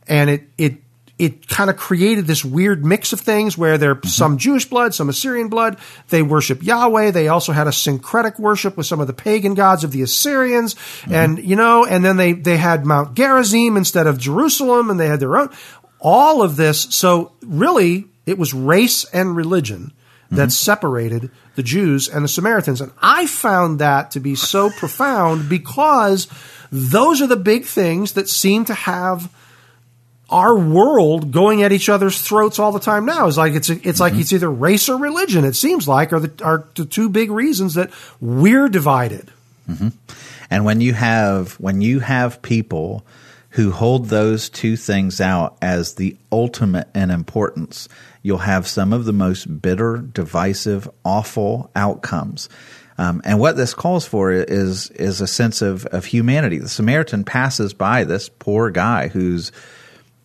and 0.07 0.29
it 0.29 0.43
it 0.57 0.82
it 1.19 1.47
kind 1.47 1.69
of 1.69 1.77
created 1.77 2.25
this 2.25 2.43
weird 2.43 2.83
mix 2.83 3.13
of 3.13 3.19
things 3.19 3.57
where 3.57 3.77
there 3.77 3.95
mm-hmm. 3.95 4.07
some 4.07 4.37
Jewish 4.37 4.65
blood, 4.65 4.95
some 4.95 5.09
Assyrian 5.09 5.47
blood. 5.47 5.77
They 6.09 6.23
worship 6.23 6.63
Yahweh. 6.63 7.11
They 7.11 7.27
also 7.27 7.51
had 7.51 7.67
a 7.67 7.71
syncretic 7.71 8.39
worship 8.39 8.75
with 8.75 8.87
some 8.87 8.99
of 8.99 9.07
the 9.07 9.13
pagan 9.13 9.53
gods 9.53 9.83
of 9.83 9.91
the 9.91 10.01
Assyrians, 10.01 10.73
mm-hmm. 10.73 11.13
and 11.13 11.39
you 11.39 11.55
know, 11.55 11.85
and 11.85 12.03
then 12.03 12.17
they 12.17 12.33
they 12.33 12.57
had 12.57 12.85
Mount 12.85 13.15
Gerizim 13.15 13.77
instead 13.77 14.07
of 14.07 14.17
Jerusalem, 14.17 14.89
and 14.89 14.99
they 14.99 15.07
had 15.07 15.19
their 15.19 15.37
own. 15.37 15.49
All 15.99 16.41
of 16.41 16.57
this, 16.57 16.81
so 16.81 17.31
really, 17.41 18.07
it 18.25 18.37
was 18.37 18.53
race 18.53 19.05
and 19.05 19.35
religion 19.35 19.93
that 20.31 20.41
mm-hmm. 20.41 20.49
separated 20.49 21.31
the 21.55 21.63
Jews 21.63 22.09
and 22.09 22.23
the 22.23 22.29
Samaritans, 22.29 22.81
and 22.81 22.91
I 23.01 23.27
found 23.27 23.79
that 23.79 24.11
to 24.11 24.19
be 24.19 24.35
so 24.35 24.71
profound 24.71 25.47
because 25.47 26.27
those 26.71 27.21
are 27.21 27.27
the 27.27 27.37
big 27.37 27.65
things 27.65 28.13
that 28.13 28.27
seem 28.27 28.65
to 28.65 28.73
have 28.73 29.31
our 30.33 30.57
world 30.57 31.31
going 31.31 31.61
at 31.61 31.71
each 31.71 31.89
other's 31.89 32.19
throats 32.19 32.57
all 32.57 32.71
the 32.71 32.79
time 32.79 33.05
now 33.05 33.27
is 33.27 33.37
like 33.37 33.53
it's 33.53 33.69
it's 33.69 33.99
like 33.99 34.15
it's 34.15 34.33
either 34.33 34.51
race 34.51 34.89
or 34.89 34.97
religion. 34.97 35.45
It 35.45 35.55
seems 35.55 35.87
like 35.87 36.11
are 36.11 36.19
the 36.19 36.43
are 36.43 36.67
the 36.75 36.85
two 36.85 37.07
big 37.07 37.29
reasons 37.29 37.75
that 37.75 37.91
we're 38.19 38.67
divided. 38.67 39.31
And 40.49 40.65
when 40.65 40.81
you 40.81 40.93
have 40.93 41.53
when 41.53 41.81
you 41.81 41.99
have 41.99 42.41
people 42.41 43.05
who 43.51 43.71
hold 43.71 44.07
those 44.07 44.49
two 44.49 44.75
things 44.75 45.21
out 45.21 45.55
as 45.61 45.95
the 45.95 46.17
ultimate 46.31 46.87
in 46.95 47.11
importance, 47.11 47.87
you'll 48.23 48.39
have 48.39 48.67
some 48.67 48.91
of 48.91 49.05
the 49.05 49.13
most 49.13 49.61
bitter, 49.61 49.97
divisive, 49.97 50.89
awful 51.05 51.69
outcomes. 51.75 52.49
Um, 52.97 53.21
and 53.23 53.39
what 53.39 53.55
this 53.55 53.75
calls 53.75 54.07
for 54.07 54.31
is 54.31 54.89
is 54.91 55.21
a 55.21 55.27
sense 55.27 55.61
of, 55.61 55.85
of 55.87 56.05
humanity. 56.05 56.57
The 56.57 56.69
Samaritan 56.69 57.23
passes 57.23 57.73
by 57.75 58.03
this 58.03 58.29
poor 58.29 58.71
guy 58.71 59.09
who's 59.09 59.51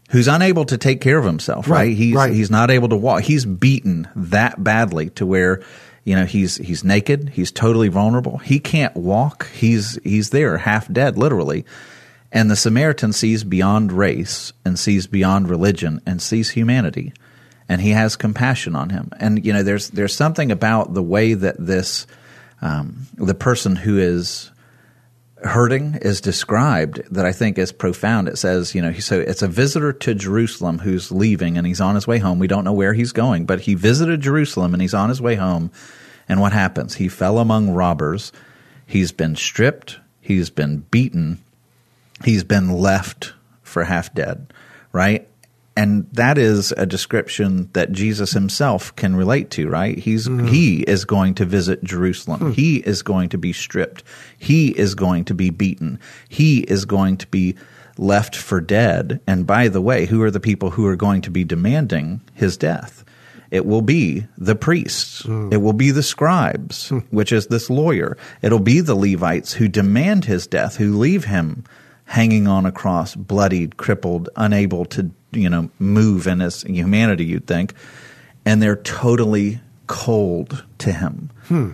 who's 0.08 0.28
unable 0.28 0.64
to 0.66 0.78
take 0.78 1.00
care 1.00 1.18
of 1.18 1.24
himself. 1.24 1.68
Right? 1.68 1.88
Right, 1.88 1.96
He's 1.96 2.14
right. 2.14 2.32
he's 2.32 2.50
not 2.50 2.70
able 2.70 2.88
to 2.90 2.96
walk. 2.96 3.22
He's 3.22 3.44
beaten 3.44 4.08
that 4.16 4.62
badly 4.62 5.10
to 5.10 5.26
where 5.26 5.62
you 6.04 6.16
know 6.16 6.24
he's 6.24 6.56
he's 6.56 6.84
naked. 6.84 7.30
He's 7.30 7.52
totally 7.52 7.88
vulnerable. 7.88 8.38
He 8.38 8.58
can't 8.58 8.94
walk. 8.96 9.48
He's 9.50 9.98
he's 10.04 10.30
there, 10.30 10.58
half 10.58 10.90
dead, 10.92 11.16
literally. 11.18 11.64
And 12.30 12.50
the 12.50 12.56
Samaritan 12.56 13.12
sees 13.14 13.42
beyond 13.42 13.90
race 13.90 14.52
and 14.64 14.78
sees 14.78 15.06
beyond 15.06 15.48
religion 15.48 16.02
and 16.04 16.20
sees 16.20 16.50
humanity, 16.50 17.14
and 17.68 17.80
he 17.80 17.90
has 17.90 18.16
compassion 18.16 18.76
on 18.76 18.90
him. 18.90 19.10
And 19.18 19.44
you 19.44 19.52
know, 19.52 19.62
there's 19.62 19.90
there's 19.90 20.14
something 20.14 20.50
about 20.50 20.92
the 20.94 21.02
way 21.02 21.34
that 21.34 21.56
this 21.58 22.06
um, 22.60 23.06
the 23.14 23.34
person 23.34 23.76
who 23.76 23.98
is 23.98 24.50
hurting 25.42 25.98
is 26.02 26.20
described 26.20 27.02
that 27.10 27.24
I 27.24 27.32
think 27.32 27.58
is 27.58 27.72
profound. 27.72 28.28
It 28.28 28.38
says, 28.38 28.74
you 28.74 28.82
know, 28.82 28.92
so 28.94 29.20
it's 29.20 29.42
a 29.42 29.48
visitor 29.48 29.92
to 29.92 30.14
Jerusalem 30.14 30.78
who's 30.78 31.12
leaving 31.12 31.56
and 31.56 31.66
he's 31.66 31.80
on 31.80 31.94
his 31.94 32.06
way 32.06 32.18
home. 32.18 32.38
We 32.38 32.48
don't 32.48 32.64
know 32.64 32.72
where 32.72 32.92
he's 32.92 33.12
going, 33.12 33.46
but 33.46 33.60
he 33.60 33.74
visited 33.74 34.20
Jerusalem 34.20 34.74
and 34.74 34.82
he's 34.82 34.94
on 34.94 35.08
his 35.08 35.20
way 35.20 35.36
home. 35.36 35.70
And 36.28 36.40
what 36.40 36.52
happens? 36.52 36.96
He 36.96 37.08
fell 37.08 37.38
among 37.38 37.70
robbers. 37.70 38.32
He's 38.86 39.12
been 39.12 39.36
stripped. 39.36 39.98
He's 40.20 40.50
been 40.50 40.80
beaten. 40.90 41.38
He's 42.24 42.44
been 42.44 42.72
left 42.72 43.32
for 43.62 43.84
half 43.84 44.12
dead, 44.12 44.52
right? 44.92 45.28
And 45.78 46.08
that 46.10 46.38
is 46.38 46.72
a 46.72 46.86
description 46.86 47.70
that 47.72 47.92
Jesus 47.92 48.32
himself 48.32 48.94
can 48.96 49.14
relate 49.14 49.48
to, 49.50 49.68
right? 49.68 49.96
He's 49.96 50.26
he 50.26 50.80
is 50.80 51.04
going 51.04 51.34
to 51.34 51.44
visit 51.44 51.84
Jerusalem. 51.84 52.40
Hmm. 52.40 52.50
He 52.50 52.78
is 52.78 53.02
going 53.02 53.28
to 53.28 53.38
be 53.38 53.52
stripped. 53.52 54.02
He 54.36 54.76
is 54.76 54.96
going 54.96 55.26
to 55.26 55.34
be 55.34 55.50
beaten. 55.50 56.00
He 56.28 56.62
is 56.62 56.84
going 56.84 57.18
to 57.18 57.28
be 57.28 57.54
left 57.96 58.34
for 58.34 58.60
dead. 58.60 59.20
And 59.28 59.46
by 59.46 59.68
the 59.68 59.80
way, 59.80 60.06
who 60.06 60.20
are 60.22 60.32
the 60.32 60.40
people 60.40 60.70
who 60.70 60.84
are 60.84 60.96
going 60.96 61.22
to 61.22 61.30
be 61.30 61.44
demanding 61.44 62.22
his 62.34 62.56
death? 62.56 63.04
It 63.52 63.64
will 63.64 63.82
be 63.82 64.26
the 64.36 64.56
priests. 64.56 65.22
Hmm. 65.22 65.52
It 65.52 65.58
will 65.58 65.74
be 65.74 65.92
the 65.92 66.02
scribes, 66.02 66.88
hmm. 66.88 66.98
which 67.10 67.30
is 67.30 67.46
this 67.46 67.70
lawyer. 67.70 68.16
It'll 68.42 68.58
be 68.58 68.80
the 68.80 68.96
Levites 68.96 69.52
who 69.52 69.68
demand 69.68 70.24
his 70.24 70.48
death, 70.48 70.74
who 70.74 70.98
leave 70.98 71.26
him 71.26 71.62
hanging 72.08 72.48
on 72.48 72.64
a 72.64 72.72
cross, 72.72 73.14
bloodied, 73.14 73.76
crippled, 73.76 74.30
unable 74.34 74.86
to, 74.86 75.10
you 75.32 75.48
know, 75.48 75.70
move 75.78 76.26
in 76.26 76.40
his 76.40 76.62
humanity, 76.62 77.24
you'd 77.24 77.46
think. 77.46 77.74
And 78.44 78.62
they're 78.62 78.76
totally 78.76 79.60
cold 79.86 80.64
to 80.78 80.92
him. 80.92 81.30
Hmm. 81.46 81.72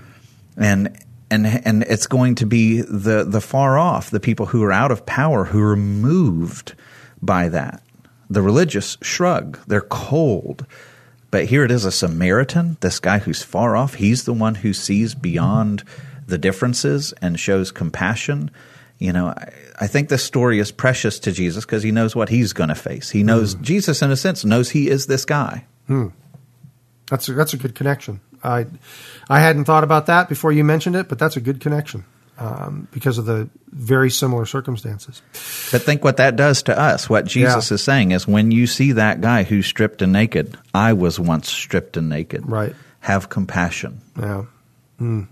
And 0.56 0.98
and 1.30 1.46
and 1.46 1.82
it's 1.84 2.06
going 2.06 2.36
to 2.36 2.46
be 2.46 2.80
the 2.80 3.24
the 3.24 3.40
far 3.40 3.78
off, 3.78 4.10
the 4.10 4.20
people 4.20 4.46
who 4.46 4.62
are 4.62 4.72
out 4.72 4.90
of 4.90 5.06
power, 5.06 5.44
who 5.44 5.62
are 5.62 5.76
moved 5.76 6.74
by 7.20 7.48
that. 7.48 7.82
The 8.30 8.42
religious 8.42 8.96
shrug. 9.02 9.58
They're 9.66 9.80
cold. 9.80 10.66
But 11.30 11.46
here 11.46 11.64
it 11.64 11.72
is 11.72 11.84
a 11.84 11.90
Samaritan, 11.90 12.76
this 12.80 13.00
guy 13.00 13.18
who's 13.18 13.42
far 13.42 13.74
off. 13.74 13.94
He's 13.94 14.22
the 14.22 14.32
one 14.32 14.54
who 14.54 14.72
sees 14.72 15.16
beyond 15.16 15.82
the 16.26 16.38
differences 16.38 17.12
and 17.20 17.40
shows 17.40 17.72
compassion. 17.72 18.52
You 19.04 19.12
know, 19.12 19.28
I, 19.28 19.52
I 19.80 19.86
think 19.86 20.08
this 20.08 20.24
story 20.24 20.58
is 20.58 20.70
precious 20.72 21.18
to 21.20 21.32
Jesus 21.32 21.64
because 21.64 21.82
he 21.82 21.90
knows 21.92 22.16
what 22.16 22.28
he's 22.28 22.52
going 22.52 22.70
to 22.70 22.74
face. 22.74 23.10
He 23.10 23.22
knows, 23.22 23.54
Jesus, 23.56 24.02
in 24.02 24.10
a 24.10 24.16
sense, 24.16 24.44
knows 24.44 24.70
he 24.70 24.88
is 24.88 25.06
this 25.06 25.24
guy. 25.24 25.66
That's 27.10 27.28
a, 27.28 27.34
that's 27.34 27.52
a 27.54 27.56
good 27.58 27.74
connection. 27.74 28.20
I 28.42 28.66
I 29.28 29.40
hadn't 29.40 29.64
thought 29.64 29.84
about 29.84 30.06
that 30.06 30.28
before 30.28 30.52
you 30.52 30.64
mentioned 30.64 30.96
it, 30.96 31.08
but 31.08 31.18
that's 31.18 31.36
a 31.36 31.40
good 31.40 31.60
connection 31.60 32.04
um, 32.38 32.88
because 32.92 33.18
of 33.18 33.26
the 33.26 33.48
very 33.70 34.10
similar 34.10 34.46
circumstances. 34.46 35.22
But 35.72 35.82
think 35.82 36.04
what 36.04 36.16
that 36.18 36.36
does 36.36 36.62
to 36.64 36.78
us. 36.78 37.08
What 37.08 37.24
Jesus 37.26 37.70
Yeah. 37.70 37.74
is 37.74 37.82
saying 37.82 38.10
is 38.12 38.26
when 38.26 38.50
you 38.50 38.66
see 38.66 38.92
that 38.92 39.20
guy 39.20 39.44
who's 39.44 39.66
stripped 39.66 40.02
and 40.02 40.12
naked, 40.12 40.56
I 40.74 40.92
was 40.92 41.18
once 41.20 41.50
stripped 41.50 41.96
and 41.96 42.08
naked. 42.08 42.48
Right. 42.48 42.74
Have 43.00 43.28
compassion. 43.28 44.00
Yeah. 44.18 44.44
Mm. 45.00 45.28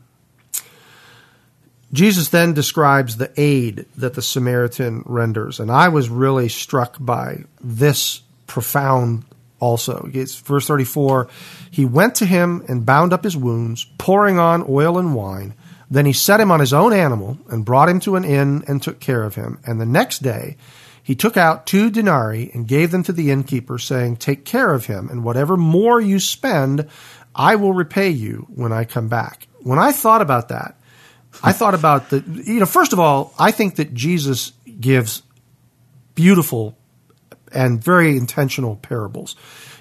Jesus 1.93 2.31
then 2.31 2.55
describes 2.55 3.17
the 3.17 3.33
aid 3.37 3.87
that 3.97 4.15
the 4.15 4.23
Samaritan 4.23 5.03
renders, 5.05 5.61
and 5.61 5.71
I 5.71 5.89
was 5.89 6.09
really 6.09 6.49
struck 6.49 6.97
by 6.99 7.45
this 7.61 8.23
profound 8.47 9.25
also. 9.61 10.09
It's 10.13 10.37
verse 10.37 10.67
34. 10.67 11.29
He 11.71 11.85
went 11.85 12.17
to 12.17 12.27
him 12.27 12.65
and 12.69 12.87
bound 12.87 13.13
up 13.13 13.25
his 13.25 13.37
wounds, 13.37 13.87
pouring 13.99 14.39
on 14.39 14.65
oil 14.69 14.99
and 14.99 15.15
wine. 15.15 15.55
Then 15.91 16.07
he 16.07 16.13
set 16.15 16.41
him 16.41 16.51
on 16.51 16.61
his 16.61 16.73
own 16.73 16.93
animal 16.95 17.39
and 17.51 17.65
brought 17.65 17.89
him 17.89 18.01
to 18.01 18.17
an 18.17 18.25
inn 18.25 18.65
and 18.67 18.83
took 18.83 18.99
care 18.99 19.23
of 19.23 19.35
him. 19.35 19.59
And 19.67 19.81
the 19.81 19.87
next 19.87 20.21
day 20.21 20.57
he 21.03 21.15
took 21.15 21.37
out 21.37 21.67
two 21.67 21.91
denarii 21.91 22.51
and 22.55 22.67
gave 22.67 22.91
them 22.91 23.03
to 23.05 23.13
the 23.13 23.31
innkeeper, 23.31 23.79
saying, 23.79 24.17
Take 24.17 24.45
care 24.45 24.73
of 24.73 24.87
him, 24.87 25.09
and 25.09 25.25
whatever 25.25 25.57
more 25.57 26.01
you 26.01 26.19
spend, 26.19 26.89
I 27.35 27.57
will 27.57 27.73
repay 27.73 28.11
you 28.11 28.47
when 28.55 28.73
I 28.73 28.85
come 28.85 29.09
back. 29.09 29.49
When 29.61 29.79
I 29.79 29.93
thought 29.93 30.23
about 30.23 30.49
that, 30.49 30.77
I 31.43 31.53
thought 31.53 31.75
about 31.75 32.11
the, 32.11 32.23
you 32.45 32.61
know, 32.61 32.67
first 32.67 32.93
of 32.93 32.99
all, 32.99 33.35
I 33.39 33.51
think 33.51 33.77
that 33.77 33.95
Jesus 33.95 34.53
gives 34.81 35.23
beautiful 36.15 36.77
and 37.53 37.83
very 37.83 38.17
intentional 38.17 38.77
parables. 38.77 39.37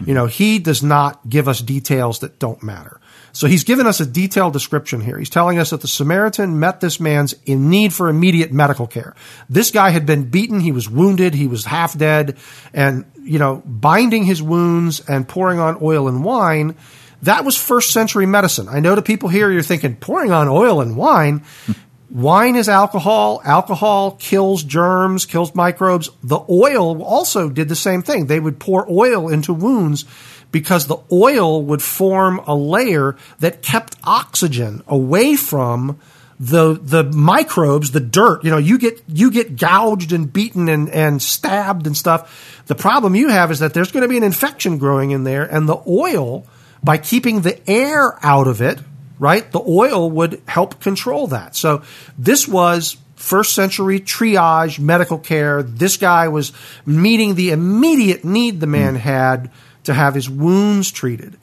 You 0.05 0.13
know, 0.13 0.25
he 0.25 0.59
does 0.59 0.83
not 0.83 1.27
give 1.29 1.47
us 1.47 1.61
details 1.61 2.19
that 2.19 2.39
don't 2.39 2.61
matter. 2.63 2.99
So 3.33 3.47
he's 3.47 3.63
given 3.63 3.87
us 3.87 4.01
a 4.01 4.05
detailed 4.05 4.51
description 4.51 4.99
here. 4.99 5.17
He's 5.17 5.29
telling 5.29 5.57
us 5.57 5.69
that 5.69 5.81
the 5.81 5.87
Samaritan 5.87 6.59
met 6.59 6.81
this 6.81 6.99
man's 6.99 7.33
in 7.45 7.69
need 7.69 7.93
for 7.93 8.09
immediate 8.09 8.51
medical 8.51 8.87
care. 8.87 9.15
This 9.49 9.71
guy 9.71 9.91
had 9.91 10.05
been 10.05 10.29
beaten, 10.29 10.59
he 10.59 10.73
was 10.73 10.89
wounded, 10.89 11.33
he 11.33 11.47
was 11.47 11.63
half 11.63 11.97
dead, 11.97 12.37
and, 12.73 13.05
you 13.21 13.39
know, 13.39 13.63
binding 13.65 14.25
his 14.25 14.41
wounds 14.41 14.99
and 15.07 15.27
pouring 15.27 15.59
on 15.59 15.77
oil 15.81 16.09
and 16.09 16.25
wine, 16.25 16.75
that 17.24 17.45
was 17.45 17.55
first 17.55 17.91
century 17.91 18.26
medicine. 18.26 18.67
I 18.67 18.80
know 18.80 18.95
to 18.95 19.01
people 19.01 19.30
here, 19.30 19.51
you're 19.51 19.61
thinking, 19.61 19.95
pouring 19.95 20.32
on 20.32 20.47
oil 20.47 20.82
and 20.82 20.95
wine. 20.95 21.43
Wine 22.09 22.57
is 22.57 22.67
alcohol. 22.67 23.41
Alcohol 23.45 24.17
kills 24.19 24.63
germs, 24.63 25.26
kills 25.26 25.55
microbes. 25.55 26.09
The 26.22 26.41
oil 26.49 27.01
also 27.01 27.49
did 27.49 27.69
the 27.69 27.76
same 27.76 28.01
thing. 28.01 28.26
They 28.26 28.41
would 28.41 28.59
pour 28.59 28.86
oil 28.91 29.30
into 29.30 29.53
wounds 29.53 30.03
because 30.51 30.88
the 30.88 30.97
oil 31.09 31.63
would 31.63 31.82
form 31.82 32.39
a 32.39 32.53
layer 32.53 33.15
that 33.39 33.61
kept 33.61 33.95
oxygen 34.03 34.84
away 34.88 35.38
from 35.38 35.99
the 36.38 36.74
the 36.74 37.03
microbes, 37.03 37.91
the 37.91 37.99
dirt. 37.99 38.43
You 38.43 38.49
know, 38.49 38.57
you 38.57 38.78
get 38.78 39.01
you 39.07 39.32
get 39.32 39.55
gouged 39.55 40.11
and 40.11 40.32
beaten 40.32 40.67
and, 40.67 40.89
and 40.89 41.22
stabbed 41.22 41.88
and 41.88 41.95
stuff. 41.95 42.63
The 42.65 42.76
problem 42.76 43.15
you 43.15 43.30
have 43.30 43.51
is 43.51 43.59
that 43.59 43.74
there's 43.74 43.91
going 43.91 44.01
to 44.01 44.09
be 44.09 44.17
an 44.17 44.24
infection 44.24 44.80
growing 44.80 45.11
in 45.11 45.24
there, 45.24 45.43
and 45.43 45.69
the 45.69 45.82
oil, 45.88 46.45
by 46.84 46.97
keeping 46.97 47.41
the 47.41 47.69
air 47.69 48.17
out 48.23 48.47
of 48.47 48.61
it, 48.61 48.79
right? 49.19 49.49
The 49.51 49.61
oil 49.61 50.09
would 50.09 50.41
help 50.47 50.79
control 50.79 51.27
that. 51.27 51.55
So 51.55 51.84
this 52.17 52.47
was 52.47 52.97
first 53.15 53.53
century 53.53 53.99
triage 53.99 54.79
medical 54.79 55.19
care. 55.19 55.61
This 55.63 55.97
guy 55.97 56.27
was 56.27 56.51
meeting 56.86 57.36
the 57.36 57.51
immediate 57.51 58.25
need 58.25 58.59
the 58.59 58.67
man 58.67 58.95
had 58.95 59.51
to 59.84 59.93
have 59.93 60.15
his 60.15 60.29
wounds 60.29 60.91
treated. 60.91 61.38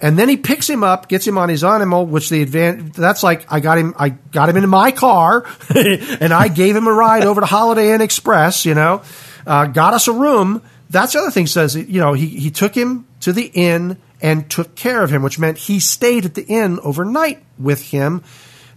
And 0.00 0.16
then 0.16 0.28
he 0.28 0.36
picks 0.36 0.70
him 0.70 0.84
up, 0.84 1.08
gets 1.08 1.26
him 1.26 1.36
on 1.36 1.48
his 1.48 1.64
animal, 1.64 2.06
which 2.06 2.30
the 2.30 2.40
advantage, 2.40 2.92
that's 2.92 3.22
like, 3.22 3.52
I 3.52 3.58
got 3.60 3.78
him, 3.78 3.94
I 3.98 4.10
got 4.10 4.48
him 4.48 4.56
into 4.56 4.68
my 4.68 4.92
car 4.92 5.44
and 5.74 6.32
I 6.32 6.48
gave 6.48 6.76
him 6.76 6.86
a 6.86 6.92
ride 6.92 7.24
over 7.24 7.40
to 7.40 7.46
Holiday 7.46 7.92
Inn 7.92 8.00
Express, 8.00 8.64
you 8.64 8.74
know, 8.74 9.02
uh, 9.46 9.66
got 9.66 9.94
us 9.94 10.06
a 10.06 10.12
room. 10.12 10.62
That's 10.88 11.14
the 11.14 11.18
other 11.18 11.30
thing 11.32 11.48
says, 11.48 11.74
you 11.74 12.00
know, 12.00 12.12
he, 12.12 12.26
he 12.26 12.50
took 12.50 12.74
him 12.74 13.06
to 13.20 13.32
the 13.32 13.50
inn 13.52 13.98
and 14.20 14.50
took 14.50 14.74
care 14.74 15.02
of 15.02 15.10
him, 15.10 15.22
which 15.22 15.38
meant 15.38 15.58
he 15.58 15.80
stayed 15.80 16.24
at 16.24 16.34
the 16.34 16.44
inn 16.44 16.78
overnight 16.82 17.42
with 17.58 17.90
him. 17.90 18.22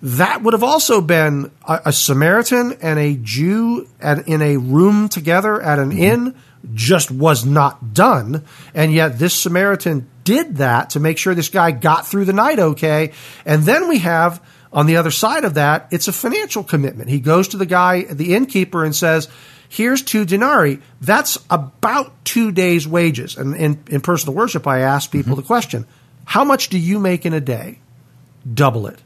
That 0.02 0.42
would 0.42 0.54
have 0.54 0.64
also 0.64 1.02
been 1.02 1.52
a, 1.68 1.82
a 1.86 1.94
Samaritan 1.94 2.78
and 2.82 2.98
a 2.98 3.16
Jew 3.16 3.88
at, 4.00 4.28
in 4.28 4.42
a 4.42 4.58
room 4.58 5.10
together 5.10 5.62
at 5.62 5.80
an 5.80 5.92
mm-hmm. 5.92 6.00
inn 6.00 6.36
just 6.74 7.12
was 7.12 7.46
not 7.46 7.94
done. 7.94 8.44
And 8.74 8.94
yet 8.94 9.20
this 9.20 9.34
Samaritan 9.34 10.10
did 10.24 10.58
that 10.58 10.92
to 10.92 11.00
make 11.00 11.18
sure 11.18 11.34
this 11.34 11.50
guy 11.50 11.72
got 11.72 12.08
through 12.08 12.26
the 12.26 12.34
night 12.34 12.60
okay. 12.60 13.14
And 13.46 13.64
then 13.64 13.88
we 13.88 14.00
have 14.00 14.42
on 14.74 14.86
the 14.86 14.98
other 14.98 15.12
side 15.12 15.44
of 15.44 15.56
that, 15.56 15.88
it's 15.92 16.08
a 16.08 16.14
financial 16.14 16.64
commitment. 16.64 17.10
He 17.10 17.20
goes 17.20 17.50
to 17.50 17.58
the 17.58 17.66
guy, 17.66 18.04
the 18.04 18.36
innkeeper, 18.36 18.86
and 18.86 18.96
says, 18.96 19.28
Here's 19.72 20.02
two 20.02 20.26
denarii. 20.26 20.80
That's 21.00 21.38
about 21.50 22.26
two 22.26 22.52
days' 22.52 22.86
wages. 22.86 23.38
And 23.38 23.56
in, 23.56 23.82
in 23.88 24.02
personal 24.02 24.36
worship, 24.36 24.68
I 24.68 24.80
ask 24.80 25.10
people 25.10 25.32
mm-hmm. 25.32 25.42
the 25.44 25.48
question 25.48 25.88
How 26.26 26.44
much 26.44 26.68
do 26.68 26.78
you 26.78 27.00
make 27.00 27.26
in 27.26 27.32
a 27.32 27.40
day? 27.40 27.80
Double 28.54 28.86
it. 28.88 29.00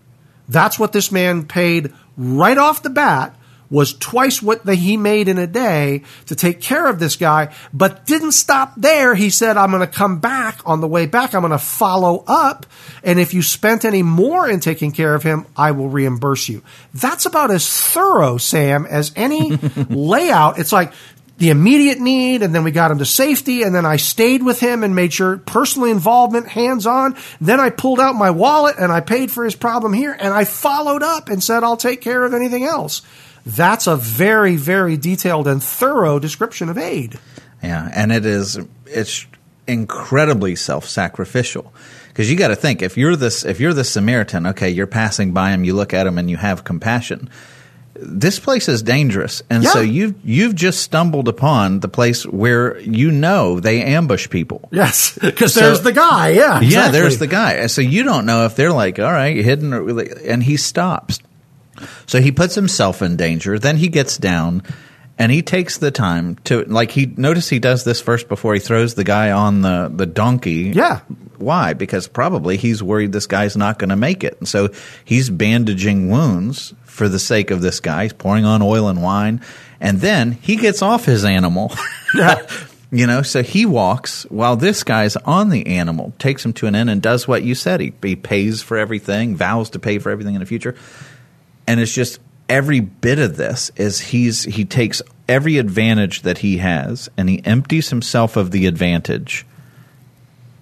That's 0.50 0.80
what 0.80 0.92
this 0.92 1.12
man 1.12 1.46
paid 1.46 1.94
right 2.18 2.58
off 2.58 2.82
the 2.82 2.90
bat 2.90 3.36
was 3.70 3.94
twice 3.94 4.42
what 4.42 4.66
the, 4.66 4.76
he 4.76 4.98
made 4.98 5.28
in 5.28 5.38
a 5.38 5.48
day 5.48 6.04
to 6.28 6.36
take 6.36 6.62
care 6.62 6.88
of 6.88 7.00
this 7.00 7.16
guy, 7.16 7.54
but 7.74 8.06
didn't 8.06 8.34
stop 8.34 8.74
there. 8.78 9.16
He 9.16 9.30
said, 9.30 9.58
I'm 9.58 9.72
going 9.72 9.82
to 9.82 9.88
come 9.88 10.20
back 10.20 10.60
on 10.66 10.82
the 10.82 10.88
way 10.88 11.06
back. 11.06 11.34
I'm 11.34 11.42
going 11.42 11.52
to 11.52 11.58
follow 11.58 12.24
up. 12.28 12.66
And 13.04 13.20
if 13.20 13.34
you 13.34 13.42
spent 13.42 13.86
any 13.86 14.04
more 14.04 14.50
in 14.50 14.60
taking 14.60 14.92
care 14.92 15.16
of 15.16 15.24
him, 15.24 15.46
I 15.56 15.72
will 15.72 15.90
reimburse 15.90 16.50
you. 16.50 16.64
That's 16.94 17.26
about 17.26 17.52
as 17.52 17.70
thorough, 17.70 18.38
Sam, 18.38 18.86
as 18.86 19.12
any 19.16 19.56
layout. 19.90 20.60
It's 20.60 20.72
like, 20.72 20.94
the 21.38 21.50
immediate 21.50 22.00
need, 22.00 22.44
and 22.44 22.56
then 22.56 22.64
we 22.64 22.72
got 22.72 22.92
him 22.92 23.00
to 23.00 23.06
safety, 23.06 23.64
and 23.64 23.76
then 23.76 23.86
I 23.86 23.98
stayed 23.98 24.42
with 24.42 24.60
him 24.60 24.84
and 24.84 24.96
made 24.96 25.12
sure 25.12 25.38
personal 25.38 25.90
involvement, 25.90 26.48
hands 26.48 26.88
on. 26.88 27.18
Then 27.42 27.60
I 27.60 27.72
pulled 27.72 28.00
out 28.00 28.16
my 28.16 28.32
wallet 28.32 28.78
and 28.80 28.92
I 28.92 29.02
paid 29.02 29.32
for 29.32 29.44
his 29.44 29.56
problem 29.56 29.92
here, 29.92 30.16
and 30.18 30.34
I 30.34 30.46
followed 30.46 31.04
up 31.04 31.30
and 31.30 31.44
said, 31.44 31.64
I'll 31.64 31.78
take 31.78 32.02
care 32.02 32.24
of 32.24 32.34
anything 32.34 32.64
else. 32.64 33.02
That's 33.46 33.86
a 33.86 33.96
very, 33.96 34.56
very 34.56 34.98
detailed 34.98 35.48
and 35.48 35.62
thorough 35.62 36.18
description 36.18 36.70
of 36.70 36.78
aid. 36.78 37.20
Yeah, 37.62 37.90
and 37.94 38.12
it 38.12 38.26
is 38.26 38.60
it's 38.86 39.26
incredibly 39.68 40.56
self-sacrificial 40.56 41.74
because 42.10 42.30
you 42.30 42.38
got 42.38 42.50
to 42.50 42.56
think 42.56 42.82
if 42.82 42.98
you're 42.98 43.16
this 43.16 43.44
if 43.46 43.60
you're 43.60 43.74
the 43.74 43.84
Samaritan, 43.84 44.48
okay, 44.48 44.70
you're 44.70 44.88
passing 44.88 45.32
by 45.34 45.52
him, 45.52 45.64
you 45.64 45.74
look 45.74 45.94
at 45.94 46.08
him, 46.08 46.18
and 46.18 46.30
you 46.30 46.38
have 46.38 46.64
compassion. 46.64 47.30
This 47.98 48.40
place 48.40 48.68
is 48.68 48.84
dangerous, 48.84 49.42
and 49.50 49.64
yeah. 49.64 49.70
so 49.70 49.80
you've 49.80 50.16
you've 50.24 50.56
just 50.56 50.82
stumbled 50.82 51.28
upon 51.28 51.80
the 51.80 51.88
place 51.88 52.26
where 52.26 52.78
you 52.80 53.10
know 53.10 53.60
they 53.60 53.82
ambush 53.82 54.30
people. 54.30 54.68
Yes, 54.72 55.18
because 55.22 55.54
so, 55.54 55.62
there's 55.62 55.82
the 55.82 55.94
guy. 55.94 56.30
Yeah, 56.30 56.58
exactly. 56.58 56.68
yeah, 56.68 56.92
there's 56.92 57.20
the 57.20 57.28
guy. 57.28 57.68
So 57.68 57.82
you 57.82 58.04
don't 58.04 58.26
know 58.26 58.46
if 58.46 58.56
they're 58.56 58.74
like, 58.74 59.00
all 59.00 59.12
right, 59.12 59.38
hidden, 59.38 59.74
or, 59.74 60.00
and 60.00 60.44
he 60.44 60.58
stops. 60.58 61.20
So 62.06 62.22
he 62.22 62.32
puts 62.32 62.56
himself 62.56 63.02
in 63.02 63.18
danger. 63.18 63.60
Then 63.60 63.78
he 63.78 63.88
gets 63.88 64.18
down 64.18 64.64
and 65.18 65.32
he 65.32 65.42
takes 65.42 65.78
the 65.78 65.92
time 65.92 66.36
to 66.46 66.64
like 66.66 66.92
he 66.92 67.06
notice 67.06 67.50
he 67.50 67.60
does 67.60 67.84
this 67.84 68.02
first 68.02 68.28
before 68.28 68.54
he 68.54 68.60
throws 68.60 68.96
the 68.96 69.04
guy 69.04 69.32
on 69.32 69.62
the 69.62 69.92
the 69.94 70.06
donkey. 70.06 70.72
Yeah. 70.76 71.02
Why? 71.38 71.74
Because 71.74 72.08
probably 72.08 72.58
he's 72.58 72.82
worried 72.82 73.12
this 73.12 73.28
guy's 73.28 73.58
not 73.58 73.80
going 73.80 73.90
to 73.90 73.96
make 73.96 74.24
it. 74.24 74.38
And 74.40 74.48
so 74.48 74.70
he's 75.04 75.30
bandaging 75.30 76.10
wounds 76.10 76.74
for 76.84 77.10
the 77.10 77.20
sake 77.20 77.52
of 77.52 77.62
this 77.62 77.80
guy. 77.80 78.04
He's 78.04 78.14
pouring 78.14 78.46
on 78.46 78.62
oil 78.62 78.88
and 78.88 79.04
wine. 79.04 79.42
And 79.82 80.00
then 80.00 80.32
he 80.32 80.56
gets 80.56 80.82
off 80.82 81.06
his 81.06 81.26
animal. 81.26 81.74
You 82.92 83.08
know, 83.08 83.24
so 83.24 83.44
he 83.44 83.66
walks 83.66 84.24
while 84.30 84.56
this 84.56 84.84
guy's 84.84 85.18
on 85.18 85.50
the 85.50 85.68
animal, 85.68 86.14
takes 86.18 86.46
him 86.46 86.54
to 86.54 86.68
an 86.68 86.76
inn 86.76 86.88
and 86.88 87.02
does 87.02 87.28
what 87.28 87.44
you 87.44 87.54
said. 87.54 87.82
He, 87.82 87.94
he 88.02 88.16
pays 88.16 88.62
for 88.62 88.78
everything, 88.78 89.36
vows 89.36 89.72
to 89.72 89.80
pay 89.80 90.00
for 90.00 90.12
everything 90.12 90.36
in 90.36 90.40
the 90.40 90.46
future 90.46 90.76
and 91.68 91.80
it's 91.80 91.94
just 91.94 92.20
every 92.50 92.80
bit 92.80 93.20
of 93.20 93.38
this 93.38 93.72
is 93.76 94.00
he's 94.00 94.44
he 94.44 94.66
takes 94.66 95.02
every 95.28 95.58
advantage 95.58 96.22
that 96.22 96.40
he 96.40 96.58
has 96.58 97.10
and 97.18 97.30
he 97.30 97.44
empties 97.46 97.90
himself 97.90 98.38
of 98.38 98.52
the 98.52 98.68
advantage 98.68 99.46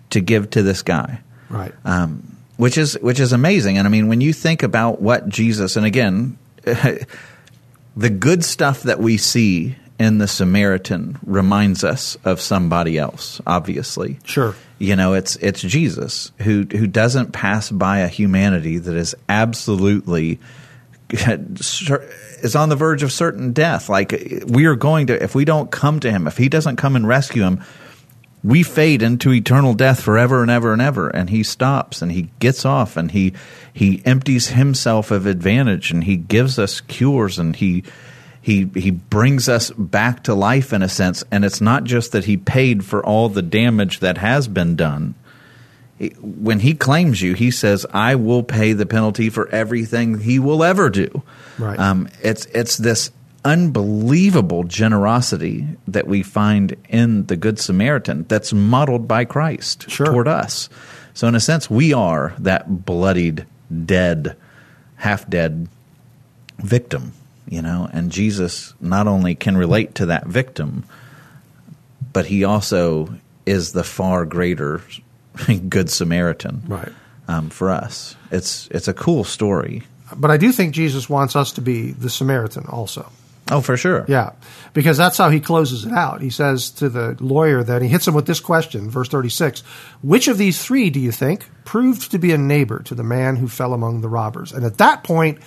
to 0.09 0.21
give 0.21 0.49
to 0.51 0.63
this 0.63 0.81
guy. 0.81 1.19
Right. 1.49 1.73
Um, 1.83 2.37
which 2.57 2.77
is 2.77 2.97
which 3.01 3.19
is 3.19 3.33
amazing. 3.33 3.77
And 3.77 3.87
i 3.87 3.89
mean 3.89 4.07
when 4.07 4.21
you 4.21 4.33
think 4.33 4.63
about 4.63 5.01
what 5.01 5.27
jesus 5.27 5.75
and 5.75 5.85
again 5.85 6.37
the 6.63 8.09
good 8.09 8.45
stuff 8.45 8.83
that 8.83 8.99
we 8.99 9.17
see 9.17 9.75
in 9.99 10.17
the 10.17 10.27
samaritan 10.27 11.17
reminds 11.25 11.83
us 11.83 12.17
of 12.23 12.39
somebody 12.39 12.97
else 12.97 13.41
obviously. 13.45 14.19
Sure. 14.23 14.55
You 14.79 14.95
know 14.95 15.13
it's 15.13 15.35
it's 15.37 15.61
jesus 15.61 16.31
who 16.37 16.63
who 16.63 16.87
doesn't 16.87 17.33
pass 17.33 17.69
by 17.69 17.99
a 17.99 18.07
humanity 18.07 18.77
that 18.77 18.95
is 18.95 19.15
absolutely 19.27 20.39
is 22.43 22.55
on 22.55 22.69
the 22.69 22.75
verge 22.75 23.03
of 23.03 23.11
certain 23.11 23.53
death. 23.53 23.87
Like 23.87 24.11
we 24.47 24.65
are 24.65 24.75
going 24.75 25.07
to, 25.07 25.23
if 25.23 25.35
we 25.35 25.45
don't 25.45 25.69
come 25.69 25.99
to 25.99 26.11
him, 26.11 26.27
if 26.27 26.37
he 26.37 26.49
doesn't 26.49 26.77
come 26.77 26.95
and 26.95 27.07
rescue 27.07 27.43
him, 27.43 27.63
we 28.43 28.63
fade 28.63 29.01
into 29.01 29.31
eternal 29.31 29.73
death 29.73 30.01
forever 30.01 30.41
and 30.41 30.51
ever 30.51 30.73
and 30.73 30.81
ever. 30.81 31.09
And 31.09 31.29
he 31.29 31.43
stops 31.43 32.01
and 32.01 32.11
he 32.11 32.29
gets 32.39 32.65
off 32.65 32.97
and 32.97 33.11
he 33.11 33.33
he 33.73 34.01
empties 34.05 34.49
himself 34.49 35.11
of 35.11 35.25
advantage 35.25 35.91
and 35.91 36.03
he 36.03 36.17
gives 36.17 36.57
us 36.57 36.81
cures 36.81 37.37
and 37.37 37.55
he 37.55 37.83
he 38.41 38.69
he 38.73 38.91
brings 38.91 39.47
us 39.47 39.69
back 39.71 40.23
to 40.23 40.33
life 40.33 40.73
in 40.73 40.81
a 40.81 40.89
sense. 40.89 41.23
And 41.31 41.45
it's 41.45 41.61
not 41.61 41.83
just 41.83 42.11
that 42.11 42.25
he 42.25 42.37
paid 42.37 42.83
for 42.83 43.05
all 43.05 43.29
the 43.29 43.43
damage 43.43 43.99
that 43.99 44.17
has 44.17 44.47
been 44.47 44.75
done 44.75 45.13
when 46.21 46.59
he 46.59 46.73
claims 46.73 47.21
you, 47.21 47.33
he 47.33 47.51
says, 47.51 47.85
"I 47.93 48.15
will 48.15 48.43
pay 48.43 48.73
the 48.73 48.85
penalty 48.85 49.29
for 49.29 49.47
everything 49.49 50.19
he 50.19 50.39
will 50.39 50.63
ever 50.63 50.89
do." 50.89 51.23
Right. 51.57 51.79
Um, 51.79 52.09
it's 52.21 52.45
it's 52.47 52.77
this 52.77 53.11
unbelievable 53.45 54.63
generosity 54.63 55.67
that 55.87 56.07
we 56.07 56.23
find 56.23 56.75
in 56.89 57.25
the 57.25 57.35
Good 57.35 57.59
Samaritan 57.59 58.25
that's 58.27 58.53
modeled 58.53 59.07
by 59.07 59.25
Christ 59.25 59.89
Sure. 59.89 60.05
toward 60.07 60.27
us. 60.27 60.69
So, 61.13 61.27
in 61.27 61.35
a 61.35 61.39
sense, 61.39 61.69
we 61.69 61.93
are 61.93 62.33
that 62.39 62.85
bloodied, 62.85 63.45
dead, 63.85 64.35
half 64.95 65.29
dead 65.29 65.67
victim, 66.57 67.13
you 67.47 67.61
know, 67.61 67.89
and 67.91 68.11
Jesus 68.11 68.73
not 68.79 69.07
only 69.07 69.35
can 69.35 69.57
relate 69.57 69.93
to 69.95 70.05
that 70.07 70.25
victim, 70.27 70.85
but 72.13 72.27
he 72.27 72.43
also 72.43 73.13
is 73.45 73.73
the 73.73 73.83
far 73.83 74.25
greater 74.25 74.81
Good 75.69 75.89
Samaritan 75.89 76.63
Right. 76.67 76.91
um, 77.27 77.49
for 77.49 77.69
us. 77.69 78.15
It's, 78.31 78.67
it's 78.71 78.87
a 78.87 78.93
cool 78.93 79.23
story. 79.23 79.83
But 80.15 80.31
I 80.31 80.37
do 80.37 80.51
think 80.51 80.73
Jesus 80.75 81.09
wants 81.09 81.35
us 81.35 81.53
to 81.53 81.61
be 81.61 81.91
the 81.91 82.09
Samaritan 82.09 82.65
also. 82.67 83.11
Oh, 83.51 83.59
for 83.59 83.75
sure. 83.75 84.05
Yeah, 84.07 84.31
because 84.73 84.95
that's 84.95 85.17
how 85.17 85.29
he 85.29 85.41
closes 85.41 85.85
it 85.85 85.91
out. 85.91 86.21
He 86.21 86.29
says 86.29 86.69
to 86.71 86.87
the 86.87 87.17
lawyer 87.19 87.61
that 87.61 87.81
he 87.81 87.89
hits 87.89 88.07
him 88.07 88.13
with 88.13 88.25
this 88.25 88.39
question, 88.39 88.89
verse 88.89 89.09
36 89.09 89.61
Which 90.01 90.29
of 90.29 90.37
these 90.37 90.63
three 90.63 90.89
do 90.89 90.99
you 90.99 91.11
think 91.11 91.49
proved 91.65 92.11
to 92.11 92.19
be 92.19 92.31
a 92.31 92.37
neighbor 92.37 92.79
to 92.83 92.95
the 92.95 93.03
man 93.03 93.35
who 93.35 93.49
fell 93.49 93.73
among 93.73 93.99
the 93.99 94.07
robbers? 94.07 94.53
And 94.53 94.65
at 94.65 94.77
that 94.77 95.03
point, 95.03 95.39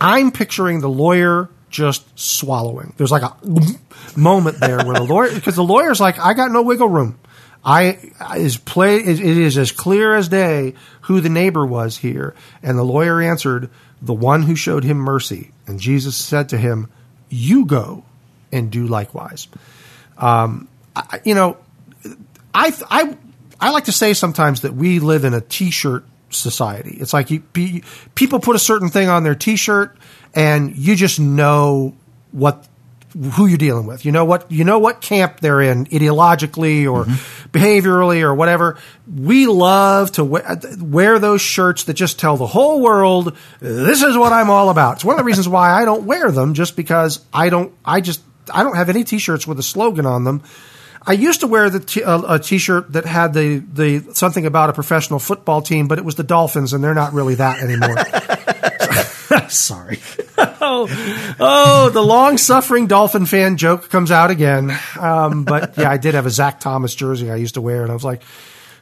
I'm 0.00 0.32
picturing 0.32 0.80
the 0.80 0.88
lawyer 0.88 1.48
just 1.70 2.04
swallowing. 2.18 2.92
There's 2.96 3.12
like 3.12 3.22
a 3.22 3.36
moment 4.16 4.58
there 4.58 4.78
where 4.84 4.94
the 4.94 5.04
lawyer, 5.04 5.32
because 5.32 5.54
the 5.54 5.62
lawyer's 5.64 6.00
like, 6.00 6.18
I 6.18 6.34
got 6.34 6.50
no 6.50 6.62
wiggle 6.62 6.88
room. 6.88 7.18
I 7.64 7.98
is 8.36 8.56
play. 8.56 8.96
It 8.96 9.20
is 9.20 9.56
as 9.56 9.72
clear 9.72 10.14
as 10.14 10.28
day 10.28 10.74
who 11.02 11.20
the 11.20 11.28
neighbor 11.28 11.64
was 11.64 11.98
here, 11.98 12.34
and 12.62 12.78
the 12.78 12.84
lawyer 12.84 13.22
answered, 13.22 13.70
"The 14.02 14.12
one 14.12 14.42
who 14.42 14.54
showed 14.54 14.84
him 14.84 14.98
mercy." 14.98 15.52
And 15.66 15.80
Jesus 15.80 16.16
said 16.16 16.48
to 16.50 16.58
him, 16.58 16.88
"You 17.30 17.64
go 17.64 18.04
and 18.52 18.70
do 18.70 18.86
likewise." 18.86 19.48
Um, 20.18 20.68
I, 20.94 21.20
you 21.24 21.34
know, 21.34 21.56
I 22.54 22.72
I 22.90 23.16
I 23.60 23.70
like 23.70 23.84
to 23.84 23.92
say 23.92 24.12
sometimes 24.12 24.60
that 24.60 24.74
we 24.74 24.98
live 24.98 25.24
in 25.24 25.32
a 25.32 25.40
T-shirt 25.40 26.04
society. 26.30 26.96
It's 27.00 27.12
like 27.12 27.30
you, 27.30 27.40
pe- 27.40 27.80
people 28.14 28.40
put 28.40 28.56
a 28.56 28.58
certain 28.58 28.90
thing 28.90 29.08
on 29.08 29.24
their 29.24 29.34
T-shirt, 29.34 29.96
and 30.34 30.76
you 30.76 30.96
just 30.96 31.18
know 31.18 31.94
what 32.32 32.66
who 33.14 33.46
you're 33.46 33.58
dealing 33.58 33.86
with. 33.86 34.04
You 34.04 34.12
know 34.12 34.24
what 34.24 34.50
you 34.50 34.64
know 34.64 34.78
what 34.78 35.00
camp 35.00 35.40
they're 35.40 35.60
in 35.60 35.86
ideologically 35.86 36.90
or 36.90 37.04
mm-hmm. 37.04 37.50
behaviorally 37.50 38.22
or 38.22 38.34
whatever. 38.34 38.78
We 39.06 39.46
love 39.46 40.12
to 40.12 40.24
wear, 40.24 40.58
wear 40.80 41.18
those 41.18 41.40
shirts 41.40 41.84
that 41.84 41.94
just 41.94 42.18
tell 42.18 42.36
the 42.36 42.46
whole 42.46 42.80
world 42.80 43.36
this 43.60 44.02
is 44.02 44.16
what 44.16 44.32
I'm 44.32 44.50
all 44.50 44.70
about. 44.70 44.96
It's 44.96 45.04
one 45.04 45.14
of 45.14 45.18
the 45.18 45.24
reasons 45.24 45.48
why 45.48 45.70
I 45.70 45.84
don't 45.84 46.04
wear 46.04 46.30
them 46.30 46.54
just 46.54 46.76
because 46.76 47.24
I 47.32 47.48
don't 47.48 47.72
I 47.84 48.00
just 48.00 48.20
I 48.52 48.62
don't 48.62 48.76
have 48.76 48.90
any 48.90 49.04
t-shirts 49.04 49.46
with 49.46 49.58
a 49.58 49.62
slogan 49.62 50.06
on 50.06 50.24
them. 50.24 50.42
I 51.06 51.12
used 51.12 51.40
to 51.40 51.46
wear 51.46 51.68
the 51.70 51.80
t- 51.80 52.00
a, 52.00 52.16
a 52.16 52.38
t-shirt 52.38 52.92
that 52.94 53.04
had 53.04 53.34
the 53.34 53.58
the 53.58 54.14
something 54.14 54.46
about 54.46 54.70
a 54.70 54.72
professional 54.72 55.18
football 55.18 55.62
team, 55.62 55.86
but 55.86 55.98
it 55.98 56.04
was 56.04 56.16
the 56.16 56.24
Dolphins 56.24 56.72
and 56.72 56.82
they're 56.82 56.94
not 56.94 57.12
really 57.12 57.36
that 57.36 57.60
anymore. 57.60 57.96
Sorry. 59.48 59.98
oh, 60.38 61.34
oh, 61.40 61.90
the 61.90 62.02
long 62.02 62.38
suffering 62.38 62.86
Dolphin 62.86 63.26
fan 63.26 63.56
joke 63.56 63.88
comes 63.90 64.10
out 64.10 64.30
again. 64.30 64.76
Um, 64.98 65.44
but 65.44 65.76
yeah, 65.78 65.90
I 65.90 65.96
did 65.96 66.14
have 66.14 66.26
a 66.26 66.30
Zach 66.30 66.60
Thomas 66.60 66.94
jersey 66.94 67.30
I 67.30 67.36
used 67.36 67.54
to 67.54 67.60
wear, 67.60 67.82
and 67.82 67.90
I 67.90 67.94
was 67.94 68.04
like, 68.04 68.22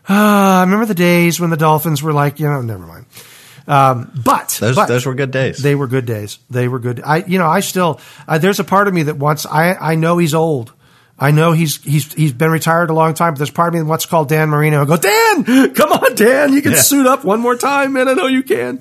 ah, 0.08 0.58
I 0.60 0.62
remember 0.62 0.86
the 0.86 0.94
days 0.94 1.38
when 1.40 1.50
the 1.50 1.56
Dolphins 1.56 2.02
were 2.02 2.12
like, 2.12 2.40
you 2.40 2.48
know, 2.48 2.60
never 2.62 2.86
mind. 2.86 3.06
Um, 3.68 4.10
but 4.24 4.56
Those, 4.60 4.74
but 4.74 4.86
those 4.86 5.06
were 5.06 5.14
good 5.14 5.30
days. 5.30 5.58
they 5.58 5.76
were 5.76 5.86
good 5.86 6.04
days. 6.04 6.38
They 6.50 6.66
were 6.66 6.80
good. 6.80 7.00
I, 7.04 7.18
you 7.18 7.38
know, 7.38 7.46
I 7.46 7.60
still, 7.60 8.00
uh, 8.26 8.38
there's 8.38 8.58
a 8.58 8.64
part 8.64 8.88
of 8.88 8.94
me 8.94 9.04
that 9.04 9.16
wants, 9.16 9.46
I, 9.46 9.74
I 9.74 9.94
know 9.94 10.18
he's 10.18 10.34
old. 10.34 10.72
I 11.16 11.30
know 11.30 11.52
he's, 11.52 11.80
he's, 11.84 12.12
he's 12.12 12.32
been 12.32 12.50
retired 12.50 12.90
a 12.90 12.92
long 12.94 13.14
time, 13.14 13.34
but 13.34 13.38
there's 13.38 13.50
part 13.52 13.68
of 13.68 13.74
me 13.74 13.80
that 13.80 13.86
wants 13.86 14.04
to 14.06 14.10
call 14.10 14.24
Dan 14.24 14.48
Marino 14.48 14.80
and 14.80 14.88
go, 14.88 14.96
Dan, 14.96 15.74
come 15.74 15.92
on, 15.92 16.16
Dan, 16.16 16.52
you 16.52 16.60
can 16.62 16.72
Yeah. 16.72 16.78
suit 16.78 17.06
up 17.06 17.24
one 17.24 17.38
more 17.38 17.54
time, 17.54 17.92
man. 17.92 18.08
I 18.08 18.14
know 18.14 18.26
you 18.26 18.42
can. 18.42 18.80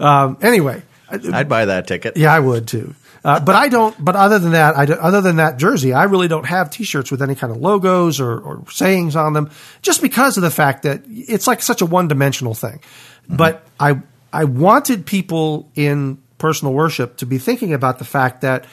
Um, 0.00 0.36
anyway, 0.42 0.82
I'd 1.10 1.48
buy 1.48 1.66
that 1.66 1.86
ticket. 1.86 2.16
yeah, 2.16 2.32
I 2.32 2.40
would 2.40 2.68
too. 2.68 2.94
Uh, 3.24 3.40
but 3.40 3.54
I 3.56 3.68
don't. 3.68 4.02
But 4.02 4.16
other 4.16 4.38
than 4.38 4.52
that, 4.52 4.76
I 4.76 4.86
don't- 4.86 5.00
other 5.00 5.20
than 5.20 5.36
that 5.36 5.58
jersey, 5.58 5.92
I 5.92 6.04
really 6.04 6.28
don't 6.28 6.46
have 6.46 6.70
T-shirts 6.70 7.10
with 7.10 7.20
any 7.20 7.34
kind 7.34 7.50
of 7.50 7.58
logos 7.58 8.20
or, 8.20 8.38
or 8.38 8.64
sayings 8.70 9.16
on 9.16 9.32
them, 9.32 9.50
just 9.82 10.02
because 10.02 10.36
of 10.36 10.42
the 10.42 10.50
fact 10.50 10.84
that 10.84 11.02
it's 11.08 11.46
like 11.46 11.62
such 11.62 11.82
a 11.82 11.86
one-dimensional 11.86 12.54
thing. 12.54 12.78
Mm-hmm. 12.78 13.36
But 13.36 13.66
I 13.80 14.00
I 14.32 14.44
wanted 14.44 15.06
people 15.06 15.70
in 15.74 16.18
personal 16.38 16.72
worship 16.72 17.16
to 17.18 17.26
be 17.26 17.38
thinking 17.38 17.72
about 17.72 17.98
the 17.98 18.04
fact 18.04 18.42
that 18.42 18.66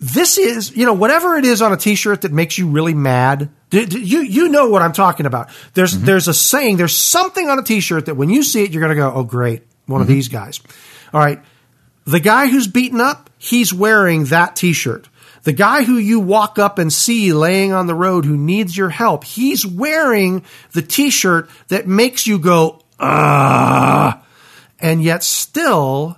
this 0.00 0.38
is, 0.38 0.76
you 0.76 0.86
know, 0.86 0.94
whatever 0.94 1.36
it 1.36 1.44
is 1.44 1.60
on 1.60 1.72
a 1.72 1.76
T-shirt 1.76 2.22
that 2.22 2.32
makes 2.32 2.56
you 2.56 2.68
really 2.68 2.94
mad. 2.94 3.50
You 3.70 4.20
you 4.20 4.48
know 4.48 4.70
what 4.70 4.82
I'm 4.82 4.92
talking 4.92 5.26
about. 5.26 5.50
There's 5.74 5.94
mm-hmm. 5.94 6.04
there's 6.04 6.28
a 6.28 6.34
saying. 6.34 6.76
There's 6.76 6.96
something 6.96 7.48
on 7.48 7.58
a 7.58 7.62
T-shirt 7.62 8.06
that 8.06 8.16
when 8.16 8.30
you 8.30 8.42
see 8.42 8.64
it, 8.64 8.70
you're 8.70 8.80
going 8.80 8.90
to 8.90 8.96
go, 8.96 9.12
"Oh, 9.12 9.24
great, 9.24 9.62
one 9.86 10.00
of 10.00 10.06
mm-hmm. 10.06 10.14
these 10.14 10.28
guys." 10.28 10.60
All 11.12 11.20
right, 11.20 11.40
the 12.08 12.20
guy 12.20 12.46
who's 12.46 12.66
beaten 12.66 13.02
up, 13.02 13.28
he's 13.36 13.72
wearing 13.72 14.24
that 14.26 14.56
T-shirt. 14.56 15.08
The 15.42 15.52
guy 15.52 15.84
who 15.84 15.98
you 15.98 16.20
walk 16.20 16.58
up 16.58 16.78
and 16.78 16.90
see 16.90 17.34
laying 17.34 17.72
on 17.72 17.86
the 17.86 17.94
road 17.94 18.24
who 18.24 18.36
needs 18.36 18.74
your 18.74 18.88
help, 18.88 19.24
he's 19.24 19.66
wearing 19.66 20.42
the 20.72 20.80
T-shirt 20.80 21.50
that 21.68 21.86
makes 21.86 22.26
you 22.26 22.38
go, 22.38 22.80
ah, 22.98 24.24
and 24.78 25.02
yet 25.02 25.22
still 25.22 26.16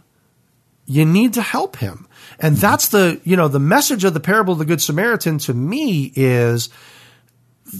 you 0.86 1.04
need 1.04 1.34
to 1.34 1.42
help 1.42 1.76
him. 1.76 2.06
And 2.38 2.56
that's 2.56 2.88
the, 2.88 3.20
you 3.24 3.36
know, 3.36 3.48
the 3.48 3.58
message 3.58 4.04
of 4.04 4.14
the 4.14 4.20
parable 4.20 4.52
of 4.52 4.60
the 4.60 4.64
Good 4.64 4.80
Samaritan 4.80 5.38
to 5.38 5.54
me 5.54 6.12
is 6.14 6.70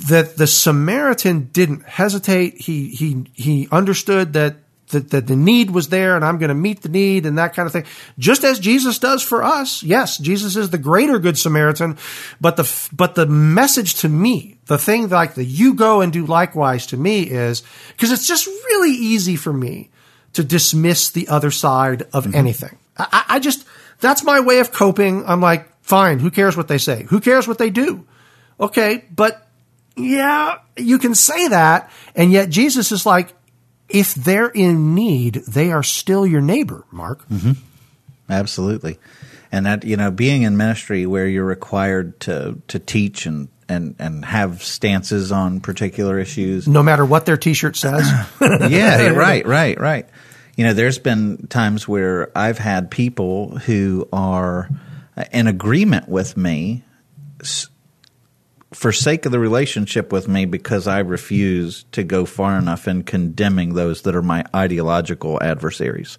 that 0.09 0.37
the 0.37 0.49
Samaritan 0.49 1.49
didn't 1.53 1.85
hesitate. 1.85 2.61
He, 2.61 2.89
he, 2.89 3.25
he 3.35 3.69
understood 3.71 4.33
that, 4.33 4.57
that, 4.91 5.11
that 5.11 5.27
the 5.27 5.37
need 5.37 5.71
was 5.71 5.89
there 5.89 6.17
and 6.17 6.25
I'm 6.25 6.39
going 6.39 6.49
to 6.49 6.55
meet 6.55 6.83
the 6.83 6.89
need 6.89 7.27
and 7.27 7.39
that 7.39 7.55
kind 7.55 7.67
of 7.67 7.73
thing. 7.73 7.87
Just 8.19 8.45
as 8.45 8.59
Jesus 8.59 8.99
does 8.99 9.23
for 9.23 9.43
us. 9.43 9.83
Yes, 9.83 10.19
Jesus 10.19 10.57
is 10.57 10.71
the 10.71 10.79
greater 10.79 11.19
Good 11.19 11.39
Samaritan, 11.39 11.99
but 12.41 12.57
the, 12.57 12.89
but 12.93 13.15
the 13.15 13.27
message 13.27 13.95
to 13.97 14.09
me, 14.09 14.59
the 14.67 14.79
thing 14.79 15.09
like 15.09 15.35
the 15.35 15.45
you 15.45 15.75
go 15.75 16.01
and 16.01 16.13
do 16.13 16.27
likewise 16.27 16.87
to 16.87 16.97
me 16.97 17.23
is, 17.23 17.63
because 17.89 18.13
it's 18.13 18.27
just 18.27 18.47
really 18.47 18.93
easy 18.93 19.37
for 19.37 19.53
me 19.53 19.91
to 20.35 20.45
dismiss 20.45 21.11
the 21.11 21.29
other 21.29 21.51
side 21.51 22.03
of 22.13 22.25
mm-hmm. 22.25 22.37
anything. 22.37 22.79
I, 22.97 23.07
I 23.13 23.25
I 23.37 23.39
just, 23.41 23.67
that's 24.01 24.23
my 24.23 24.41
way 24.41 24.61
of 24.61 24.73
coping. 24.73 25.25
I'm 25.27 25.41
like, 25.41 25.69
fine, 25.83 26.21
who 26.21 26.31
cares 26.31 26.57
what 26.57 26.69
they 26.69 26.79
say? 26.79 27.05
Who 27.11 27.21
cares 27.21 27.49
what 27.49 27.59
they 27.59 27.71
do? 27.71 28.07
Okay, 28.61 29.05
but 29.15 29.47
yeah, 29.97 30.59
you 30.77 30.99
can 30.99 31.15
say 31.15 31.49
that. 31.49 31.91
And 32.15 32.31
yet 32.31 32.49
Jesus 32.49 32.93
is 32.93 33.05
like, 33.05 33.35
if 33.91 34.15
they're 34.15 34.49
in 34.49 34.95
need, 34.95 35.35
they 35.47 35.73
are 35.73 35.83
still 35.83 36.27
your 36.27 36.41
neighbor, 36.41 36.85
Mark. 36.91 37.29
Mm-hmm. 37.29 37.53
Absolutely. 38.29 38.99
And 39.53 39.67
that, 39.67 39.85
you 39.85 39.97
know, 39.97 40.11
being 40.11 40.43
in 40.43 40.57
ministry 40.57 41.07
where 41.07 41.27
you're 41.27 41.45
required 41.45 42.21
to, 42.21 42.61
to 42.69 42.79
teach 42.79 43.27
and, 43.27 43.49
and, 43.69 43.97
and 43.99 44.25
have 44.25 44.63
stances 44.63 45.33
on 45.33 45.61
particular 45.61 46.19
issues. 46.19 46.69
No 46.69 46.83
matter 46.83 47.05
what 47.05 47.27
their 47.27 47.37
t 47.37 47.55
shirt 47.55 47.77
says. 47.77 48.09
yeah, 48.41 49.09
right, 49.09 49.45
right, 49.47 49.79
right. 49.79 50.09
You 50.57 50.67
know, 50.67 50.73
there's 50.73 50.99
been 50.99 51.47
times 51.49 51.89
where 51.89 52.37
I've 52.37 52.59
had 52.59 52.91
people 52.91 53.59
who 53.59 54.09
are 54.13 54.69
in 55.33 55.47
agreement 55.47 56.09
with 56.09 56.37
me 56.37 56.85
s- 58.73 58.79
for 58.79 58.93
sake 58.93 59.27
of 59.27 59.33
the 59.33 59.39
relationship 59.39 60.13
with 60.13 60.29
me 60.29 60.45
because 60.45 60.87
I 60.87 61.01
refuse 61.01 61.85
to 61.93 62.03
go 62.05 62.25
far 62.27 62.59
enough 62.59 62.87
in 62.89 63.03
condemning 63.03 63.75
those 63.75 64.03
that 64.03 64.15
are 64.15 64.23
my 64.23 64.45
ideological 64.55 65.39
adversaries. 65.43 66.19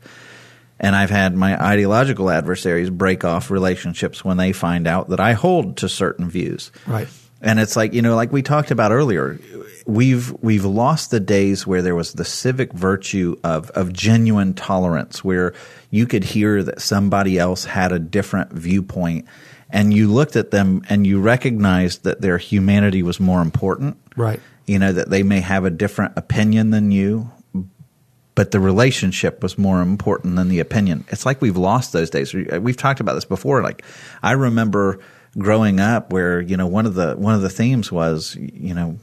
And 0.79 0.95
I've 0.95 1.11
had 1.11 1.35
my 1.35 1.63
ideological 1.63 2.29
adversaries 2.31 2.89
break 2.89 3.23
off 3.23 3.51
relationships 3.51 4.25
when 4.25 4.37
they 4.37 4.51
find 4.51 4.87
out 4.87 5.09
that 5.09 5.19
I 5.19 5.33
hold 5.33 5.77
to 5.77 5.87
certain 5.89 6.27
views. 6.29 6.71
Right. 6.87 7.07
And 7.41 7.59
it's 7.59 7.75
like, 7.75 7.93
you 7.93 8.01
know, 8.01 8.15
like 8.15 8.31
we 8.31 8.41
talked 8.43 8.69
about 8.71 8.91
earlier, 8.91 9.39
we've 9.87 10.31
we've 10.41 10.65
lost 10.65 11.09
the 11.11 11.19
days 11.19 11.65
where 11.65 11.81
there 11.81 11.95
was 11.95 12.13
the 12.13 12.25
civic 12.25 12.71
virtue 12.71 13.35
of 13.43 13.69
of 13.71 13.91
genuine 13.91 14.53
tolerance 14.53 15.23
where 15.23 15.53
you 15.89 16.05
could 16.05 16.23
hear 16.23 16.61
that 16.63 16.81
somebody 16.81 17.39
else 17.39 17.65
had 17.65 17.91
a 17.91 17.99
different 17.99 18.51
viewpoint 18.53 19.25
and 19.71 19.93
you 19.93 20.07
looked 20.11 20.35
at 20.35 20.51
them 20.51 20.83
and 20.89 21.07
you 21.07 21.19
recognized 21.19 22.03
that 22.03 22.21
their 22.21 22.37
humanity 22.37 23.01
was 23.03 23.19
more 23.19 23.41
important. 23.41 23.97
Right. 24.15 24.39
You 24.67 24.77
know, 24.77 24.91
that 24.93 25.09
they 25.09 25.23
may 25.23 25.39
have 25.39 25.65
a 25.65 25.69
different 25.71 26.13
opinion 26.17 26.69
than 26.69 26.91
you, 26.91 27.31
but 28.35 28.51
the 28.51 28.59
relationship 28.59 29.41
was 29.41 29.57
more 29.57 29.81
important 29.81 30.35
than 30.35 30.47
the 30.49 30.59
opinion. 30.59 31.05
It's 31.09 31.25
like 31.25 31.41
we've 31.41 31.57
lost 31.57 31.91
those 31.93 32.09
days. 32.09 32.33
We- 32.33 32.45
We've 32.59 32.77
talked 32.77 32.99
about 32.99 33.15
this 33.15 33.25
before. 33.25 33.63
Like 33.63 33.83
I 34.21 34.33
remember 34.33 34.99
growing 35.37 35.79
up 35.79 36.11
where, 36.11 36.41
you 36.41 36.57
know, 36.57 36.67
one 36.67 36.85
of 36.85 36.95
the 36.95 37.15
one 37.15 37.35
of 37.35 37.41
the 37.41 37.49
themes 37.49 37.91
was, 37.91 38.35
you 38.35 38.73
know, 38.73 38.97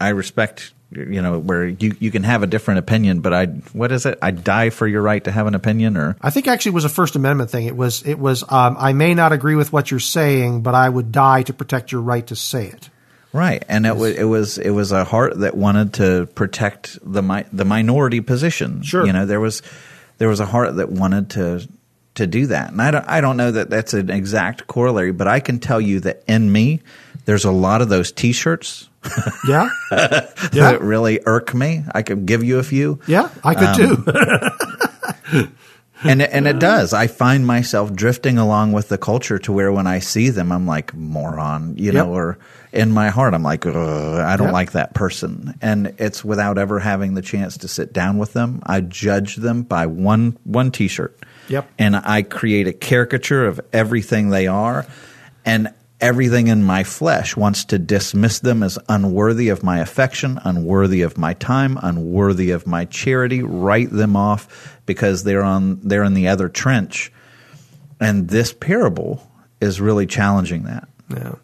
I 0.00 0.08
respect 0.10 0.72
you 0.96 1.20
know, 1.20 1.38
where 1.38 1.66
you, 1.66 1.96
you 1.98 2.10
can 2.10 2.22
have 2.22 2.42
a 2.42 2.46
different 2.46 2.78
opinion, 2.78 3.20
but 3.20 3.32
I, 3.32 3.46
what 3.46 3.92
is 3.92 4.06
it? 4.06 4.18
I 4.22 4.30
die 4.30 4.70
for 4.70 4.86
your 4.86 5.02
right 5.02 5.22
to 5.24 5.30
have 5.30 5.46
an 5.46 5.54
opinion 5.54 5.96
or? 5.96 6.16
I 6.20 6.30
think 6.30 6.46
actually 6.46 6.70
it 6.70 6.74
was 6.74 6.84
a 6.84 6.90
First 6.90 7.16
Amendment 7.16 7.50
thing. 7.50 7.66
It 7.66 7.76
was, 7.76 8.02
it 8.06 8.18
was, 8.18 8.42
um, 8.48 8.76
I 8.78 8.92
may 8.92 9.14
not 9.14 9.32
agree 9.32 9.56
with 9.56 9.72
what 9.72 9.90
you're 9.90 10.00
saying, 10.00 10.62
but 10.62 10.74
I 10.74 10.88
would 10.88 11.12
die 11.12 11.42
to 11.42 11.52
protect 11.52 11.92
your 11.92 12.00
right 12.00 12.26
to 12.28 12.36
say 12.36 12.66
it. 12.66 12.90
Right, 13.32 13.64
and 13.68 13.84
it 13.84 13.96
was 13.96 14.14
it 14.14 14.22
was 14.22 14.58
it 14.58 14.70
was 14.70 14.92
a 14.92 15.02
heart 15.02 15.40
that 15.40 15.56
wanted 15.56 15.94
to 15.94 16.26
protect 16.36 17.00
the 17.02 17.20
mi- 17.20 17.42
the 17.52 17.64
minority 17.64 18.20
position. 18.20 18.82
Sure, 18.82 19.04
you 19.04 19.12
know 19.12 19.26
there 19.26 19.40
was 19.40 19.60
there 20.18 20.28
was 20.28 20.38
a 20.38 20.46
heart 20.46 20.76
that 20.76 20.88
wanted 20.92 21.30
to 21.30 21.68
to 22.14 22.26
do 22.26 22.46
that, 22.46 22.70
and 22.70 22.80
I 22.80 22.90
don't 22.90 23.08
I 23.08 23.20
don't 23.20 23.36
know 23.36 23.50
that 23.50 23.70
that's 23.70 23.94
an 23.94 24.10
exact 24.10 24.66
corollary, 24.66 25.12
but 25.12 25.28
I 25.28 25.40
can 25.40 25.58
tell 25.58 25.80
you 25.80 26.00
that 26.00 26.22
in 26.26 26.50
me, 26.50 26.80
there's 27.24 27.44
a 27.44 27.50
lot 27.50 27.82
of 27.82 27.88
those 27.88 28.12
T-shirts. 28.12 28.88
Yeah, 29.46 29.68
yeah, 29.92 30.30
that 30.52 30.80
really 30.80 31.20
irk 31.26 31.52
me. 31.52 31.84
I 31.94 32.00
could 32.00 32.24
give 32.24 32.42
you 32.42 32.58
a 32.58 32.62
few. 32.62 33.00
Yeah, 33.06 33.28
I 33.44 33.54
could 33.54 33.68
um, 33.68 34.04
too. 34.06 35.52
and 36.04 36.22
and 36.22 36.46
it 36.46 36.58
does. 36.58 36.94
I 36.94 37.06
find 37.06 37.46
myself 37.46 37.92
drifting 37.92 38.38
along 38.38 38.72
with 38.72 38.88
the 38.88 38.96
culture 38.96 39.38
to 39.40 39.52
where 39.52 39.70
when 39.72 39.86
I 39.86 39.98
see 39.98 40.30
them, 40.30 40.50
I'm 40.50 40.66
like 40.66 40.94
moron, 40.94 41.76
you 41.76 41.92
yep. 41.92 41.94
know, 41.94 42.14
or 42.14 42.38
in 42.72 42.90
my 42.90 43.10
heart, 43.10 43.34
I'm 43.34 43.42
like, 43.42 43.66
I 43.66 44.36
don't 44.36 44.46
yep. 44.46 44.52
like 44.52 44.72
that 44.72 44.94
person. 44.94 45.54
And 45.62 45.94
it's 45.98 46.24
without 46.24 46.58
ever 46.58 46.78
having 46.78 47.14
the 47.14 47.22
chance 47.22 47.58
to 47.58 47.68
sit 47.68 47.92
down 47.92 48.18
with 48.18 48.32
them. 48.32 48.60
I 48.64 48.80
judge 48.80 49.36
them 49.36 49.62
by 49.62 49.86
one 49.86 50.36
one 50.44 50.70
T-shirt. 50.70 51.23
Yep. 51.48 51.70
And 51.78 51.96
I 51.96 52.22
create 52.22 52.66
a 52.68 52.72
caricature 52.72 53.46
of 53.46 53.60
everything 53.72 54.30
they 54.30 54.46
are, 54.46 54.86
and 55.44 55.72
everything 56.00 56.48
in 56.48 56.62
my 56.62 56.84
flesh 56.84 57.36
wants 57.36 57.64
to 57.66 57.78
dismiss 57.78 58.40
them 58.40 58.62
as 58.62 58.78
unworthy 58.88 59.48
of 59.48 59.62
my 59.62 59.78
affection, 59.78 60.38
unworthy 60.44 61.02
of 61.02 61.16
my 61.16 61.34
time, 61.34 61.78
unworthy 61.82 62.50
of 62.50 62.66
my 62.66 62.84
charity, 62.84 63.42
write 63.42 63.90
them 63.90 64.16
off 64.16 64.78
because 64.86 65.24
they're 65.24 65.42
on 65.42 65.80
they're 65.82 66.04
in 66.04 66.14
the 66.14 66.28
other 66.28 66.48
trench. 66.48 67.12
And 68.00 68.28
this 68.28 68.52
parable 68.52 69.26
is 69.60 69.80
really 69.80 70.06
challenging 70.06 70.64
that. 70.64 70.88
Yeah. 71.08 71.34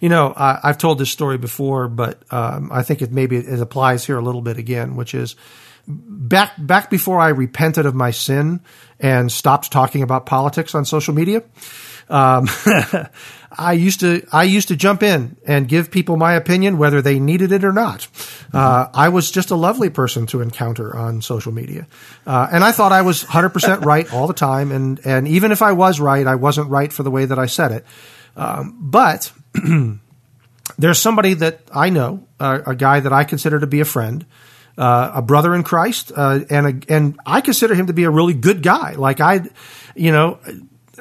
You 0.00 0.08
know, 0.08 0.34
I, 0.36 0.60
have 0.62 0.78
told 0.78 0.98
this 0.98 1.10
story 1.10 1.38
before, 1.38 1.88
but 1.88 2.22
um, 2.32 2.70
I 2.72 2.82
think 2.82 3.02
it 3.02 3.12
maybe 3.12 3.36
it 3.36 3.60
applies 3.60 4.04
here 4.04 4.18
a 4.18 4.22
little 4.22 4.42
bit 4.42 4.58
again, 4.58 4.94
which 4.94 5.14
is 5.14 5.36
back 5.86 6.52
back 6.58 6.90
before 6.90 7.20
I 7.20 7.28
repented 7.28 7.86
of 7.86 7.94
my 7.94 8.10
sin 8.10 8.60
and 8.98 9.30
stopped 9.30 9.70
talking 9.70 10.02
about 10.02 10.26
politics 10.26 10.74
on 10.74 10.84
social 10.84 11.14
media. 11.14 11.42
Um, 12.08 12.48
I 13.58 13.72
used 13.72 14.00
to 14.00 14.26
I 14.32 14.44
used 14.44 14.68
to 14.68 14.76
jump 14.76 15.02
in 15.02 15.36
and 15.46 15.68
give 15.68 15.90
people 15.90 16.16
my 16.16 16.34
opinion 16.34 16.78
whether 16.78 17.00
they 17.00 17.18
needed 17.18 17.52
it 17.52 17.64
or 17.64 17.72
not. 17.72 18.06
Uh, 18.52 18.88
I 18.92 19.08
was 19.08 19.30
just 19.30 19.50
a 19.50 19.56
lovely 19.56 19.90
person 19.90 20.26
to 20.26 20.40
encounter 20.40 20.96
on 20.96 21.22
social 21.22 21.52
media, 21.52 21.86
uh, 22.26 22.48
and 22.52 22.62
I 22.62 22.72
thought 22.72 22.92
I 22.92 23.02
was 23.02 23.24
100 23.24 23.50
percent 23.50 23.84
right 23.86 24.12
all 24.12 24.26
the 24.26 24.34
time. 24.34 24.72
And 24.72 25.00
and 25.04 25.26
even 25.28 25.52
if 25.52 25.62
I 25.62 25.72
was 25.72 26.00
right, 26.00 26.26
I 26.26 26.34
wasn't 26.34 26.70
right 26.70 26.92
for 26.92 27.02
the 27.02 27.10
way 27.10 27.24
that 27.24 27.38
I 27.38 27.46
said 27.46 27.72
it. 27.72 27.86
Um, 28.36 28.76
but 28.78 29.32
there's 30.78 30.98
somebody 30.98 31.34
that 31.34 31.62
I 31.74 31.90
know, 31.90 32.26
uh, 32.38 32.60
a 32.66 32.74
guy 32.74 33.00
that 33.00 33.12
I 33.12 33.24
consider 33.24 33.58
to 33.58 33.66
be 33.66 33.80
a 33.80 33.84
friend, 33.84 34.26
uh, 34.76 35.12
a 35.14 35.22
brother 35.22 35.54
in 35.54 35.62
Christ, 35.62 36.12
uh, 36.14 36.40
and 36.50 36.66
a, 36.66 36.94
and 36.94 37.18
I 37.24 37.40
consider 37.40 37.74
him 37.74 37.86
to 37.86 37.92
be 37.92 38.04
a 38.04 38.10
really 38.10 38.34
good 38.34 38.62
guy. 38.62 38.92
Like 38.92 39.20
I, 39.20 39.42
you 39.94 40.12
know, 40.12 40.38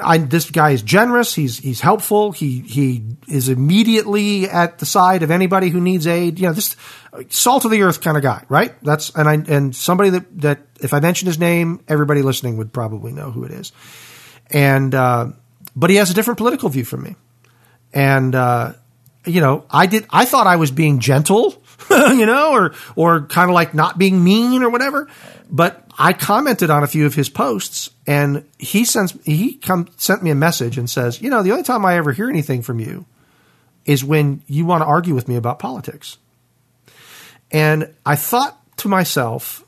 I, 0.01 0.17
this 0.17 0.49
guy 0.49 0.71
is 0.71 0.81
generous. 0.81 1.33
He's 1.33 1.57
he's 1.57 1.81
helpful. 1.81 2.31
He 2.31 2.59
he 2.59 3.03
is 3.27 3.49
immediately 3.49 4.49
at 4.49 4.79
the 4.79 4.85
side 4.85 5.23
of 5.23 5.31
anybody 5.31 5.69
who 5.69 5.81
needs 5.81 6.07
aid. 6.07 6.39
You 6.39 6.47
know, 6.47 6.53
this 6.53 6.75
salt 7.29 7.65
of 7.65 7.71
the 7.71 7.81
earth 7.81 8.01
kind 8.01 8.17
of 8.17 8.23
guy, 8.23 8.45
right? 8.49 8.73
That's 8.83 9.09
and 9.15 9.27
I 9.27 9.33
and 9.33 9.75
somebody 9.75 10.11
that 10.11 10.41
that 10.41 10.59
if 10.81 10.93
I 10.93 10.99
mention 10.99 11.27
his 11.27 11.39
name, 11.39 11.83
everybody 11.87 12.21
listening 12.21 12.57
would 12.57 12.73
probably 12.73 13.11
know 13.11 13.31
who 13.31 13.43
it 13.43 13.51
is. 13.51 13.71
And 14.51 14.93
uh, 14.93 15.27
but 15.75 15.89
he 15.89 15.97
has 15.97 16.11
a 16.11 16.13
different 16.13 16.37
political 16.37 16.69
view 16.69 16.85
from 16.85 17.03
me 17.03 17.15
and 17.95 18.35
uh, 18.35 18.73
you 19.25 19.41
know, 19.41 19.65
I 19.71 19.87
did. 19.87 20.05
I 20.11 20.25
thought 20.25 20.45
I 20.45 20.57
was 20.57 20.69
being 20.69 20.99
gentle, 20.99 21.63
you 21.89 22.25
know, 22.25 22.51
or 22.51 22.73
or 22.95 23.21
kind 23.27 23.49
of 23.49 23.53
like 23.53 23.73
not 23.73 23.97
being 23.97 24.23
mean 24.23 24.63
or 24.63 24.69
whatever. 24.69 25.07
But 25.49 25.85
I 25.97 26.13
commented 26.13 26.69
on 26.69 26.83
a 26.83 26.87
few 26.87 27.05
of 27.05 27.15
his 27.15 27.29
posts, 27.29 27.89
and 28.07 28.45
he 28.57 28.85
sends 28.85 29.17
he 29.23 29.55
come 29.55 29.87
sent 29.97 30.23
me 30.23 30.31
a 30.31 30.35
message 30.35 30.77
and 30.77 30.89
says, 30.89 31.21
you 31.21 31.29
know, 31.29 31.43
the 31.43 31.51
only 31.51 31.63
time 31.63 31.85
I 31.85 31.95
ever 31.95 32.11
hear 32.11 32.29
anything 32.29 32.61
from 32.61 32.79
you 32.79 33.05
is 33.85 34.03
when 34.03 34.41
you 34.47 34.65
want 34.65 34.81
to 34.81 34.85
argue 34.85 35.13
with 35.13 35.27
me 35.27 35.35
about 35.35 35.59
politics. 35.59 36.17
And 37.51 37.93
I 38.05 38.15
thought 38.15 38.59
to 38.77 38.87
myself, 38.87 39.63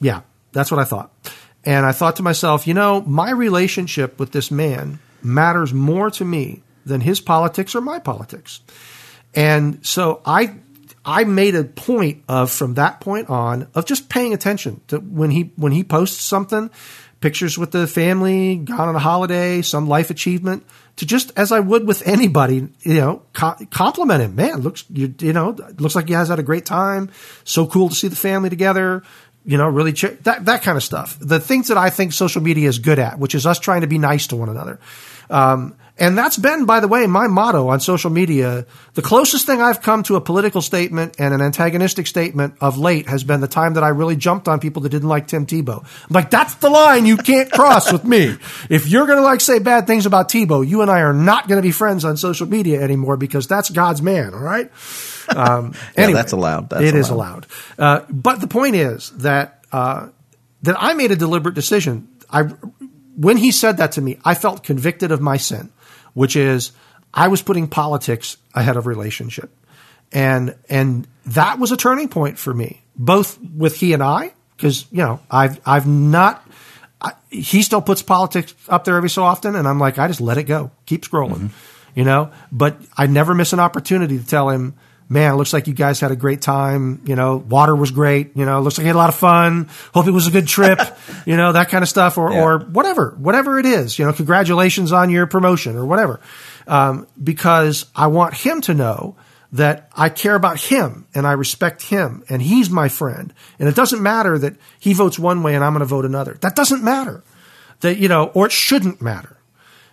yeah, 0.00 0.20
that's 0.52 0.70
what 0.70 0.80
I 0.80 0.84
thought. 0.84 1.12
And 1.64 1.84
I 1.84 1.92
thought 1.92 2.16
to 2.16 2.22
myself, 2.22 2.66
you 2.66 2.74
know, 2.74 3.00
my 3.02 3.30
relationship 3.30 4.20
with 4.20 4.30
this 4.30 4.50
man 4.50 5.00
matters 5.22 5.74
more 5.74 6.10
to 6.12 6.24
me 6.24 6.62
than 6.84 7.00
his 7.00 7.20
politics 7.20 7.74
or 7.74 7.80
my 7.80 7.98
politics. 7.98 8.60
And 9.34 9.84
so 9.84 10.22
I 10.24 10.54
I 11.06 11.22
made 11.22 11.54
a 11.54 11.62
point 11.62 12.24
of 12.28 12.50
from 12.50 12.74
that 12.74 13.00
point 13.00 13.30
on 13.30 13.68
of 13.74 13.86
just 13.86 14.08
paying 14.08 14.34
attention 14.34 14.80
to 14.88 14.98
when 14.98 15.30
he 15.30 15.52
when 15.54 15.70
he 15.70 15.84
posts 15.84 16.20
something, 16.20 16.68
pictures 17.20 17.56
with 17.56 17.70
the 17.70 17.86
family, 17.86 18.56
gone 18.56 18.88
on 18.88 18.96
a 18.96 18.98
holiday, 18.98 19.62
some 19.62 19.88
life 19.88 20.10
achievement, 20.10 20.66
to 20.96 21.06
just 21.06 21.30
as 21.36 21.52
I 21.52 21.60
would 21.60 21.86
with 21.86 22.06
anybody, 22.06 22.68
you 22.80 22.94
know, 22.94 23.22
compliment 23.32 24.20
him. 24.20 24.34
Man, 24.34 24.62
looks 24.62 24.84
you, 24.90 25.14
you 25.20 25.32
know 25.32 25.56
looks 25.78 25.94
like 25.94 26.08
he 26.08 26.14
has 26.14 26.28
had 26.28 26.40
a 26.40 26.42
great 26.42 26.66
time. 26.66 27.12
So 27.44 27.68
cool 27.68 27.88
to 27.88 27.94
see 27.94 28.08
the 28.08 28.16
family 28.16 28.50
together. 28.50 29.04
You 29.44 29.58
know, 29.58 29.68
really 29.68 29.92
ch- 29.92 30.18
that 30.22 30.46
that 30.46 30.62
kind 30.62 30.76
of 30.76 30.82
stuff. 30.82 31.16
The 31.20 31.38
things 31.38 31.68
that 31.68 31.78
I 31.78 31.88
think 31.88 32.14
social 32.14 32.42
media 32.42 32.68
is 32.68 32.80
good 32.80 32.98
at, 32.98 33.20
which 33.20 33.36
is 33.36 33.46
us 33.46 33.60
trying 33.60 33.82
to 33.82 33.86
be 33.86 33.98
nice 33.98 34.26
to 34.28 34.36
one 34.36 34.48
another. 34.48 34.80
Um, 35.30 35.76
and 35.98 36.16
that's 36.16 36.36
been, 36.36 36.66
by 36.66 36.80
the 36.80 36.88
way, 36.88 37.06
my 37.06 37.26
motto 37.26 37.68
on 37.68 37.80
social 37.80 38.10
media. 38.10 38.66
The 38.94 39.02
closest 39.02 39.46
thing 39.46 39.62
I've 39.62 39.80
come 39.80 40.02
to 40.04 40.16
a 40.16 40.20
political 40.20 40.60
statement 40.60 41.16
and 41.18 41.32
an 41.32 41.40
antagonistic 41.40 42.06
statement 42.06 42.54
of 42.60 42.76
late 42.76 43.08
has 43.08 43.24
been 43.24 43.40
the 43.40 43.48
time 43.48 43.74
that 43.74 43.84
I 43.84 43.88
really 43.88 44.14
jumped 44.14 44.46
on 44.46 44.60
people 44.60 44.82
that 44.82 44.90
didn't 44.90 45.08
like 45.08 45.26
Tim 45.26 45.46
Tebow. 45.46 45.82
I'm 45.82 46.10
like, 46.10 46.28
that's 46.28 46.54
the 46.56 46.68
line 46.68 47.06
you 47.06 47.16
can't 47.16 47.50
cross 47.50 47.90
with 47.90 48.04
me. 48.04 48.36
If 48.68 48.88
you're 48.88 49.06
going 49.06 49.18
to 49.18 49.24
like 49.24 49.40
say 49.40 49.58
bad 49.58 49.86
things 49.86 50.04
about 50.04 50.28
Tebow, 50.28 50.66
you 50.66 50.82
and 50.82 50.90
I 50.90 51.00
are 51.00 51.14
not 51.14 51.48
going 51.48 51.56
to 51.56 51.66
be 51.66 51.72
friends 51.72 52.04
on 52.04 52.18
social 52.18 52.46
media 52.46 52.82
anymore 52.82 53.16
because 53.16 53.46
that's 53.46 53.70
God's 53.70 54.02
man. 54.02 54.34
All 54.34 54.40
right. 54.40 54.70
Um, 55.34 55.72
yeah, 55.96 56.04
anyway, 56.04 56.18
that's 56.18 56.32
allowed. 56.32 56.68
That's 56.68 56.82
it 56.82 56.88
allowed. 56.90 57.00
is 57.00 57.08
allowed. 57.08 57.46
Uh, 57.78 58.00
but 58.10 58.42
the 58.42 58.48
point 58.48 58.76
is 58.76 59.10
that, 59.12 59.64
uh, 59.72 60.08
that 60.62 60.76
I 60.78 60.92
made 60.92 61.10
a 61.10 61.16
deliberate 61.16 61.54
decision. 61.54 62.08
I, 62.28 62.50
when 63.16 63.38
he 63.38 63.50
said 63.50 63.78
that 63.78 63.92
to 63.92 64.00
me, 64.00 64.18
I 64.24 64.34
felt 64.34 64.62
convicted 64.62 65.10
of 65.10 65.20
my 65.20 65.36
sin 65.36 65.72
which 66.16 66.34
is 66.34 66.72
I 67.12 67.28
was 67.28 67.42
putting 67.42 67.68
politics 67.68 68.38
ahead 68.54 68.78
of 68.78 68.86
relationship. 68.86 69.50
And 70.12 70.56
and 70.70 71.06
that 71.26 71.58
was 71.58 71.72
a 71.72 71.76
turning 71.76 72.08
point 72.08 72.38
for 72.38 72.54
me, 72.54 72.80
both 72.96 73.38
with 73.40 73.76
he 73.76 73.92
and 73.92 74.02
I, 74.02 74.32
because 74.56 74.86
you 74.90 74.98
know 74.98 75.20
I've 75.30 75.60
I've 75.66 75.86
not. 75.86 76.42
I, 77.02 77.12
he 77.28 77.60
still 77.60 77.82
puts 77.82 78.00
politics 78.00 78.54
up 78.66 78.84
there 78.84 78.96
every 78.96 79.10
so 79.10 79.24
often, 79.24 79.56
and 79.56 79.68
I'm 79.68 79.78
like, 79.78 79.98
I 79.98 80.08
just 80.08 80.22
let 80.22 80.38
it 80.38 80.44
go, 80.44 80.70
keep 80.86 81.04
scrolling, 81.04 81.34
mm-hmm. 81.34 81.98
you 81.98 82.04
know. 82.04 82.30
But 82.50 82.80
I 82.96 83.06
never 83.06 83.34
miss 83.34 83.52
an 83.52 83.60
opportunity 83.60 84.18
to 84.18 84.26
tell 84.26 84.48
him, 84.48 84.74
man, 85.08 85.36
looks 85.36 85.52
like 85.52 85.66
you 85.66 85.74
guys 85.74 86.00
had 86.00 86.10
a 86.10 86.16
great 86.16 86.42
time. 86.42 87.02
You 87.04 87.16
know, 87.16 87.36
water 87.36 87.74
was 87.74 87.90
great. 87.90 88.36
You 88.36 88.44
know, 88.44 88.60
looks 88.60 88.78
like 88.78 88.84
you 88.84 88.88
had 88.88 88.96
a 88.96 88.98
lot 88.98 89.08
of 89.08 89.14
fun. 89.14 89.68
Hope 89.94 90.06
it 90.06 90.12
was 90.12 90.26
a 90.26 90.30
good 90.30 90.46
trip. 90.46 90.80
you 91.26 91.36
know, 91.36 91.52
that 91.52 91.68
kind 91.68 91.82
of 91.82 91.88
stuff, 91.88 92.18
or 92.18 92.32
yeah. 92.32 92.42
or 92.42 92.58
whatever, 92.58 93.14
whatever 93.18 93.58
it 93.58 93.66
is. 93.66 93.98
You 93.98 94.04
know, 94.04 94.12
congratulations 94.12 94.92
on 94.92 95.10
your 95.10 95.26
promotion 95.26 95.76
or 95.76 95.86
whatever. 95.86 96.20
Um, 96.66 97.06
because 97.22 97.86
I 97.94 98.08
want 98.08 98.34
him 98.34 98.60
to 98.62 98.74
know 98.74 99.16
that 99.52 99.88
I 99.94 100.08
care 100.08 100.34
about 100.34 100.58
him 100.58 101.06
and 101.14 101.26
I 101.26 101.32
respect 101.32 101.82
him 101.82 102.24
and 102.28 102.42
he's 102.42 102.68
my 102.68 102.88
friend. 102.88 103.32
And 103.58 103.68
it 103.68 103.74
doesn't 103.74 104.02
matter 104.02 104.38
that 104.38 104.56
he 104.80 104.92
votes 104.92 105.18
one 105.18 105.42
way 105.42 105.54
and 105.54 105.64
I'm 105.64 105.72
going 105.72 105.80
to 105.80 105.86
vote 105.86 106.04
another. 106.04 106.36
That 106.40 106.56
doesn't 106.56 106.82
matter. 106.82 107.22
That 107.80 107.98
you 107.98 108.08
know, 108.08 108.26
or 108.26 108.46
it 108.46 108.52
shouldn't 108.52 109.00
matter. 109.00 109.36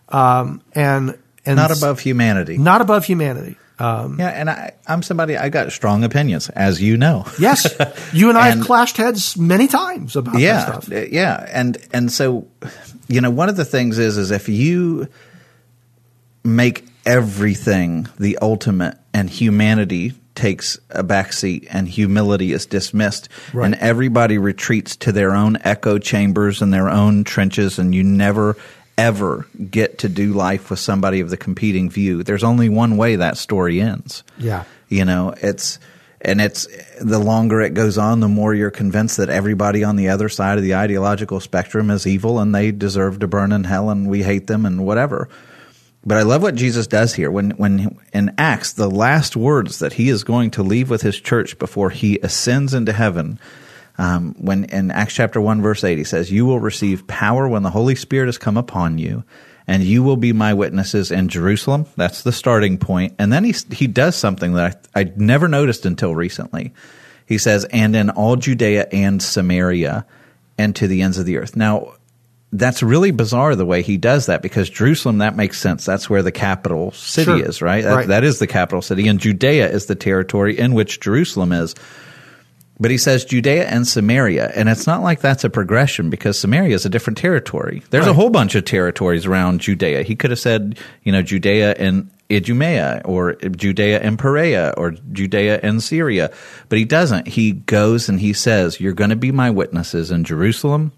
Um, 0.10 0.62
and 0.74 1.18
and 1.46 1.58
not 1.58 1.76
above 1.76 2.00
humanity. 2.00 2.58
Not 2.58 2.82
above 2.82 3.06
humanity. 3.06 3.58
Um, 3.80 4.20
yeah, 4.20 4.30
and 4.30 4.50
I, 4.50 4.74
am 4.88 5.02
somebody 5.02 5.36
I 5.36 5.50
got 5.50 5.72
strong 5.72 6.04
opinions, 6.04 6.50
as 6.50 6.82
you 6.82 6.96
know. 6.96 7.26
yes, 7.40 7.68
you 8.14 8.30
and 8.30 8.38
I 8.38 8.50
and, 8.50 8.60
have 8.60 8.68
clashed 8.68 8.98
heads 8.98 9.36
many 9.38 9.68
times 9.68 10.16
about 10.16 10.40
yeah, 10.40 10.80
stuff. 10.80 10.90
Yeah, 10.90 11.46
and 11.52 11.78
and 11.92 12.12
so, 12.12 12.48
you 13.08 13.22
know, 13.22 13.32
one 13.32 13.50
of 13.50 13.56
the 13.56 13.66
things 13.66 13.98
is 13.98 14.18
is 14.18 14.32
if 14.32 14.48
you 14.48 15.08
make 16.44 16.86
everything 17.06 18.08
the 18.20 18.38
ultimate 18.42 18.98
and 19.14 19.30
humanity 19.30 20.14
takes 20.36 20.80
a 20.90 21.04
backseat 21.04 21.68
and 21.70 21.88
humility 21.88 22.54
is 22.54 22.66
dismissed 22.66 23.30
right. 23.54 23.66
and 23.66 23.76
everybody 23.76 24.38
retreats 24.38 24.96
to 24.96 25.12
their 25.12 25.34
own 25.34 25.58
echo 25.62 26.00
chambers 26.00 26.62
and 26.62 26.74
their 26.74 26.90
own 26.90 27.24
trenches 27.24 27.78
and 27.78 27.94
you 27.94 28.04
never 28.04 28.58
ever 28.98 29.48
get 29.70 30.00
to 30.00 30.10
do 30.10 30.34
life 30.34 30.70
with 30.70 30.80
somebody 30.80 31.20
of 31.20 31.30
the 31.30 31.38
competing 31.38 31.90
view. 31.90 32.24
There's 32.24 32.44
only 32.44 32.70
one 32.70 32.98
way 32.98 33.16
that 33.16 33.38
story 33.38 33.82
ends. 33.82 34.24
Yeah. 34.38 34.64
You 34.90 35.06
know, 35.06 35.34
it's 35.42 35.80
and 36.22 36.40
it's 36.40 36.68
the 37.02 37.20
longer 37.20 37.62
it 37.62 37.74
goes 37.74 37.98
on, 37.98 38.22
the 38.22 38.28
more 38.30 38.54
you're 38.54 38.72
convinced 38.72 39.18
that 39.18 39.30
everybody 39.30 39.84
on 39.84 39.98
the 39.98 40.10
other 40.10 40.30
side 40.30 40.58
of 40.58 40.64
the 40.64 40.76
ideological 40.76 41.40
spectrum 41.40 41.90
is 41.90 42.08
evil 42.08 42.40
and 42.40 42.56
they 42.56 42.72
deserve 42.72 43.20
to 43.20 43.28
burn 43.28 43.52
in 43.52 43.66
hell 43.66 43.90
and 43.90 44.08
we 44.08 44.24
hate 44.24 44.48
them 44.48 44.66
and 44.66 44.86
whatever. 44.86 45.28
But 46.06 46.18
I 46.18 46.24
love 46.24 46.42
what 46.42 46.56
Jesus 46.56 46.88
does 46.88 47.14
here 47.14 47.32
when 47.32 47.52
when 47.52 47.98
in 48.14 48.36
Acts 48.38 48.74
the 48.74 48.90
last 48.90 49.36
words 49.36 49.80
that 49.80 49.94
he 49.94 50.10
is 50.10 50.24
going 50.24 50.52
to 50.52 50.64
leave 50.64 50.90
with 50.90 51.02
his 51.02 51.20
church 51.20 51.58
before 51.60 51.90
he 51.90 52.20
ascends 52.20 52.74
into 52.74 52.94
heaven. 52.94 53.40
Um, 53.98 54.36
when 54.40 54.64
in 54.66 54.90
Acts 54.92 55.14
chapter 55.14 55.40
one 55.40 55.62
verse 55.62 55.84
eight 55.84 55.98
he 55.98 56.04
says, 56.04 56.32
"You 56.32 56.46
will 56.46 56.60
receive 56.60 57.06
power 57.08 57.48
when 57.48 57.64
the 57.64 57.70
Holy 57.70 57.96
Spirit 57.96 58.28
has 58.28 58.38
come 58.38 58.58
upon 58.58 58.98
you." 58.98 59.24
and 59.66 59.82
you 59.82 60.04
will 60.04 60.18
be 60.18 60.34
my 60.34 60.54
witnesses 60.54 61.10
in 61.10 61.30
Jerusalem. 61.30 61.86
That's 61.96 62.24
the 62.24 62.34
starting 62.34 62.78
point. 62.78 63.14
And 63.18 63.32
then 63.32 63.46
he 63.46 63.56
he 63.72 63.88
does 63.88 64.16
something 64.18 64.56
that 64.56 64.86
I, 64.94 65.00
I 65.02 65.12
never 65.16 65.48
noticed 65.48 65.86
until 65.86 66.14
recently. 66.14 66.74
He 67.26 67.38
says, 67.38 67.64
"And 67.72 67.96
in 67.96 68.10
all 68.10 68.36
Judea 68.36 68.88
and 68.92 69.22
Samaria, 69.22 70.06
and 70.58 70.76
to 70.76 70.88
the 70.90 71.02
ends 71.02 71.18
of 71.18 71.26
the 71.26 71.38
earth." 71.38 71.56
Now, 71.56 71.94
that's 72.52 72.84
really 72.84 73.12
bizarre 73.12 73.56
the 73.56 73.66
way 73.66 73.82
he 73.84 73.96
does 73.96 74.26
that 74.26 74.42
because 74.42 74.70
Jerusalem 74.70 75.20
that 75.20 75.38
makes 75.38 75.62
sense. 75.62 75.86
That's 75.86 76.10
where 76.10 76.22
the 76.24 76.32
capital 76.34 76.92
city 76.92 77.26
Sure. 77.40 77.48
is, 77.48 77.62
right? 77.62 77.86
That, 77.86 77.96
Right. 77.96 78.08
that 78.10 78.26
is 78.26 78.40
the 78.40 78.48
capital 78.48 78.82
city, 78.82 79.08
and 79.08 79.18
Judea 79.18 79.70
is 79.70 79.86
the 79.86 79.96
territory 79.96 80.60
in 80.60 80.74
which 80.74 81.00
Jerusalem 81.00 81.54
is. 81.54 81.74
But 82.84 82.92
he 82.92 82.98
says 82.98 83.24
Judea 83.24 83.66
and 83.66 83.88
Samaria, 83.88 84.52
and 84.54 84.68
it's 84.68 84.86
not 84.86 85.02
like 85.02 85.22
that's 85.22 85.46
a 85.46 85.50
progression 85.50 86.10
because 86.10 86.38
Samaria 86.38 86.76
is 86.76 86.86
a 86.86 86.90
different 86.90 87.18
territory. 87.18 87.82
There's 87.92 88.08
a 88.08 88.14
whole 88.14 88.30
bunch 88.30 88.56
of 88.56 88.66
territories 88.66 89.26
around 89.26 89.62
Judea. 89.62 90.04
He 90.04 90.18
could 90.18 90.32
have 90.32 90.40
said, 90.40 90.78
you 91.02 91.14
know, 91.14 91.22
Judea 91.22 91.76
and 91.80 92.12
Idumea, 92.30 93.02
or 93.06 93.36
Judea 93.36 94.02
and 94.02 94.20
Perea, 94.20 94.74
or 94.76 94.92
Judea 94.92 95.62
and 95.64 95.82
Syria, 95.82 96.30
but 96.68 96.78
he 96.78 96.84
doesn't. 96.84 97.30
He 97.30 97.54
goes 97.54 98.10
and 98.10 98.20
he 98.20 98.34
says, 98.34 98.82
"You're 98.82 98.92
going 98.92 99.12
to 99.12 99.16
be 99.16 99.32
my 99.32 99.50
witnesses 99.50 100.12
in 100.12 100.26
Jerusalem, 100.26 100.92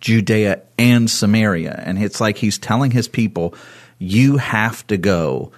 Judea, 0.00 0.62
and 0.78 1.10
Samaria." 1.10 1.78
And 1.84 2.02
it's 2.02 2.22
like 2.22 2.38
he's 2.38 2.56
telling 2.56 2.90
his 2.90 3.06
people, 3.06 3.54
"You 3.98 4.38
have 4.38 4.86
to 4.86 4.96
go 4.96 5.52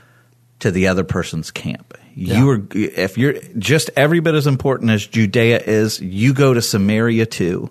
to 0.58 0.72
the 0.72 0.88
other 0.88 1.04
person's 1.04 1.52
camp. 1.52 1.96
You 2.16 2.50
are 2.50 2.66
if 2.72 3.18
you're 3.18 3.34
just 3.58 3.90
every 3.96 4.20
bit 4.20 4.34
as 4.34 4.46
important 4.46 4.90
as 4.90 5.06
Judea 5.06 5.58
is, 5.58 6.00
you 6.00 6.32
go 6.32 6.54
to 6.54 6.62
Samaria 6.62 7.26
too. 7.26 7.70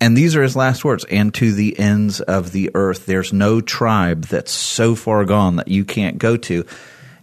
And 0.00 0.16
these 0.16 0.34
are 0.34 0.42
his 0.42 0.56
last 0.56 0.84
words, 0.84 1.04
and 1.04 1.32
to 1.34 1.52
the 1.52 1.78
ends 1.78 2.20
of 2.20 2.50
the 2.52 2.70
earth. 2.74 3.06
There's 3.06 3.32
no 3.32 3.60
tribe 3.60 4.24
that's 4.24 4.50
so 4.50 4.94
far 4.96 5.24
gone 5.24 5.56
that 5.56 5.68
you 5.68 5.84
can't 5.84 6.18
go 6.18 6.36
to. 6.38 6.64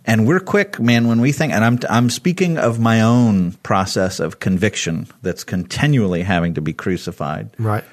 And 0.06 0.26
we're 0.26 0.40
quick, 0.40 0.80
man, 0.80 1.08
when 1.08 1.20
we 1.22 1.32
think, 1.34 1.52
and 1.54 1.64
I'm, 1.64 1.78
I'm 1.90 2.10
speaking 2.10 2.58
of 2.58 2.80
my 2.80 3.02
own 3.02 3.52
process 3.64 4.20
of 4.22 4.40
conviction 4.40 5.08
that's 5.22 5.44
continually 5.44 6.24
having 6.24 6.54
to 6.54 6.62
be 6.62 6.72
crucified 6.74 7.50
Right. 7.60 7.84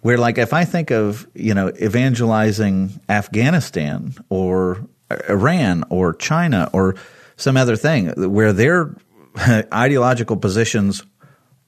where 0.00 0.16
like 0.18 0.38
if 0.38 0.52
I 0.54 0.64
think 0.64 0.90
of 0.90 1.28
you 1.34 1.52
know 1.54 1.68
evangelizing 1.80 2.98
Afghanistan 3.08 4.14
or 4.30 4.86
Iran 5.28 5.84
or 5.90 6.14
China 6.14 6.70
or 6.72 6.96
some 7.36 7.56
other 7.56 7.76
thing 7.76 8.08
where 8.32 8.52
their 8.52 8.94
ideological 9.72 10.36
positions 10.36 11.02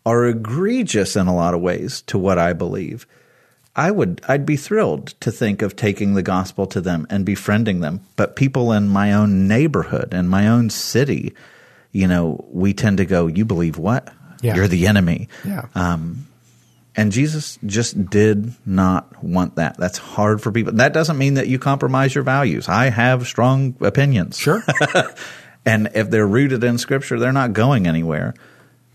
are 0.07 0.27
egregious 0.27 1.17
in 1.17 1.27
a 1.27 1.35
lot 1.35 1.55
of 1.55 1.61
ways 1.61 2.03
to 2.03 2.19
what 2.19 2.39
I 2.39 2.53
believe. 2.53 3.07
I 3.77 3.91
would 3.91 4.21
I'd 4.27 4.47
be 4.47 4.57
thrilled 4.57 5.09
to 5.21 5.31
think 5.31 5.63
of 5.63 5.77
taking 5.77 6.15
the 6.15 6.23
gospel 6.23 6.67
to 6.69 6.81
them 6.81 7.07
and 7.11 7.25
befriending 7.25 7.81
them. 7.81 8.01
But 8.17 8.35
people 8.35 8.73
in 8.73 8.89
my 8.89 9.13
own 9.13 9.47
neighborhood 9.47 10.13
and 10.13 10.29
my 10.29 10.49
own 10.49 10.71
city, 10.71 11.35
you 11.93 12.09
know, 12.09 12.45
we 12.51 12.73
tend 12.75 12.97
to 12.99 13.05
go, 13.07 13.27
You 13.29 13.45
believe 13.45 13.79
what? 13.79 14.13
Yeah. 14.41 14.57
You're 14.57 14.69
the 14.69 14.87
enemy. 14.87 15.29
Yeah. 15.45 15.67
Um, 15.75 16.27
And 16.97 17.13
Jesus 17.13 17.59
just 17.67 18.09
did 18.11 18.53
not 18.67 19.23
want 19.23 19.57
that. 19.57 19.77
That's 19.77 19.99
hard 19.99 20.43
for 20.43 20.51
people. 20.51 20.73
That 20.73 20.93
doesn't 20.93 21.19
mean 21.19 21.35
that 21.35 21.47
you 21.47 21.59
compromise 21.61 22.15
your 22.15 22.25
values. 22.25 22.69
I 22.69 22.91
have 22.91 23.27
strong 23.29 23.77
opinions. 23.81 24.39
Sure. 24.39 24.65
And 25.69 25.91
if 25.95 26.09
they're 26.09 26.27
rooted 26.27 26.65
in 26.65 26.79
scripture, 26.79 27.19
they're 27.19 27.31
not 27.31 27.53
going 27.53 27.87
anywhere. 27.87 28.33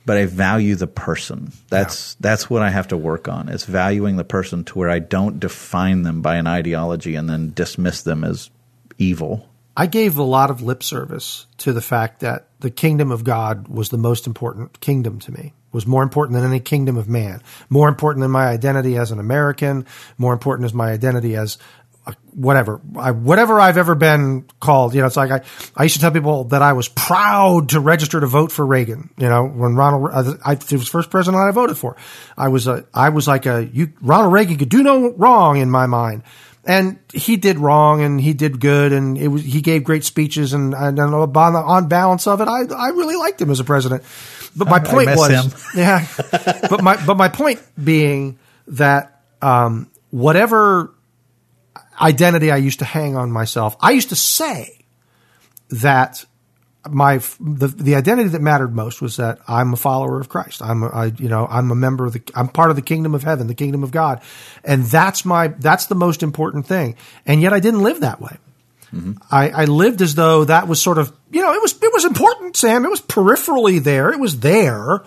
But 0.05 0.17
I 0.17 0.26
value 0.26 0.76
the 0.76 0.88
person. 0.88 1.53
That's 1.69 2.15
that's 2.15 2.49
what 2.49 2.61
I 2.61 2.71
have 2.71 2.89
to 2.89 2.97
work 2.97 3.30
on. 3.30 3.47
Is 3.47 3.63
valuing 3.63 4.17
the 4.17 4.26
person 4.26 4.63
to 4.65 4.80
where 4.80 4.89
I 4.89 4.99
don't 4.99 5.39
define 5.39 6.01
them 6.01 6.21
by 6.21 6.36
an 6.36 6.47
ideology 6.47 7.15
and 7.15 7.30
then 7.30 7.51
dismiss 7.51 8.01
them 8.01 8.24
as 8.24 8.49
evil. 8.97 9.47
I 9.78 9.86
gave 9.86 10.17
a 10.17 10.24
lot 10.24 10.49
of 10.49 10.61
lip 10.61 10.84
service 10.84 11.47
to 11.59 11.74
the 11.74 11.82
fact 11.82 12.19
that 12.19 12.47
the 12.59 12.69
kingdom 12.69 13.11
of 13.11 13.24
God 13.24 13.67
was 13.67 13.89
the 13.89 13.97
most 13.97 14.28
important 14.28 14.80
kingdom 14.82 15.19
to 15.19 15.32
me. 15.32 15.53
Was 15.71 15.88
more 15.88 16.03
important 16.03 16.38
than 16.38 16.45
any 16.47 16.59
kingdom 16.59 16.97
of 16.97 17.07
man. 17.07 17.41
More 17.69 17.88
important 17.88 18.21
than 18.21 18.32
my 18.32 18.47
identity 18.47 18.97
as 18.97 19.11
an 19.11 19.19
American. 19.19 19.86
More 20.17 20.34
important 20.34 20.65
as 20.65 20.74
my 20.74 20.91
identity 20.91 21.36
as 21.36 21.57
whatever, 22.34 22.82
I, 22.97 23.12
whatever 23.12 23.60
I've 23.60 23.78
ever 23.78 23.95
been 23.95 24.45
called. 24.60 24.93
You 24.93 25.01
know, 25.01 25.08
it's 25.08 25.16
like 25.16 25.32
I, 25.32 25.41
I 25.76 25.84
used 25.84 25.95
to 25.95 26.01
tell 26.01 26.12
people 26.12 26.45
that 26.45 26.62
I 26.62 26.74
was 26.74 26.88
proud 26.89 27.70
to 27.70 27.80
register 27.80 28.20
to 28.20 28.28
vote 28.28 28.51
for 28.51 28.66
Reagan. 28.66 29.10
You 29.18 29.30
know, 29.30 29.45
when 29.45 29.76
Ronald, 29.76 30.12
I, 30.12 30.51
I, 30.51 30.56
he 30.56 30.76
was 30.76 30.86
the 30.86 30.91
first 30.91 31.10
president 31.10 31.41
I 31.41 31.51
voted 31.51 31.78
for. 31.78 31.95
I 32.38 32.49
was 32.49 32.68
a, 32.68 32.86
I 32.93 33.10
was 33.10 33.28
like 33.28 33.45
a, 33.45 33.66
you, 33.72 33.93
Ronald 34.01 34.34
Reagan 34.34 34.58
could 34.58 34.70
do 34.70 34.84
no 34.84 35.12
wrong 35.12 35.58
in 35.58 35.70
my 35.70 35.86
mind 35.86 36.24
and 36.66 36.97
he 37.14 37.36
did 37.36 37.60
wrong 37.60 38.01
and 38.01 38.20
he 38.22 38.34
did 38.34 38.60
good 38.60 38.93
and 38.93 39.18
it 39.18 39.28
was 39.28 39.43
he 39.43 39.62
gave 39.62 39.84
great 39.84 40.04
speeches 40.04 40.54
and, 40.54 40.74
and 40.74 40.97
on, 40.99 41.12
the, 41.12 41.39
on 41.39 41.88
balance 41.89 42.26
of 42.26 42.39
it 42.39 42.47
I 42.47 42.62
I 42.74 42.89
really 42.89 43.18
liked 43.18 43.41
him 43.41 43.51
as 43.51 43.60
a 43.60 43.66
president 43.66 44.04
but 44.56 44.70
my 44.70 44.78
I 44.78 44.80
point 44.80 45.08
miss 45.08 45.18
was 45.18 45.45
him. 45.45 45.60
yeah 45.76 46.08
but 46.70 46.82
my 46.82 47.06
but 47.06 47.18
my 47.18 47.28
point 47.28 47.62
being 47.82 48.39
that 48.68 49.22
um, 49.41 49.89
whatever 50.10 50.93
identity 52.00 52.52
I 52.52 52.58
used 52.58 52.80
to 52.80 52.86
hang 52.86 53.16
on 53.16 53.32
myself 53.32 53.76
I 53.80 53.91
used 53.91 54.10
to 54.10 54.16
say 54.16 54.86
that 55.70 56.26
my 56.89 57.18
the 57.39 57.68
the 57.68 57.96
identity 57.96 58.30
that 58.30 58.41
mattered 58.41 58.76
most 58.76 59.02
was 59.02 59.18
that 59.18 59.39
I'm 59.48 59.74
a 59.74 59.78
follower 59.78 60.20
of 60.20 60.28
Christ. 60.28 60.62
I'm 60.62 60.84
a, 60.84 60.88
I 60.88 61.06
you 61.06 61.30
know 61.30 61.48
I'm 61.50 61.72
a 61.72 61.76
member 61.76 62.06
of 62.06 62.14
the 62.14 62.22
I'm 62.36 62.50
part 62.50 62.70
of 62.70 62.76
the 62.76 62.82
kingdom 62.82 63.16
of 63.16 63.24
heaven, 63.24 63.48
the 63.48 63.56
kingdom 63.56 63.84
of 63.84 63.91
God, 63.91 64.22
and 64.64 64.84
that's 64.84 65.24
my 65.24 65.48
that's 65.48 65.86
the 65.86 65.96
most 65.96 66.24
important 66.24 66.68
thing. 66.68 66.96
And 67.26 67.41
yet 67.41 67.54
I 67.54 67.60
didn't 67.60 67.84
live 67.84 68.02
that 68.02 68.20
way. 68.20 68.38
Mm-hmm. 68.94 69.14
I, 69.32 69.50
I 69.50 69.66
lived 69.66 70.02
as 70.02 70.16
though 70.16 70.46
that 70.46 70.68
was 70.68 70.82
sort 70.82 70.98
of 70.98 71.12
you 71.32 71.41
know 71.41 71.54
it 71.54 71.62
was 71.62 71.74
it 71.82 71.94
was 71.94 72.06
important, 72.06 72.58
Sam. 72.58 72.86
It 72.86 72.91
was 72.91 73.02
peripherally 73.02 73.82
there. 73.82 74.10
It 74.10 74.20
was 74.20 74.41
there, 74.41 75.04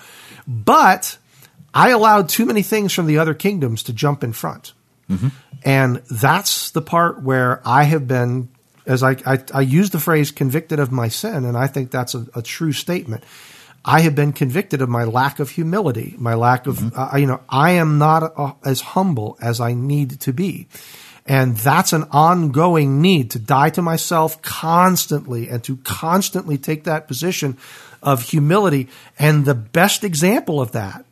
but 0.47 1.19
I 1.75 1.91
allowed 1.91 2.31
too 2.31 2.47
many 2.47 2.63
things 2.63 2.93
from 2.93 3.07
the 3.07 3.19
other 3.19 3.35
kingdoms 3.35 3.83
to 3.85 3.93
jump 3.93 4.25
in 4.25 4.33
front. 4.33 4.73
Mm-hmm. 5.11 5.29
And 5.67 5.97
that's 6.09 6.71
the 6.71 6.81
part 6.81 7.23
where 7.23 7.61
I 7.65 7.83
have 7.83 8.07
been, 8.07 8.49
as 8.87 9.03
I, 9.03 9.17
I, 9.27 9.43
I 9.53 9.61
use 9.63 9.91
the 9.91 9.99
phrase 9.99 10.31
convicted 10.31 10.79
of 10.79 10.93
my 10.93 11.09
sin, 11.09 11.45
and 11.45 11.59
I 11.59 11.67
think 11.67 11.91
that's 11.91 12.15
a, 12.15 12.25
a 12.37 12.41
true 12.41 12.73
statement. 12.73 13.25
I 13.85 14.03
have 14.03 14.15
been 14.15 14.33
convicted 14.33 14.81
of 14.81 14.89
my 14.89 15.03
lack 15.03 15.41
of 15.41 15.51
humility, 15.51 16.15
my 16.19 16.35
lack 16.35 16.69
of, 16.69 16.97
uh, 16.97 17.17
you 17.17 17.27
know, 17.27 17.41
I 17.49 17.73
am 17.73 17.99
not 17.99 18.33
uh, 18.37 18.53
as 18.65 18.81
humble 18.81 19.37
as 19.43 19.61
I 19.61 19.75
need 19.75 20.21
to 20.21 20.33
be. 20.33 20.69
And 21.27 21.57
that's 21.57 21.93
an 21.93 22.05
ongoing 22.13 23.03
need 23.03 23.33
to 23.33 23.41
die 23.41 23.71
to 23.71 23.83
myself 23.83 24.41
constantly 24.43 25.49
and 25.49 25.65
to 25.65 25.79
constantly 25.79 26.59
take 26.59 26.85
that 26.85 27.09
position 27.09 27.59
of 28.05 28.23
humility. 28.23 28.89
And 29.19 29.45
the 29.45 29.55
best 29.55 30.05
example 30.05 30.61
of 30.61 30.73
that 30.73 31.05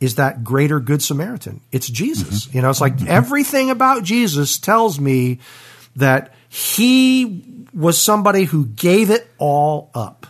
is 0.00 0.14
that 0.16 0.42
greater 0.42 0.80
good 0.80 1.02
Samaritan. 1.02 1.60
It's 1.70 1.88
Jesus. 1.88 2.46
Mm-hmm. 2.46 2.56
You 2.56 2.62
know, 2.62 2.70
it's 2.70 2.80
like 2.80 2.96
mm-hmm. 2.96 3.08
everything 3.08 3.70
about 3.70 4.02
Jesus 4.02 4.58
tells 4.58 4.98
me 4.98 5.38
that 5.96 6.34
he 6.48 7.66
was 7.72 8.00
somebody 8.00 8.44
who 8.44 8.66
gave 8.66 9.10
it 9.10 9.30
all 9.38 9.90
up 9.94 10.26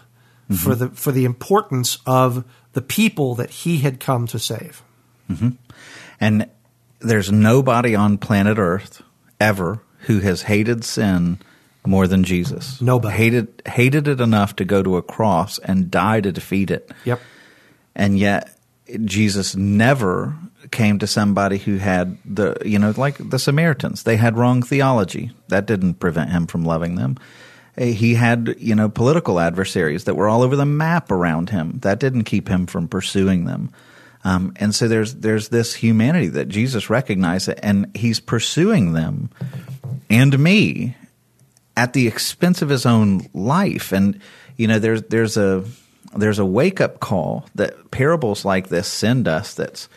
for 0.49 0.73
mm-hmm. 0.73 0.79
the 0.79 0.91
for 0.91 1.13
the 1.13 1.25
importance 1.25 1.99
of 2.05 2.45
the 2.73 2.83
people 2.83 3.37
that 3.37 3.51
he 3.51 3.79
had 3.79 4.01
come 4.01 4.27
to 4.27 4.39
save. 4.39 4.83
And 6.21 6.51
there's 6.99 7.33
nobody 7.33 7.95
on 7.95 8.19
planet 8.19 8.59
Earth 8.59 9.03
ever 9.41 9.83
who 10.01 10.21
has 10.21 10.43
hated 10.43 10.85
sin 10.85 11.39
more 11.87 12.07
than 12.07 12.25
Jesus. 12.25 12.81
Nobody. 12.81 13.17
hated 13.17 13.63
hated 13.67 14.09
it 14.09 14.21
enough 14.21 14.57
to 14.57 14.65
go 14.65 14.83
to 14.83 14.97
a 14.97 15.03
cross 15.03 15.59
and 15.59 15.91
die 15.91 16.21
to 16.21 16.33
defeat 16.33 16.71
it. 16.71 16.91
Yep. 17.05 17.21
And 17.95 18.19
yet 18.19 18.55
Jesus 19.05 19.57
never 19.57 20.35
came 20.71 20.99
to 20.99 21.07
somebody 21.07 21.59
who 21.59 21.77
had 21.77 22.19
the 22.25 22.57
you 22.65 22.79
know 22.79 22.93
like 22.97 23.17
the 23.19 23.39
Samaritans. 23.39 24.03
They 24.03 24.17
had 24.17 24.37
wrong 24.37 24.63
theology. 24.63 25.33
That 25.49 25.67
didn't 25.67 25.95
prevent 25.95 26.31
him 26.31 26.47
from 26.47 26.65
loving 26.65 26.97
them. 26.97 27.17
Uh, 27.79 27.87
He 27.87 28.15
had, 28.15 28.57
you 28.59 28.75
know, 28.75 28.89
political 28.89 29.41
adversaries 29.41 30.05
that 30.05 30.17
were 30.17 30.29
all 30.29 30.43
over 30.43 30.57
the 30.57 30.67
map 30.67 31.11
around 31.11 31.51
him. 31.51 31.79
That 31.81 32.01
didn't 32.01 32.25
keep 32.25 32.49
him 32.49 32.67
from 32.67 32.89
pursuing 32.89 33.45
them. 33.45 33.71
Um, 34.23 34.53
and 34.57 34.75
so 34.75 34.87
there's 34.87 35.15
there's 35.15 35.49
this 35.49 35.75
humanity 35.75 36.29
that 36.29 36.49
Jesus 36.49 36.91
recognized, 36.91 37.49
and 37.63 37.97
he's 37.97 38.21
pursuing 38.21 38.93
them 38.93 39.31
and 40.11 40.39
me 40.39 40.97
at 41.77 41.95
the 41.95 42.07
expense 42.07 42.61
of 42.61 42.69
his 42.69 42.85
own 42.85 43.29
life. 43.33 43.93
And 43.93 44.21
you 44.57 44.67
know, 44.69 44.79
there's 44.79 45.03
there's 45.05 45.37
a 45.39 45.65
there's 46.17 46.39
a 46.39 46.45
wake 46.45 46.81
up 46.81 47.01
call 47.01 47.47
that 47.55 47.91
parables 47.91 48.45
like 48.45 48.69
this 48.69 48.89
send 48.89 49.29
us. 49.29 49.55
That's 49.55 49.89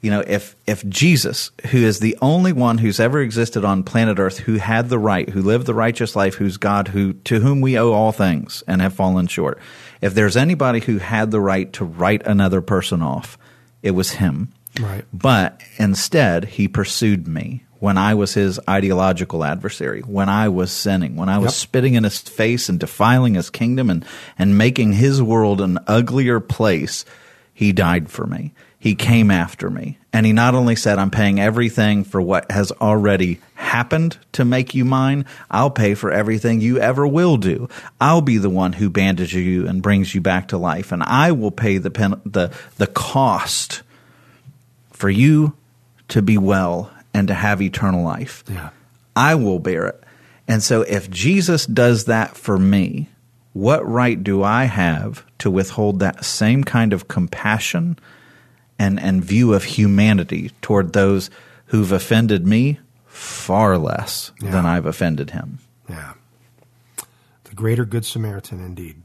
you 0.00 0.10
know, 0.10 0.20
if 0.20 0.54
if 0.66 0.86
Jesus, 0.88 1.50
who 1.70 1.78
is 1.78 1.98
the 1.98 2.16
only 2.22 2.52
one 2.52 2.78
who's 2.78 3.00
ever 3.00 3.20
existed 3.20 3.64
on 3.64 3.82
planet 3.82 4.18
Earth, 4.18 4.38
who 4.38 4.54
had 4.54 4.88
the 4.88 4.98
right, 4.98 5.28
who 5.28 5.42
lived 5.42 5.66
the 5.66 5.74
righteous 5.74 6.14
life, 6.14 6.34
who's 6.34 6.56
God, 6.58 6.88
who 6.88 7.14
to 7.14 7.40
whom 7.40 7.60
we 7.60 7.78
owe 7.78 7.92
all 7.92 8.12
things 8.12 8.62
and 8.68 8.80
have 8.80 8.94
fallen 8.94 9.26
short, 9.26 9.58
if 10.00 10.14
there's 10.14 10.36
anybody 10.36 10.80
who 10.80 10.98
had 10.98 11.30
the 11.30 11.40
right 11.40 11.72
to 11.74 11.84
write 11.84 12.26
another 12.26 12.60
person 12.60 13.02
off, 13.02 13.38
it 13.82 13.92
was 13.92 14.12
him. 14.12 14.52
Right. 14.80 15.04
But 15.12 15.60
instead, 15.78 16.44
he 16.44 16.68
pursued 16.68 17.26
me 17.26 17.64
when 17.78 17.98
I 17.98 18.14
was 18.14 18.34
his 18.34 18.58
ideological 18.68 19.44
adversary, 19.44 20.00
when 20.00 20.28
I 20.28 20.48
was 20.48 20.70
sinning, 20.72 21.16
when 21.16 21.28
I 21.28 21.38
was 21.38 21.52
Yep. 21.52 21.60
spitting 21.60 21.94
in 21.94 22.04
his 22.04 22.18
face 22.20 22.68
and 22.68 22.80
defiling 22.80 23.34
his 23.34 23.50
kingdom 23.50 23.90
and, 23.90 24.04
and 24.38 24.56
making 24.56 24.94
his 24.94 25.22
world 25.22 25.60
an 25.60 25.78
uglier 25.86 26.40
place, 26.40 27.04
he 27.52 27.72
died 27.72 28.10
for 28.10 28.26
me. 28.26 28.52
He 28.78 28.94
came 28.94 29.30
after 29.30 29.68
me. 29.68 29.98
And 30.12 30.24
he 30.24 30.32
not 30.32 30.54
only 30.54 30.76
said, 30.76 30.98
I'm 30.98 31.10
paying 31.10 31.40
everything 31.40 32.04
for 32.04 32.22
what 32.22 32.50
has 32.50 32.70
already 32.72 33.40
happened 33.54 34.16
to 34.32 34.44
make 34.44 34.74
you 34.74 34.84
mine, 34.84 35.26
I'll 35.50 35.70
pay 35.70 35.94
for 35.94 36.10
everything 36.12 36.60
you 36.60 36.78
ever 36.78 37.06
will 37.06 37.36
do. 37.36 37.68
I'll 38.00 38.20
be 38.22 38.38
the 38.38 38.48
one 38.50 38.74
who 38.74 38.88
bandages 38.88 39.34
you 39.34 39.66
and 39.66 39.82
brings 39.82 40.14
you 40.14 40.20
back 40.20 40.48
to 40.48 40.58
life. 40.58 40.92
And 40.92 41.02
I 41.02 41.32
will 41.32 41.50
pay 41.50 41.78
the, 41.78 41.90
pen, 41.90 42.20
the, 42.24 42.52
the 42.76 42.86
cost 42.86 43.82
for 44.92 45.10
you 45.10 45.54
to 46.08 46.22
be 46.22 46.38
well 46.38 46.90
and 47.16 47.28
to 47.28 47.34
have 47.34 47.62
eternal 47.62 48.04
life. 48.04 48.44
Yeah. 48.48 48.70
I 49.16 49.34
will 49.36 49.58
bear 49.58 49.86
it. 49.86 50.02
And 50.46 50.62
so 50.62 50.82
if 50.82 51.08
Jesus 51.10 51.64
does 51.66 52.04
that 52.04 52.36
for 52.36 52.58
me, 52.58 53.08
what 53.54 53.86
right 53.88 54.22
do 54.22 54.42
I 54.42 54.64
have 54.64 55.24
to 55.38 55.50
withhold 55.50 56.00
that 56.00 56.24
same 56.24 56.62
kind 56.62 56.92
of 56.92 57.08
compassion 57.08 57.98
and, 58.78 59.00
and 59.00 59.24
view 59.24 59.54
of 59.54 59.64
humanity 59.64 60.50
toward 60.60 60.92
those 60.92 61.30
who've 61.66 61.90
offended 61.90 62.46
me 62.46 62.78
far 63.06 63.78
less 63.78 64.30
Yeah. 64.42 64.50
than 64.50 64.66
I've 64.66 64.84
offended 64.86 65.30
him? 65.30 65.58
Yeah. 65.88 66.12
The 67.44 67.54
greater 67.54 67.86
good 67.86 68.04
Samaritan 68.04 68.60
indeed. 68.60 69.02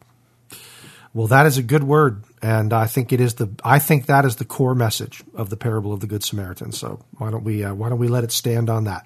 Well, 1.14 1.28
that 1.28 1.46
is 1.46 1.58
a 1.58 1.64
good 1.64 1.84
word, 1.84 2.24
and 2.42 2.74
I 2.74 2.88
think 2.88 3.14
it 3.14 3.22
is 3.22 3.36
the. 3.36 3.50
I 3.64 3.80
think 3.80 4.08
that 4.08 4.26
is 4.26 4.38
the 4.38 4.46
core 4.46 4.76
message 4.76 5.24
of 5.36 5.50
the 5.50 5.58
parable 5.58 5.94
of 5.94 6.00
the 6.00 6.08
Good 6.08 6.24
Samaritan. 6.24 6.72
So 6.72 7.04
why 7.18 7.32
don't 7.32 7.44
we? 7.44 7.64
Uh, 7.64 7.74
why 7.74 7.90
don't 7.90 8.00
we 8.00 8.08
let 8.08 8.24
it 8.24 8.32
stand 8.32 8.70
on 8.70 8.86
that? 8.86 9.06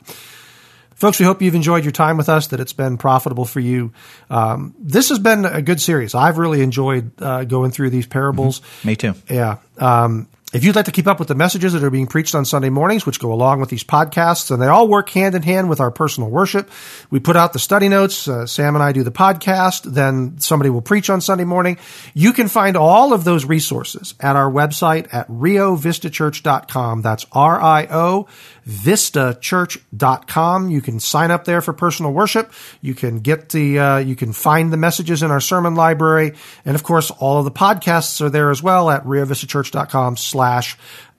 Folks, 0.96 1.20
we 1.20 1.26
hope 1.26 1.42
you've 1.42 1.56
enjoyed 1.56 1.84
your 1.84 1.92
time 1.92 2.16
with 2.16 2.30
us, 2.30 2.48
that 2.48 2.62
it's 2.62 2.72
been 2.72 2.98
profitable 2.98 3.44
for 3.44 3.60
you. 3.60 3.92
Um, 4.30 4.74
this 4.80 5.10
has 5.10 5.20
been 5.20 5.44
a 5.44 5.62
good 5.62 5.82
series. 5.82 6.16
I've 6.16 6.38
really 6.38 6.62
enjoyed 6.62 7.12
uh, 7.22 7.44
going 7.44 7.72
through 7.72 7.90
these 7.90 8.08
parables. 8.08 8.62
Me 8.86 8.96
too. 8.96 9.14
Yeah. 9.30 9.58
Um, 9.78 10.30
if 10.56 10.64
you'd 10.64 10.76
like 10.76 10.86
to 10.86 10.92
keep 10.92 11.06
up 11.06 11.20
with 11.20 11.28
the 11.28 11.36
messages 11.36 11.74
that 11.74 11.84
are 11.84 11.90
being 11.90 12.08
preached 12.08 12.34
on 12.34 12.46
Sunday 12.46 12.70
mornings, 12.70 13.06
which 13.06 13.20
go 13.20 13.34
along 13.34 13.60
with 13.60 13.68
these 13.68 13.84
podcasts, 13.84 14.50
and 14.50 14.62
they 14.62 14.68
all 14.68 14.88
work 14.88 15.10
hand 15.10 15.36
in 15.36 15.42
hand 15.42 15.68
with 15.68 15.82
our 15.82 15.92
personal 15.92 16.30
worship, 16.30 16.72
we 17.10 17.20
put 17.20 17.36
out 17.36 17.52
the 17.52 17.60
study 17.60 17.90
notes. 17.90 18.26
Uh, 18.26 18.46
Sam 18.46 18.74
and 18.74 18.82
I 18.82 18.94
do 18.94 19.04
the 19.04 19.12
podcast. 19.12 19.84
Then 19.84 20.40
somebody 20.40 20.70
will 20.70 20.82
preach 20.82 21.10
on 21.10 21.20
Sunday 21.20 21.44
morning. 21.44 21.78
You 22.14 22.32
can 22.32 22.48
find 22.48 22.78
all 22.78 23.12
of 23.12 23.26
those 23.26 23.44
resources 23.44 24.16
at 24.22 24.38
our 24.38 24.50
website 24.50 25.14
at 25.14 25.28
riovistachurch.com. 25.28 27.02
That's 27.02 27.26
R-I-O 27.34 28.28
vistachurch.com. 28.68 30.70
You 30.70 30.82
can 30.82 31.00
sign 31.00 31.32
up 31.32 31.46
there 31.46 31.62
for 31.62 31.72
personal 31.74 32.12
worship. 32.12 32.52
You 32.82 32.96
can 32.96 33.20
get 33.20 33.50
the, 33.50 33.80
uh, 33.80 33.98
you 33.98 34.16
can 34.16 34.34
find 34.34 34.74
the 34.74 34.78
messages 34.78 35.22
in 35.24 35.32
our 35.32 35.40
sermon 35.40 35.76
library. 35.76 36.34
And 36.66 36.76
of 36.76 36.84
course, 36.84 37.12
all 37.12 37.40
of 37.40 37.46
the 37.46 37.52
podcasts 37.52 38.20
are 38.22 38.30
there 38.30 38.52
as 38.52 38.64
well 38.64 38.90
at 38.90 39.04
riovistachurch.com 39.04 40.18
slash 40.18 40.78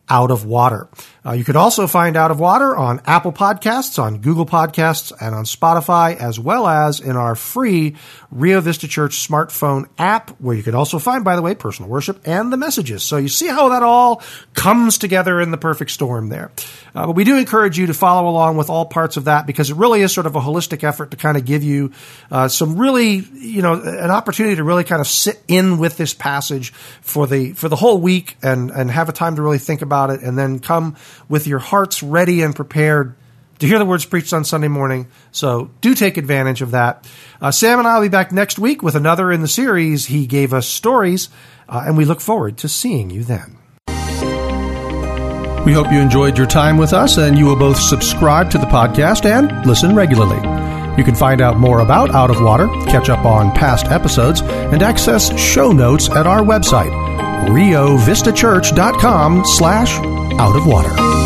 out 0.09 0.30
of 0.30 0.44
water. 0.44 0.88
Uh, 1.27 1.33
you 1.33 1.43
can 1.43 1.57
also 1.57 1.89
find 1.89 2.16
Out 2.16 2.31
of 2.31 2.39
Water 2.39 2.77
on 2.77 3.01
Apple 3.05 3.33
Podcasts, 3.33 4.01
on 4.01 4.18
Google 4.18 4.47
Podcasts, 4.47 5.12
and 5.20 5.35
on 5.35 5.45
Spotify, 5.45 6.14
as 6.14 6.39
well 6.39 6.68
as 6.68 7.01
in 7.01 7.16
our 7.16 7.35
free 7.35 7.97
Rio 8.31 8.61
Vista 8.61 8.87
Church 8.87 9.27
smartphone 9.27 9.89
app, 9.99 10.31
where 10.41 10.55
you 10.55 10.62
can 10.62 10.77
also 10.77 11.01
find, 11.01 11.24
by 11.24 11.35
the 11.35 11.43
way, 11.43 11.57
personal 11.57 11.91
worship 11.91 12.20
and 12.24 12.53
the 12.53 12.57
messages. 12.57 13.03
So 13.03 13.16
you 13.16 13.27
see 13.27 13.49
how 13.49 13.70
that 13.70 13.83
all 13.83 14.22
comes 14.55 14.99
together 14.99 15.41
in 15.41 15.51
the 15.51 15.57
perfect 15.57 15.91
storm 15.91 16.29
there. 16.29 16.53
Uh, 16.95 17.07
but 17.07 17.16
we 17.16 17.24
do 17.24 17.37
encourage 17.37 17.77
you 17.77 17.87
to 17.87 17.95
follow 17.95 18.29
along 18.29 18.57
with 18.57 18.70
all 18.70 18.87
parts 18.87 19.16
of 19.16 19.24
that 19.24 19.47
because 19.47 19.70
it 19.70 19.77
really 19.77 20.03
is 20.03 20.12
sort 20.12 20.27
of 20.27 20.37
a 20.37 20.41
holistic 20.41 20.85
effort 20.85 21.11
to 21.11 21.16
kind 21.16 21.37
of 21.37 21.45
give 21.45 21.64
you 21.64 21.91
uh, 22.31 22.47
some 22.47 22.79
really, 22.79 23.24
you 23.35 23.62
know, 23.62 23.74
an 23.74 24.11
opportunity 24.11 24.55
to 24.55 24.62
really 24.64 24.85
kind 24.85 25.01
of 25.01 25.09
sit 25.09 25.43
in 25.49 25.79
with 25.79 25.97
this 25.97 26.14
passage 26.14 26.72
for 27.01 27.27
the 27.27 27.53
for 27.55 27.68
the 27.68 27.77
whole 27.77 27.99
week 27.99 28.37
and 28.43 28.70
and 28.70 28.93
have 28.93 29.09
a 29.09 29.12
time 29.12 29.35
to 29.37 29.43
really 29.43 29.59
think 29.59 29.83
about 29.83 30.11
it, 30.11 30.20
and 30.22 30.39
then 30.39 30.61
come 30.61 30.95
with 31.29 31.47
your 31.47 31.59
hearts 31.59 32.03
ready 32.03 32.43
and 32.43 32.55
prepared 32.55 33.14
to 33.59 33.67
hear 33.67 33.79
the 33.79 33.87
words 33.87 34.05
preached 34.05 34.33
on 34.33 34.45
Sunday 34.45 34.69
morning. 34.69 35.09
So 35.33 35.71
do 35.81 35.95
take 35.95 36.17
advantage 36.17 36.62
of 36.62 36.73
that. 36.73 37.07
Uh, 37.41 37.51
Sam 37.51 37.79
and 37.79 37.89
I 37.89 37.95
will 37.95 38.03
be 38.03 38.09
back 38.09 38.33
next 38.33 38.59
week 38.59 38.83
with 38.83 38.95
another 38.95 39.33
in 39.33 39.41
the 39.41 39.49
series. 39.49 40.07
He 40.07 40.27
gave 40.27 40.53
us 40.53 40.67
stories, 40.67 41.29
uh, 41.69 41.85
and 41.87 41.97
we 41.97 42.05
look 42.05 42.21
forward 42.21 42.59
to 42.59 42.69
seeing 42.69 43.11
you 43.11 43.25
then. 43.25 43.57
We 45.67 45.73
hope 45.73 45.91
you 45.91 45.99
enjoyed 45.99 46.39
your 46.39 46.47
time 46.47 46.77
with 46.77 46.93
us 46.93 47.17
and 47.19 47.37
you 47.37 47.47
will 47.47 47.57
both 47.57 47.81
subscribe 47.81 48.53
to 48.53 48.59
the 48.59 48.67
podcast 48.67 49.25
and 49.25 49.67
listen 49.67 49.97
regularly. 49.97 50.37
You 50.97 51.03
can 51.03 51.17
find 51.17 51.41
out 51.41 51.59
more 51.59 51.81
about 51.81 52.11
Out 52.11 52.31
of 52.31 52.41
Water, 52.41 52.69
catch 52.87 53.09
up 53.11 53.25
on 53.27 53.51
past 53.51 53.87
episodes, 53.87 54.43
and 54.43 54.81
access 54.81 55.37
show 55.39 55.73
notes 55.73 56.09
at 56.09 56.27
our 56.29 56.43
website, 56.43 56.93
riovistachurch.com 57.49 59.45
slash 59.45 59.99
out 60.39 60.57
of 60.57 60.66
water. 60.66 61.26